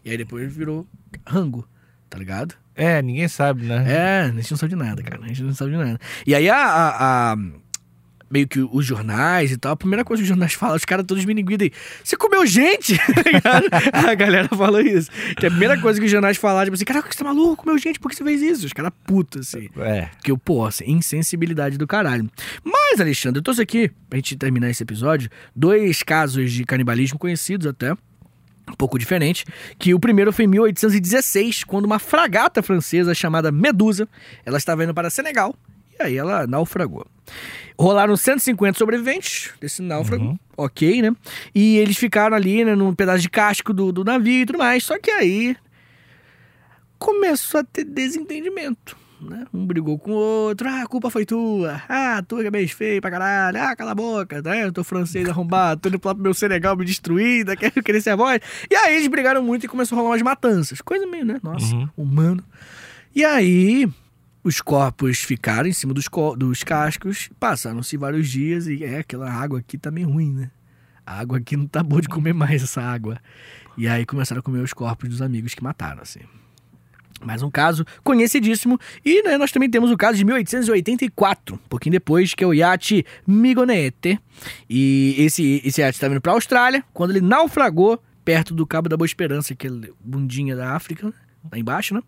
e 0.05 0.11
aí 0.11 0.17
depois 0.17 0.53
virou 0.53 0.85
rango, 1.25 1.65
tá 2.13 2.19
ligado? 2.19 2.55
É, 2.75 3.01
ninguém 3.01 3.27
sabe, 3.27 3.65
né? 3.65 3.85
É, 3.87 4.21
a 4.25 4.29
gente 4.29 4.51
não 4.51 4.59
sabe 4.59 4.71
de 4.71 4.77
nada, 4.77 5.03
cara. 5.03 5.23
A 5.25 5.29
gente 5.29 5.43
não 5.43 5.55
sabe 5.55 5.71
de 5.73 5.77
nada. 5.79 5.99
E 6.27 6.35
aí 6.35 6.49
a. 6.49 6.57
a- 6.57 7.33
a- 7.33 7.37
meio 8.31 8.49
que 8.49 8.61
os 8.61 8.87
jornais 8.87 9.51
e 9.53 9.59
tal, 9.59 9.73
a 9.73 9.77
primeira 9.77 10.03
coisa 10.07 10.23
que 10.23 10.25
os 10.25 10.29
jornais 10.29 10.55
falam, 10.55 10.75
os 10.75 10.87
caras 10.87 11.05
todos 11.07 11.23
mininguidos 11.27 11.67
aí, 11.67 11.73
você 12.03 12.17
comeu 12.17 12.47
gente? 12.47 12.97
Tá 13.93 14.11
a 14.11 14.15
galera 14.15 14.49
falou 14.49 14.81
isso. 14.81 15.11
Que 15.37 15.45
a 15.45 15.51
primeira 15.51 15.79
coisa 15.79 16.01
que 16.01 16.07
os 16.07 16.11
jornais 16.11 16.39
falaram, 16.39 16.65
tipo 16.65 16.75
assim, 16.77 16.85
caraca, 16.87 17.13
você 17.13 17.19
tá 17.19 17.25
maluco? 17.25 17.57
Comeu 17.63 17.77
gente? 17.77 18.01
Por 18.01 18.11
que 18.11 18.17
você 18.17 18.25
fez 18.25 18.41
isso? 18.41 18.65
Os 18.65 18.73
caras 18.73 18.91
putos, 19.07 19.49
assim. 19.55 19.69
É. 19.77 20.09
Que 20.25 20.31
eu, 20.31 20.39
pô, 20.39 20.65
assim, 20.65 20.85
insensibilidade 20.87 21.77
do 21.77 21.87
caralho. 21.87 22.27
Mas, 22.65 23.01
Alexandre, 23.03 23.39
eu 23.41 23.43
trouxe 23.43 23.61
aqui, 23.61 23.91
pra 24.09 24.17
gente 24.19 24.35
terminar 24.37 24.71
esse 24.71 24.83
episódio, 24.83 25.29
dois 25.55 26.03
casos 26.03 26.51
de 26.53 26.65
canibalismo 26.65 27.19
conhecidos 27.19 27.67
até. 27.67 27.95
Um 28.73 28.77
pouco 28.77 28.99
diferente, 28.99 29.45
que 29.79 29.93
o 29.93 30.01
primeiro 30.01 30.33
foi 30.33 30.47
em 30.47 30.49
1816, 30.49 31.65
quando 31.65 31.85
uma 31.85 31.99
fragata 31.99 32.63
francesa 32.63 33.15
chamada 33.15 33.53
Medusa, 33.53 34.09
ela 34.47 34.57
estava 34.57 34.83
indo 34.83 34.95
para 34.95 35.11
Senegal, 35.11 35.55
e 35.99 36.03
aí 36.03 36.17
ela 36.17 36.47
naufragou. 36.47 37.07
Rolaram 37.79 38.17
150 38.17 38.79
sobreviventes 38.79 39.51
desse 39.61 39.83
náufrago, 39.83 40.39
ok, 40.57 41.03
né? 41.03 41.15
E 41.55 41.77
eles 41.77 41.97
ficaram 41.97 42.35
ali, 42.35 42.65
né, 42.65 42.75
num 42.75 42.95
pedaço 42.95 43.21
de 43.21 43.31
casco 43.31 43.73
do, 43.73 43.93
do 43.93 44.05
navio 44.05 44.43
e 44.43 44.47
tudo 44.47 44.59
mais, 44.59 44.85
só 44.85 44.99
que 44.99 45.11
aí 45.11 45.57
começou 46.99 47.61
a 47.61 47.65
ter 47.65 47.85
desentendimento. 47.85 48.97
Né? 49.23 49.45
Um 49.55 49.65
brigou 49.67 49.99
com 49.99 50.11
o 50.11 50.15
outro, 50.15 50.69
ah, 50.69 50.83
a 50.83 50.87
culpa 50.87 51.09
foi 51.11 51.25
tua, 51.25 51.81
ah, 51.89 52.23
tu 52.27 52.39
que 52.39 52.47
é 52.47 52.51
bem 52.51 52.67
feio 52.67 53.01
pra 53.01 53.11
caralho, 53.11 53.63
ah, 53.63 53.77
cala 53.77 53.93
a 53.93 53.95
boca, 53.95 54.43
né? 54.43 54.65
Eu 54.65 54.73
tô 54.73 54.83
francês 54.83 55.29
arrombado, 55.29 55.81
tô 55.81 55.89
indo 55.89 55.99
pro 56.01 56.15
meu 56.17 56.35
Senegal 56.35 56.77
me 56.77 56.85
destruir, 56.85 57.47
né? 57.47 57.55
quero 57.57 57.83
querer 57.83 58.01
ser 58.01 58.11
a 58.11 58.17
voz. 58.17 58.41
E 58.71 58.75
aí 58.75 58.97
eles 58.97 59.07
brigaram 59.09 59.43
muito 59.43 59.65
e 59.65 59.69
começou 59.69 59.97
a 59.97 60.01
rolar 60.01 60.11
umas 60.15 60.23
matanças, 60.23 60.81
coisa 60.81 61.07
meio, 61.07 61.25
né? 61.25 61.39
Nossa, 61.43 61.73
Uhum. 61.75 61.89
humano. 61.97 62.43
E 63.15 63.25
aí 63.25 63.89
os 64.43 64.61
corpos 64.61 65.19
ficaram 65.19 65.69
em 65.69 65.73
cima 65.73 65.95
dos, 65.95 66.07
dos 66.37 66.65
cascos, 66.65 67.31
passaram-se 67.39 67.97
vários 67.97 68.29
dias 68.29 68.67
e 68.67 68.83
é, 68.83 68.99
aquela 68.99 69.31
água 69.31 69.61
aqui 69.61 69.79
tá 69.79 69.91
meio 69.91 70.09
ruim, 70.11 70.33
né? 70.33 70.51
A 71.07 71.21
água 71.21 71.39
aqui 71.39 71.57
não 71.57 71.67
tá 71.67 71.83
boa 71.83 72.01
de 72.03 72.09
comer 72.09 72.33
mais 72.33 72.63
essa 72.63 72.81
água. 72.83 73.19
E 73.77 73.87
aí 73.89 74.05
começaram 74.05 74.41
a 74.41 74.43
comer 74.43 74.61
os 74.61 74.73
corpos 74.73 75.09
dos 75.09 75.23
amigos 75.23 75.55
que 75.55 75.63
mataram, 75.63 76.03
assim. 76.03 76.21
Mais 77.25 77.43
um 77.43 77.51
caso 77.51 77.85
conhecidíssimo. 78.03 78.79
E 79.05 79.23
né, 79.23 79.39
nós 79.39 79.53
também 79.53 79.71
temos 79.71 79.91
o 79.91 79.97
caso 79.97 80.17
de 80.17 80.25
1884, 80.25 81.55
um 81.55 81.69
pouquinho 81.69 81.93
depois, 81.93 82.35
que 82.35 82.45
é 82.45 82.47
o 82.47 82.55
iate 82.55 83.05
Migonete. 83.27 84.19
E 84.69 85.15
esse, 85.19 85.63
esse 85.65 85.81
iate 85.81 85.97
estava 85.97 86.15
indo 86.15 86.21
para 86.21 86.33
a 86.33 86.35
Austrália, 86.35 86.85
quando 86.93 87.11
ele 87.11 87.21
naufragou 87.21 88.03
perto 88.25 88.55
do 88.55 88.67
Cabo 88.67 88.89
da 88.89 88.97
Boa 88.97 89.07
Esperança, 89.07 89.53
aquele 89.53 89.93
bundinha 90.01 90.55
da 90.55 90.73
África, 90.75 91.07
né? 91.07 91.13
lá 91.51 91.59
embaixo, 91.59 91.95
né? 91.95 92.03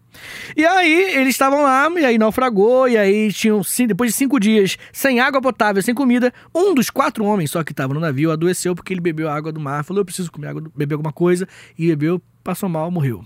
E 0.57 0.65
aí 0.65 1.17
eles 1.17 1.31
estavam 1.31 1.63
lá, 1.63 1.91
e 1.99 2.05
aí 2.05 2.19
naufragou, 2.19 2.89
e 2.89 2.97
aí 2.97 3.33
tinham, 3.33 3.63
depois 3.87 4.13
de 4.13 4.17
cinco 4.17 4.39
dias, 4.39 4.77
sem 4.93 5.21
água 5.21 5.41
potável, 5.41 5.83
sem 5.83 5.95
comida, 5.95 6.33
um 6.55 6.75
dos 6.75 6.91
quatro 6.91 7.25
homens 7.25 7.51
só 7.51 7.65
que 7.65 7.73
estava 7.73 7.93
no 7.95 8.01
navio 8.01 8.31
adoeceu 8.31 8.75
porque 8.75 8.93
ele 8.93 9.01
bebeu 9.01 9.29
água 9.29 9.51
do 9.51 9.61
mar, 9.61 9.85
falou, 9.85 10.01
eu 10.01 10.05
preciso 10.05 10.31
comer 10.31 10.49
água, 10.49 10.63
beber 10.75 10.95
alguma 10.95 11.13
coisa, 11.13 11.49
e 11.79 11.89
bebeu, 11.89 12.23
passou 12.43 12.69
mal, 12.69 12.91
morreu. 12.91 13.25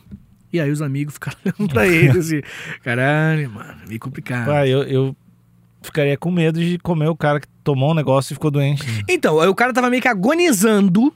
E 0.53 0.61
aí 0.61 0.71
os 0.71 0.81
amigos 0.81 1.15
ficaram 1.15 1.37
olhando 1.45 1.73
pra 1.73 1.87
ele 1.87 2.19
assim, 2.19 2.41
caralho, 2.83 3.51
mano, 3.51 3.79
meio 3.87 4.01
complicado. 4.01 4.51
Ah, 4.51 4.67
eu, 4.67 4.83
eu 4.85 5.17
ficaria 5.83 6.17
com 6.17 6.31
medo 6.31 6.59
de 6.61 6.79
comer 6.79 7.09
o 7.09 7.17
cara 7.17 7.41
que 7.41 7.49
tomou 7.63 7.91
um 7.93 7.95
negócio 7.95 8.33
e 8.33 8.35
ficou 8.35 8.51
doente. 8.51 8.85
Então, 9.09 9.41
aí 9.41 9.49
o 9.49 9.55
cara 9.55 9.73
tava 9.73 9.91
meio 9.91 10.03
que 10.03 10.09
agonizando. 10.09 11.13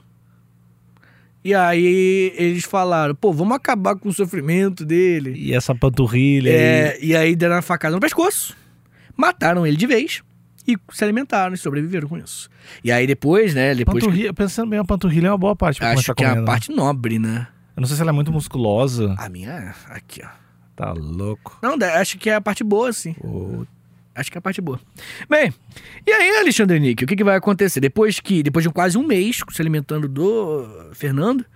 E 1.45 1.55
aí 1.55 2.33
eles 2.37 2.65
falaram, 2.65 3.15
pô, 3.17 3.33
vamos 3.33 3.57
acabar 3.57 3.97
com 3.97 4.09
o 4.09 4.13
sofrimento 4.13 4.85
dele. 4.85 5.35
E 5.37 5.53
essa 5.53 5.75
panturrilha 5.75 6.53
aí. 6.53 6.57
É, 6.57 6.99
e 7.03 7.17
aí 7.17 7.35
deram 7.35 7.57
uma 7.57 7.63
facada 7.63 7.97
no 7.97 8.01
pescoço, 8.01 8.57
mataram 9.17 9.67
ele 9.67 9.77
de 9.77 9.87
vez 9.87 10.23
e 10.67 10.77
se 10.93 11.03
alimentaram 11.03 11.55
e 11.55 11.57
sobreviveram 11.57 12.09
com 12.09 12.17
isso. 12.17 12.49
E 12.85 12.93
aí 12.93 13.09
depois, 13.09 13.55
né, 13.55 13.75
depois... 13.75 13.99
Panturrilha, 14.05 14.33
pensando 14.33 14.71
bem, 14.71 14.79
a 14.79 14.85
panturrilha 14.85 15.27
é 15.27 15.31
uma 15.31 15.39
boa 15.39 15.57
parte 15.57 15.79
pra 15.81 15.91
Acho 15.93 16.15
que 16.15 16.23
é 16.23 16.27
a 16.27 16.31
comendo. 16.31 16.47
parte 16.47 16.71
nobre, 16.71 17.19
né? 17.19 17.49
Eu 17.77 17.81
não 17.81 17.87
sei 17.87 17.97
se 17.97 18.03
ela 18.03 18.11
é 18.11 18.13
muito 18.13 18.33
musculosa. 18.33 19.15
A 19.19 19.29
minha 19.29 19.51
é 19.51 19.75
aqui, 19.89 20.23
ó. 20.25 20.29
Tá 20.77 20.93
louco. 20.93 21.59
Não, 21.63 21.77
acho 22.01 22.19
que 22.19 22.31
é 22.31 22.35
a 22.35 22.41
parte 22.41 22.65
boa, 22.65 22.93
sim. 22.93 23.15
Ô, 23.23 23.65
Acho 24.15 24.31
que 24.31 24.37
é 24.37 24.41
a 24.41 24.43
parte 24.43 24.61
boa. 24.61 24.79
Bem, 25.29 25.53
e 26.07 26.13
aí, 26.13 26.37
Alexandre 26.37 26.79
Nick, 26.79 27.03
o 27.03 27.07
que, 27.07 27.17
que 27.17 27.25
vai 27.25 27.37
acontecer? 27.37 27.81
Depois 27.81 28.21
que, 28.21 28.43
depois 28.43 28.63
de 28.63 28.71
quase 28.71 28.99
um 28.99 29.07
mês 29.07 29.41
se 29.51 29.63
alimentando 29.63 30.07
do 30.07 30.67
Fernando, 30.93 31.47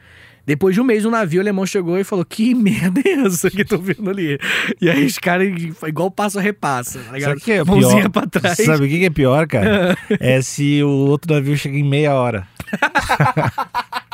depois 0.46 0.74
de 0.74 0.80
um 0.80 0.84
mês 0.84 1.04
o 1.04 1.10
navio 1.10 1.40
alemão 1.40 1.66
chegou 1.66 1.98
e 1.98 2.04
falou: 2.04 2.24
Que 2.24 2.54
merda 2.54 3.02
é 3.04 3.26
essa 3.26 3.50
que 3.50 3.60
eu 3.60 3.66
tô 3.66 3.78
vendo 3.78 4.08
ali? 4.08 4.38
E 4.80 4.88
aí 4.88 5.04
os 5.04 5.18
caras, 5.18 5.48
igual 5.86 6.10
passo 6.10 6.38
a 6.38 6.42
repassa, 6.42 6.98
tá 7.00 7.12
ligado? 7.12 7.30
Sabe 7.30 7.40
o 7.40 7.44
que 7.44 7.52
é 7.52 7.64
Mãozinha 7.64 8.08
pior? 8.08 8.10
pra 8.10 8.26
trás. 8.26 8.56
Sabe 8.56 8.86
o 8.86 8.88
que 8.88 8.98
que 9.00 9.04
é 9.06 9.10
pior, 9.10 9.46
cara? 9.46 9.98
é 10.18 10.40
se 10.40 10.82
o 10.82 10.88
outro 10.88 11.34
navio 11.34 11.58
chega 11.58 11.76
em 11.76 11.84
meia 11.84 12.14
hora. 12.14 12.48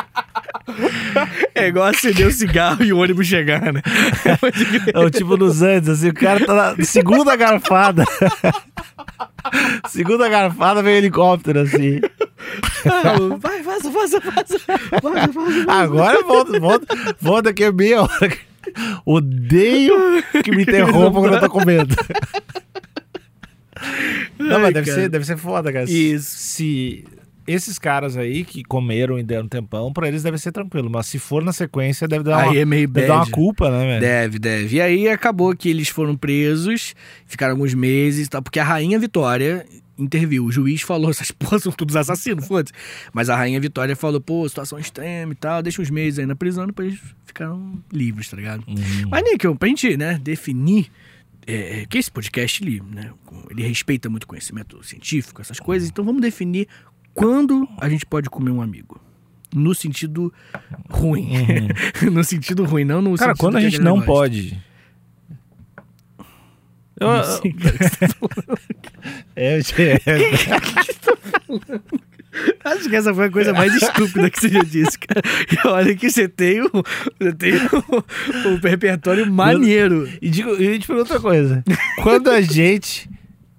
É 1.55 1.69
igual 1.69 1.87
acender 1.87 2.27
o 2.27 2.33
cigarro 2.33 2.83
e 2.83 2.93
o 2.93 2.99
ônibus 2.99 3.27
chegar, 3.27 3.73
né? 3.73 3.83
É 4.93 4.99
o 4.99 5.11
tipo 5.11 5.37
nos 5.37 5.63
Andes, 5.63 5.89
assim, 5.89 6.09
o 6.09 6.15
cara 6.15 6.45
tá 6.45 6.55
na 6.55 6.85
segunda 6.85 7.37
garfada. 7.37 8.05
segunda 9.89 10.29
garfada 10.29 10.83
vem 10.83 10.95
o 10.95 10.97
helicóptero, 10.97 11.61
assim. 11.61 12.01
Vai, 13.39 13.63
faça, 13.63 13.91
faça, 13.93 14.21
faça. 14.21 14.59
Faça, 14.59 15.33
faça. 15.33 15.65
Agora 15.69 16.23
volta, 16.23 16.59
volta, 16.59 17.15
volta 17.21 17.43
daqui 17.43 17.65
a 17.65 17.73
meia 17.73 18.03
hora. 18.03 18.33
Odeio 19.05 20.23
que 20.43 20.51
me 20.51 20.63
interrompam 20.63 21.21
quando 21.21 21.35
eu 21.35 21.41
tô 21.41 21.51
comendo. 21.51 21.95
Não, 24.39 24.57
Ai, 24.57 24.63
mas 24.63 24.75
deve 24.75 24.91
cara. 24.91 25.03
ser, 25.03 25.09
deve 25.09 25.25
ser 25.25 25.37
foda, 25.37 25.73
cara. 25.73 25.85
Isso. 25.85 26.31
Se 26.37 27.05
esses 27.47 27.79
caras 27.79 28.17
aí 28.17 28.45
que 28.45 28.63
comeram 28.63 29.19
e 29.19 29.23
deram 29.23 29.49
tempão, 29.49 29.93
pra 29.93 30.09
eles 30.09 30.23
deve 30.23 30.39
ser 30.39 30.53
tranquilo. 30.53 30.89
Mas 30.91 31.07
se 31.07 31.19
for 31.19 31.43
na 31.45 31.53
sequência, 31.53 32.07
deve 32.07 32.25
dar, 32.25 32.39
Aí 32.39 32.49
uma, 32.49 32.59
é 32.59 32.65
meio 32.65 32.89
deve 32.89 33.07
dar 33.07 33.17
uma 33.17 33.31
culpa, 33.31 33.71
né, 33.71 33.87
velho? 33.87 34.01
Deve, 34.01 34.39
deve. 34.39 34.77
E 34.77 34.81
aí 34.81 35.09
acabou 35.09 35.55
que 35.57 35.69
eles 35.69 35.89
foram 35.89 36.17
presos, 36.17 36.95
ficaram 37.27 37.53
alguns 37.53 37.75
meses 37.75 38.27
e 38.27 38.31
tal, 38.31 38.43
porque 38.43 38.61
a 38.61 38.65
Rainha 38.65 38.99
Vitória 38.99 39.67
interviu. 39.99 40.45
O 40.45 40.53
juiz 40.53 40.83
falou, 40.83 41.11
essas 41.11 41.31
porras 41.31 41.63
são 41.63 41.73
todos 41.73 41.97
assassinos, 41.97 42.47
foda-se. 42.47 42.73
Mas 43.13 43.29
a 43.29 43.37
Rainha 43.37 43.61
Vitória 43.61 43.97
falou, 43.97 44.21
pô, 44.21 44.49
situação 44.49 44.79
extrema 44.79 45.33
e 45.33 45.37
tal, 45.37 45.63
deixa 45.63 45.83
uns 45.83 45.91
meses 45.91 46.19
aí 46.19 46.27
na 46.27 46.37
prisão, 46.37 46.67
depois 46.67 46.89
eles 46.89 47.01
ficaram 47.25 47.83
livres, 47.93 48.29
tá 48.29 48.37
ligado? 48.37 48.65
Uhum. 48.69 49.09
Mas, 49.11 49.25
Níquel, 49.25 49.57
pra 49.57 49.69
gente, 49.69 49.97
né, 49.97 50.19
definir 50.23 50.91
é, 51.47 51.87
que 51.89 51.99
esse 51.99 52.11
podcast, 52.11 52.63
ele, 52.63 52.81
né, 52.81 53.11
ele 53.51 53.67
respeita 53.67 54.09
muito 54.09 54.27
conhecimento 54.27 54.83
científico, 54.85 55.41
essas 55.41 55.59
coisas, 55.59 55.89
então 55.89 56.05
vamos 56.05 56.23
definir 56.23 56.69
quando 57.15 57.69
a 57.79 57.89
gente 57.89 58.07
pode 58.07 58.29
comer 58.31 58.51
um 58.51 58.61
amigo. 58.63 59.01
No 59.55 59.75
sentido 59.75 60.33
ruim. 60.89 61.29
no 62.11 62.25
sentido 62.25 62.65
ruim, 62.65 62.85
não 62.85 63.03
no 63.03 63.11
Uhum. 63.11 63.17
Cara, 63.17 63.35
quando 63.37 63.57
a 63.57 63.61
que 63.61 63.69
gente 63.71 63.81
não 63.83 63.97
gosta. 63.97 64.07
pode. 64.07 64.63
Eu, 67.01 67.09
Não 67.09 67.25
sei, 67.25 67.53
cara, 67.53 67.75
o 67.75 67.79
que 67.81 67.87
você 67.89 67.97
tá 67.97 68.09
falando. 68.09 68.59
é, 69.37 69.59
é, 69.59 69.63
Acho 72.65 72.89
que 72.89 72.97
essa 72.97 73.13
foi 73.13 73.27
a 73.27 73.31
coisa 73.31 73.53
mais 73.53 73.75
estúpida 73.75 74.31
que 74.31 74.41
você 74.41 74.49
já 74.49 74.63
disse, 74.63 74.99
cara. 74.99 75.21
E 75.51 75.69
olha 75.69 75.95
que 75.95 76.09
você 76.11 76.27
tem 76.29 76.63
um, 76.63 76.69
você 77.21 77.33
tem 77.35 77.53
um, 77.55 78.49
um 78.53 78.57
repertório 78.57 79.31
maneiro. 79.31 80.09
E 80.21 80.31
digo, 80.31 80.51
e 80.55 80.79
te 80.79 80.87
pergunto 80.87 81.13
outra 81.13 81.21
coisa. 81.21 81.63
Quando 82.03 82.31
a 82.31 82.41
gente 82.41 83.11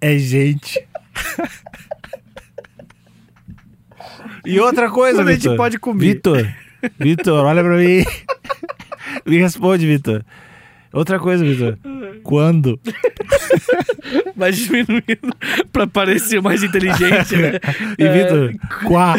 é 0.02 0.18
gente. 0.18 0.80
E 4.46 4.60
outra 4.60 4.90
coisa, 4.90 5.20
Quando 5.20 5.28
a 5.30 5.32
gente 5.34 5.42
Vitor. 5.44 5.58
pode 5.58 5.80
comer. 5.80 6.00
Vitor, 6.16 6.48
Vitor, 7.00 7.46
olha 7.46 7.64
pra 7.64 7.78
mim. 7.78 8.04
Me 9.26 9.38
responde, 9.38 9.86
Vitor. 9.86 10.24
Outra 10.92 11.18
coisa, 11.20 11.44
Vitor. 11.44 11.78
Quando? 12.24 12.80
Vai 14.36 14.52
diminuindo 14.52 15.36
pra 15.72 15.88
parecer 15.88 16.42
mais 16.42 16.62
inteligente, 16.64 17.36
né? 17.36 17.54
E, 17.98 18.08
Vitor, 18.10 18.54
quá. 18.88 19.16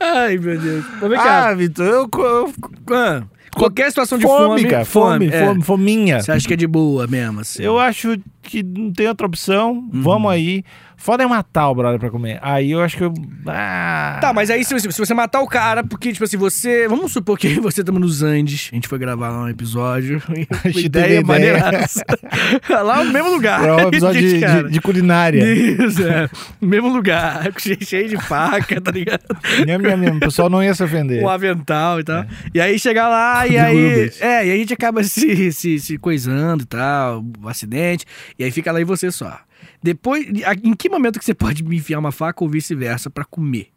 Ai, 0.00 0.38
meu 0.38 0.58
Deus. 0.58 0.84
Mas 1.00 1.10
vem 1.10 1.18
cá. 1.18 1.48
Ah, 1.48 1.54
Vitor, 1.54 1.86
eu, 1.86 2.08
eu, 2.12 2.52
Ah, 2.94 3.22
qualquer 3.54 3.88
situação 3.90 4.18
de 4.18 4.24
fome, 4.24 4.60
fome. 4.60 4.64
cara. 4.70 4.84
Fome, 4.84 5.26
é. 5.28 5.44
fome, 5.46 5.62
fominha. 5.62 6.22
Você 6.22 6.32
acha 6.32 6.46
que 6.46 6.54
é 6.54 6.56
de 6.56 6.66
boa 6.66 7.06
mesmo, 7.06 7.40
assim? 7.40 7.62
Eu 7.62 7.78
acho 7.78 8.16
que 8.42 8.62
não 8.62 8.92
tem 8.92 9.08
outra 9.08 9.26
opção. 9.26 9.72
Uhum. 9.92 10.02
Vamos 10.02 10.30
aí. 10.30 10.64
Foda 11.00 11.24
é 11.24 11.26
matar 11.26 11.70
o 11.70 11.74
brother 11.74 11.98
pra 11.98 12.10
comer. 12.10 12.38
Aí 12.42 12.72
eu 12.72 12.82
acho 12.82 12.94
que 12.94 13.02
eu. 13.02 13.14
Ah. 13.46 14.18
Tá, 14.20 14.34
mas 14.34 14.50
aí 14.50 14.62
se 14.62 14.74
você, 14.74 14.92
se 14.92 14.98
você 14.98 15.14
matar 15.14 15.40
o 15.40 15.46
cara, 15.46 15.82
porque, 15.82 16.12
tipo 16.12 16.22
assim, 16.22 16.36
você. 16.36 16.86
Vamos 16.86 17.10
supor 17.10 17.38
que 17.38 17.48
você 17.58 17.80
estamos 17.80 18.02
nos 18.02 18.22
Andes, 18.22 18.68
a 18.70 18.74
gente 18.74 18.86
foi 18.86 18.98
gravar 18.98 19.30
lá 19.30 19.44
um 19.44 19.48
episódio. 19.48 20.22
A 20.28 20.32
uma 20.32 20.72
gente 20.72 20.84
ideia 20.84 21.22
maneiraça. 21.22 22.04
lá 22.68 23.02
no 23.02 23.10
mesmo 23.10 23.30
lugar. 23.30 23.64
É 23.66 23.72
um 23.72 23.88
episódio 23.88 24.20
Gente, 24.20 24.46
de, 24.46 24.62
de, 24.64 24.70
de 24.72 24.80
culinária. 24.82 25.42
Isso, 25.42 26.06
é. 26.06 26.28
Mesmo 26.60 26.90
lugar, 26.90 27.50
cheio 27.80 28.06
de 28.06 28.18
faca, 28.18 28.78
tá 28.78 28.90
ligado? 28.90 29.24
Nham, 29.66 29.78
nham, 29.78 29.96
nham. 29.96 30.16
O 30.18 30.20
pessoal 30.20 30.50
não 30.50 30.62
ia 30.62 30.74
se 30.74 30.84
ofender. 30.84 31.24
Um 31.24 31.30
avental 31.30 31.98
e 32.00 32.04
tal. 32.04 32.26
E 32.52 32.60
aí 32.60 32.78
chegar 32.78 33.08
lá 33.08 33.46
e 33.46 33.56
aí. 33.56 34.10
É, 34.20 34.46
e 34.46 34.50
aí 34.50 34.52
a 34.52 34.56
gente 34.56 34.74
acaba 34.74 35.02
se, 35.02 35.50
se, 35.50 35.78
se 35.78 35.96
coisando 35.96 36.64
e 36.64 36.66
tal, 36.66 37.24
um 37.42 37.48
acidente. 37.48 38.04
E 38.38 38.44
aí 38.44 38.50
fica 38.50 38.70
lá 38.70 38.82
e 38.82 38.84
você 38.84 39.10
só. 39.10 39.38
Depois, 39.82 40.26
em 40.62 40.74
que 40.74 40.88
momento 40.88 41.18
que 41.18 41.24
você 41.24 41.34
pode 41.34 41.62
me 41.64 41.76
enfiar 41.76 41.98
uma 41.98 42.12
faca 42.12 42.44
ou 42.44 42.50
vice-versa 42.50 43.08
pra 43.10 43.24
comer? 43.24 43.68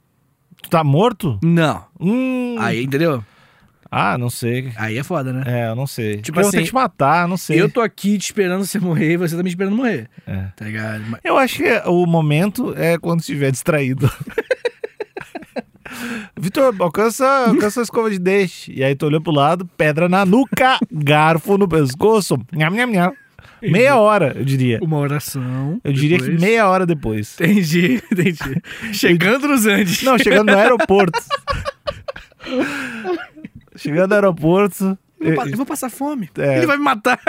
Tu 0.62 0.70
tá 0.70 0.84
morto? 0.84 1.40
Não. 1.44 1.86
Hum. 2.00 2.56
Aí, 2.60 2.84
entendeu? 2.84 3.24
Ah, 3.96 4.18
não 4.18 4.30
sei. 4.30 4.72
Aí 4.76 4.98
é 4.98 5.04
foda, 5.04 5.32
né? 5.32 5.44
É, 5.46 5.70
eu 5.70 5.76
não 5.76 5.86
sei. 5.86 6.18
Tipo 6.18 6.40
eu 6.40 6.44
vou 6.44 6.50
assim, 6.50 6.58
que 6.60 6.64
te 6.66 6.74
matar, 6.74 7.28
não 7.28 7.38
sei. 7.38 7.62
Eu 7.62 7.70
tô 7.70 7.80
aqui 7.80 8.18
te 8.18 8.24
esperando 8.26 8.66
você 8.66 8.80
morrer 8.80 9.14
e 9.14 9.18
você 9.18 9.36
tá 9.38 9.44
me 9.44 9.50
esperando 9.50 9.76
morrer. 9.76 10.10
É. 10.26 10.48
Tá 10.56 10.66
ligado? 10.66 11.04
Mas- 11.08 11.22
Eu 11.24 11.38
acho 11.38 11.58
que 11.58 11.70
o 11.86 12.06
momento 12.08 12.74
é 12.76 12.98
quando 12.98 13.20
estiver 13.20 13.52
distraído. 13.52 14.10
Vitor, 16.36 16.76
alcança, 16.80 17.26
alcança 17.48 17.82
a 17.82 17.84
escova 17.84 18.10
de 18.10 18.18
dente. 18.18 18.72
E 18.76 18.84
aí 18.84 18.96
tu 18.96 19.06
olhou 19.06 19.22
pro 19.22 19.32
lado, 19.32 19.66
pedra 19.78 20.10
na 20.10 20.26
nuca, 20.26 20.80
garfo 20.92 21.58
no 21.58 21.68
pescoço. 21.68 22.36
Nham, 22.52 22.72
nham, 22.72 22.88
nham. 22.90 23.14
Meia 23.72 23.98
hora, 23.98 24.34
eu 24.36 24.44
diria. 24.46 24.80
Uma 24.82 24.98
oração. 24.98 25.80
Eu 25.84 25.94
diria 25.94 26.18
que 26.20 26.30
meia 26.32 26.68
hora 26.68 26.86
depois. 26.86 27.36
Entendi, 27.40 28.02
entendi. 28.12 28.62
Chegando 28.94 29.48
nos 29.48 29.66
Andes. 29.66 30.02
Não, 30.04 30.18
chegando 30.18 30.52
no 30.52 30.58
aeroporto. 30.58 31.20
chegando 33.76 34.10
no 34.10 34.16
aeroporto. 34.16 34.98
Eu 35.20 35.36
vou, 35.36 35.44
pa- 35.44 35.50
eu 35.50 35.58
vou 35.58 35.66
passar 35.66 35.90
fome. 35.90 36.30
É. 36.38 36.58
Ele 36.58 36.68
vai 36.68 36.78
me 36.78 36.84
matar. 36.84 37.20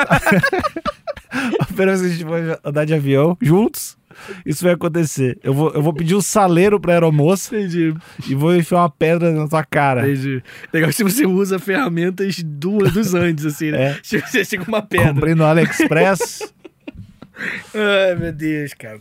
A 1.61 1.65
primeira 1.67 1.97
vez 1.97 2.01
que 2.03 2.07
a 2.07 2.11
gente 2.11 2.25
vai 2.25 2.59
andar 2.65 2.85
de 2.85 2.95
avião 2.95 3.37
juntos, 3.41 3.97
isso 4.45 4.63
vai 4.65 4.75
acontecer. 4.75 5.39
Eu 5.43 5.53
vou, 5.55 5.71
eu 5.73 5.83
vou 5.83 5.93
pedir 5.93 6.15
um 6.15 6.21
saleiro 6.21 6.79
pra 6.81 6.93
aeromoça 6.95 7.57
Entendi, 7.57 7.95
e 8.29 8.35
vou 8.35 8.55
enfiar 8.55 8.79
uma 8.81 8.91
pedra 8.91 9.33
na 9.33 9.49
tua 9.49 9.65
cara. 9.65 10.09
entendi. 10.09 10.43
Legal 10.73 10.93
se 10.93 11.03
você 11.05 11.27
usa 11.27 11.59
ferramentas 11.59 12.43
duas 12.45 12.93
dos 12.93 13.15
Andes, 13.15 13.45
assim, 13.47 13.71
né? 13.71 13.93
É. 13.93 13.99
Você 14.03 14.45
chega 14.45 14.65
uma 14.67 14.83
pedra. 14.83 15.13
Comprei 15.15 15.35
no 15.35 15.45
AliExpress. 15.45 16.53
Ai, 17.75 18.15
meu 18.15 18.33
Deus, 18.33 18.73
cara. 18.75 18.99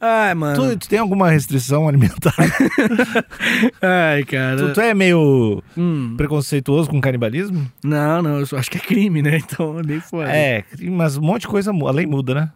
Ai, 0.00 0.34
mano. 0.34 0.70
tu, 0.72 0.76
tu 0.80 0.88
tem 0.88 0.98
alguma 0.98 1.30
restrição 1.30 1.86
alimentar? 1.88 2.34
Ai, 3.80 4.24
cara. 4.24 4.56
tu, 4.56 4.72
tu 4.74 4.80
é 4.80 4.92
meio 4.92 5.62
Hum. 5.76 6.14
preconceituoso 6.16 6.90
com 6.90 7.00
canibalismo? 7.00 7.70
Não, 7.84 8.20
não, 8.22 8.38
eu 8.40 8.58
acho 8.58 8.70
que 8.70 8.78
é 8.78 8.80
crime, 8.80 9.22
né? 9.22 9.36
Então, 9.38 9.80
nem 9.82 10.00
foda. 10.00 10.28
É, 10.30 10.64
mas 10.90 11.16
um 11.16 11.22
monte 11.22 11.42
de 11.42 11.48
coisa 11.48 11.72
muda. 11.72 11.90
A 11.90 11.94
lei 11.94 12.06
muda, 12.06 12.34
né? 12.34 12.50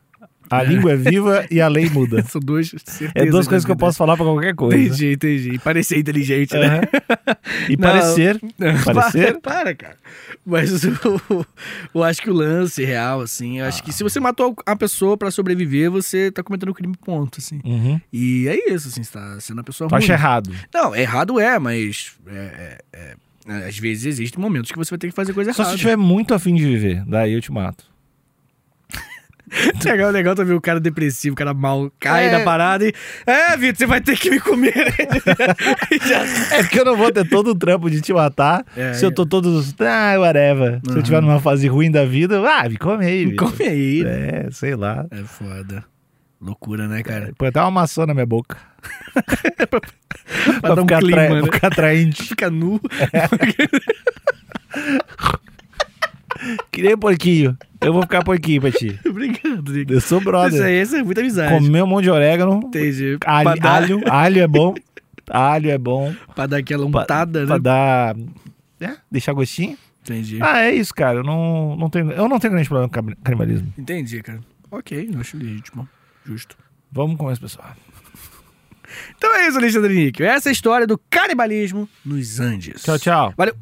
A 0.51 0.63
língua 0.63 0.93
é 0.93 0.97
viva 0.97 1.47
e 1.51 1.61
a 1.61 1.69
lei 1.69 1.89
muda. 1.89 2.23
São 2.29 2.41
duas 2.41 2.73
É 3.15 3.25
duas 3.27 3.47
coisas 3.47 3.65
que 3.65 3.71
eu 3.71 3.77
posso 3.77 3.97
falar 3.97 4.17
pra 4.17 4.25
qualquer 4.27 4.55
coisa. 4.55 4.77
Entendi, 4.77 5.13
entendi. 5.13 5.51
E 5.55 5.59
parecer 5.59 5.99
inteligente, 5.99 6.55
né? 6.55 6.81
Aham. 6.81 7.37
E 7.69 7.77
Não. 7.79 7.89
parecer. 7.89 8.41
Parecer. 8.85 9.39
Para, 9.41 9.55
para, 9.55 9.75
cara. 9.75 9.97
Mas 10.45 10.83
eu, 10.85 10.93
eu 11.95 12.03
acho 12.03 12.21
que 12.23 12.31
o 12.31 12.35
lance 12.35 12.85
real, 12.85 13.21
assim, 13.21 13.61
eu 13.61 13.67
acho 13.67 13.83
que 13.83 13.93
se 13.93 14.03
você 14.03 14.19
matou 14.19 14.55
a 14.67 14.75
pessoa 14.75 15.17
pra 15.17 15.31
sobreviver, 15.31 15.91
você 15.91 16.31
tá 16.31 16.43
cometendo 16.43 16.71
um 16.71 16.75
crime, 16.75 16.95
ponto, 16.97 17.39
assim. 17.39 17.61
Uhum. 17.65 18.01
E 18.13 18.49
é 18.49 18.73
isso, 18.73 18.89
assim, 18.89 19.03
você 19.03 19.13
tá 19.13 19.39
sendo 19.41 19.59
uma 19.59 19.65
pessoa 19.65 19.89
Tu 19.89 19.93
ruim. 19.93 20.03
acha 20.03 20.13
errado. 20.15 20.51
Não, 20.75 20.95
errado 20.97 21.39
é, 21.39 21.59
mas 21.59 22.13
é, 22.27 22.79
é- 22.93 23.15
é- 23.53 23.67
Às 23.69 23.79
vezes 23.79 24.05
existem 24.07 24.41
momentos 24.41 24.71
que 24.73 24.79
você 24.79 24.91
vai 24.91 24.99
ter 24.99 25.09
que 25.09 25.15
fazer 25.15 25.33
coisa 25.33 25.53
Só 25.53 25.57
se 25.57 25.61
errada. 25.63 25.73
eu 25.73 25.77
estiver 25.77 25.97
muito 25.97 26.35
afim 26.35 26.55
de 26.55 26.65
viver. 26.65 27.05
Daí 27.07 27.33
eu 27.33 27.41
te 27.41 27.53
mato. 27.53 27.85
Legal, 29.85 30.11
legal 30.11 30.35
também 30.35 30.55
o 30.55 30.61
cara 30.61 30.79
depressivo, 30.79 31.35
o 31.35 31.37
cara 31.37 31.53
mal 31.53 31.91
cai 31.99 32.27
É. 32.27 32.31
da 32.39 32.45
parada 32.45 32.87
e. 32.87 32.93
É, 33.27 33.57
Vitor, 33.57 33.77
você 33.79 33.87
vai 33.87 34.01
ter 34.01 34.17
que 34.17 34.31
me 34.31 34.39
comer. 34.41 34.73
É 36.53 36.63
porque 36.63 36.81
eu 36.81 36.85
não 36.85 36.97
vou 36.97 37.11
ter 37.13 37.29
todo 37.29 37.49
o 37.51 37.55
trampo 37.55 37.91
de 37.91 38.01
te 38.01 38.13
matar 38.13 38.65
É, 38.77 38.93
se 38.95 39.05
eu 39.05 39.13
tô 39.13 39.27
todos. 39.27 39.75
Ah, 39.81 40.15
whatever. 40.19 40.81
Se 40.89 40.97
eu 40.99 41.03
tiver 41.03 41.21
numa 41.21 41.41
fase 41.41 41.67
ruim 41.69 41.91
da 41.91 42.05
vida, 42.05 42.41
ah, 42.49 42.69
me 42.69 42.77
come 42.77 43.05
aí. 43.05 43.27
Me 43.27 43.37
come 43.37 43.63
aí. 43.65 44.05
É, 44.07 44.49
sei 44.51 44.75
lá. 44.77 45.05
É 45.11 45.23
foda. 45.25 45.85
Loucura, 46.41 46.89
né, 46.89 47.03
cara? 47.03 47.33
Põe 47.37 47.49
até 47.49 47.61
uma 47.61 47.71
maçã 47.71 48.07
na 48.07 48.15
minha 48.15 48.27
boca. 48.27 48.57
Pra 50.61 50.75
dar 50.75 50.83
um 50.83 50.85
ficar, 50.87 51.01
clima, 51.01 51.23
atra- 51.23 51.35
né? 51.35 51.43
pra 51.43 51.53
ficar 51.53 51.67
atraente. 51.69 52.23
Fica 52.29 52.51
nu. 52.51 52.81
Que 56.71 56.83
nem 56.83 56.97
porquinho. 56.97 57.57
Eu 57.81 57.93
vou 57.93 58.03
ficar 58.03 58.23
porquinho 58.25 58.61
pra 58.61 58.71
ti. 58.73 58.99
Obrigado, 59.07 59.73
Nick. 59.73 59.93
Eu 59.93 60.01
sou 60.01 60.19
Isso 60.19 60.25
brother. 60.25 60.63
aí, 60.65 60.81
isso 60.83 60.97
é 60.97 61.03
muita 61.03 61.21
amizade. 61.21 61.55
Comer 61.65 61.83
um 61.83 61.87
monte 61.87 62.05
de 62.05 62.11
orégano. 62.11 62.61
Entendi. 62.65 63.17
Alho, 63.25 63.45
pra, 63.45 63.55
dar, 63.57 63.75
alho, 63.83 64.01
alho 64.11 64.41
é 64.41 64.47
bom. 64.47 64.75
Alho 65.29 65.71
é 65.71 65.79
bom. 65.79 66.15
pra 66.35 66.47
dar 66.47 66.57
aquela 66.59 66.89
Pra, 66.91 67.01
untada, 67.03 67.47
pra 67.47 67.55
né? 67.57 67.61
dar. 67.61 68.17
É, 68.81 68.97
deixar 69.11 69.33
gostinho. 69.33 69.77
Entendi. 70.03 70.39
Ah, 70.43 70.61
é 70.63 70.75
isso, 70.75 70.95
cara. 70.95 71.19
Eu 71.19 71.25
não, 71.25 71.77
não 71.77 71.91
tenho, 71.91 72.11
eu 72.13 72.29
não 72.29 72.39
tenho 72.39 72.53
grande 72.53 72.69
problema 72.69 72.89
com 72.91 73.15
canibalismo. 73.23 73.73
Entendi, 73.79 74.23
cara. 74.23 74.41
Ok, 74.71 75.11
eu 75.13 75.21
acho 75.21 75.37
legítimo. 75.37 75.89
Justo. 76.25 76.57
Vamos 76.91 77.17
com 77.17 77.31
isso, 77.31 77.41
pessoal. 77.41 77.71
Então 79.17 79.33
é 79.37 79.47
isso, 79.47 79.57
Alexandre 79.59 79.95
Níquel. 79.95 80.27
Essa 80.27 80.49
é 80.49 80.51
a 80.51 80.53
história 80.53 80.87
do 80.87 80.99
canibalismo 81.11 81.89
nos 82.05 82.41
Andes. 82.41 82.83
Tchau, 82.83 82.99
tchau. 82.99 83.35
Valeu. 83.37 83.55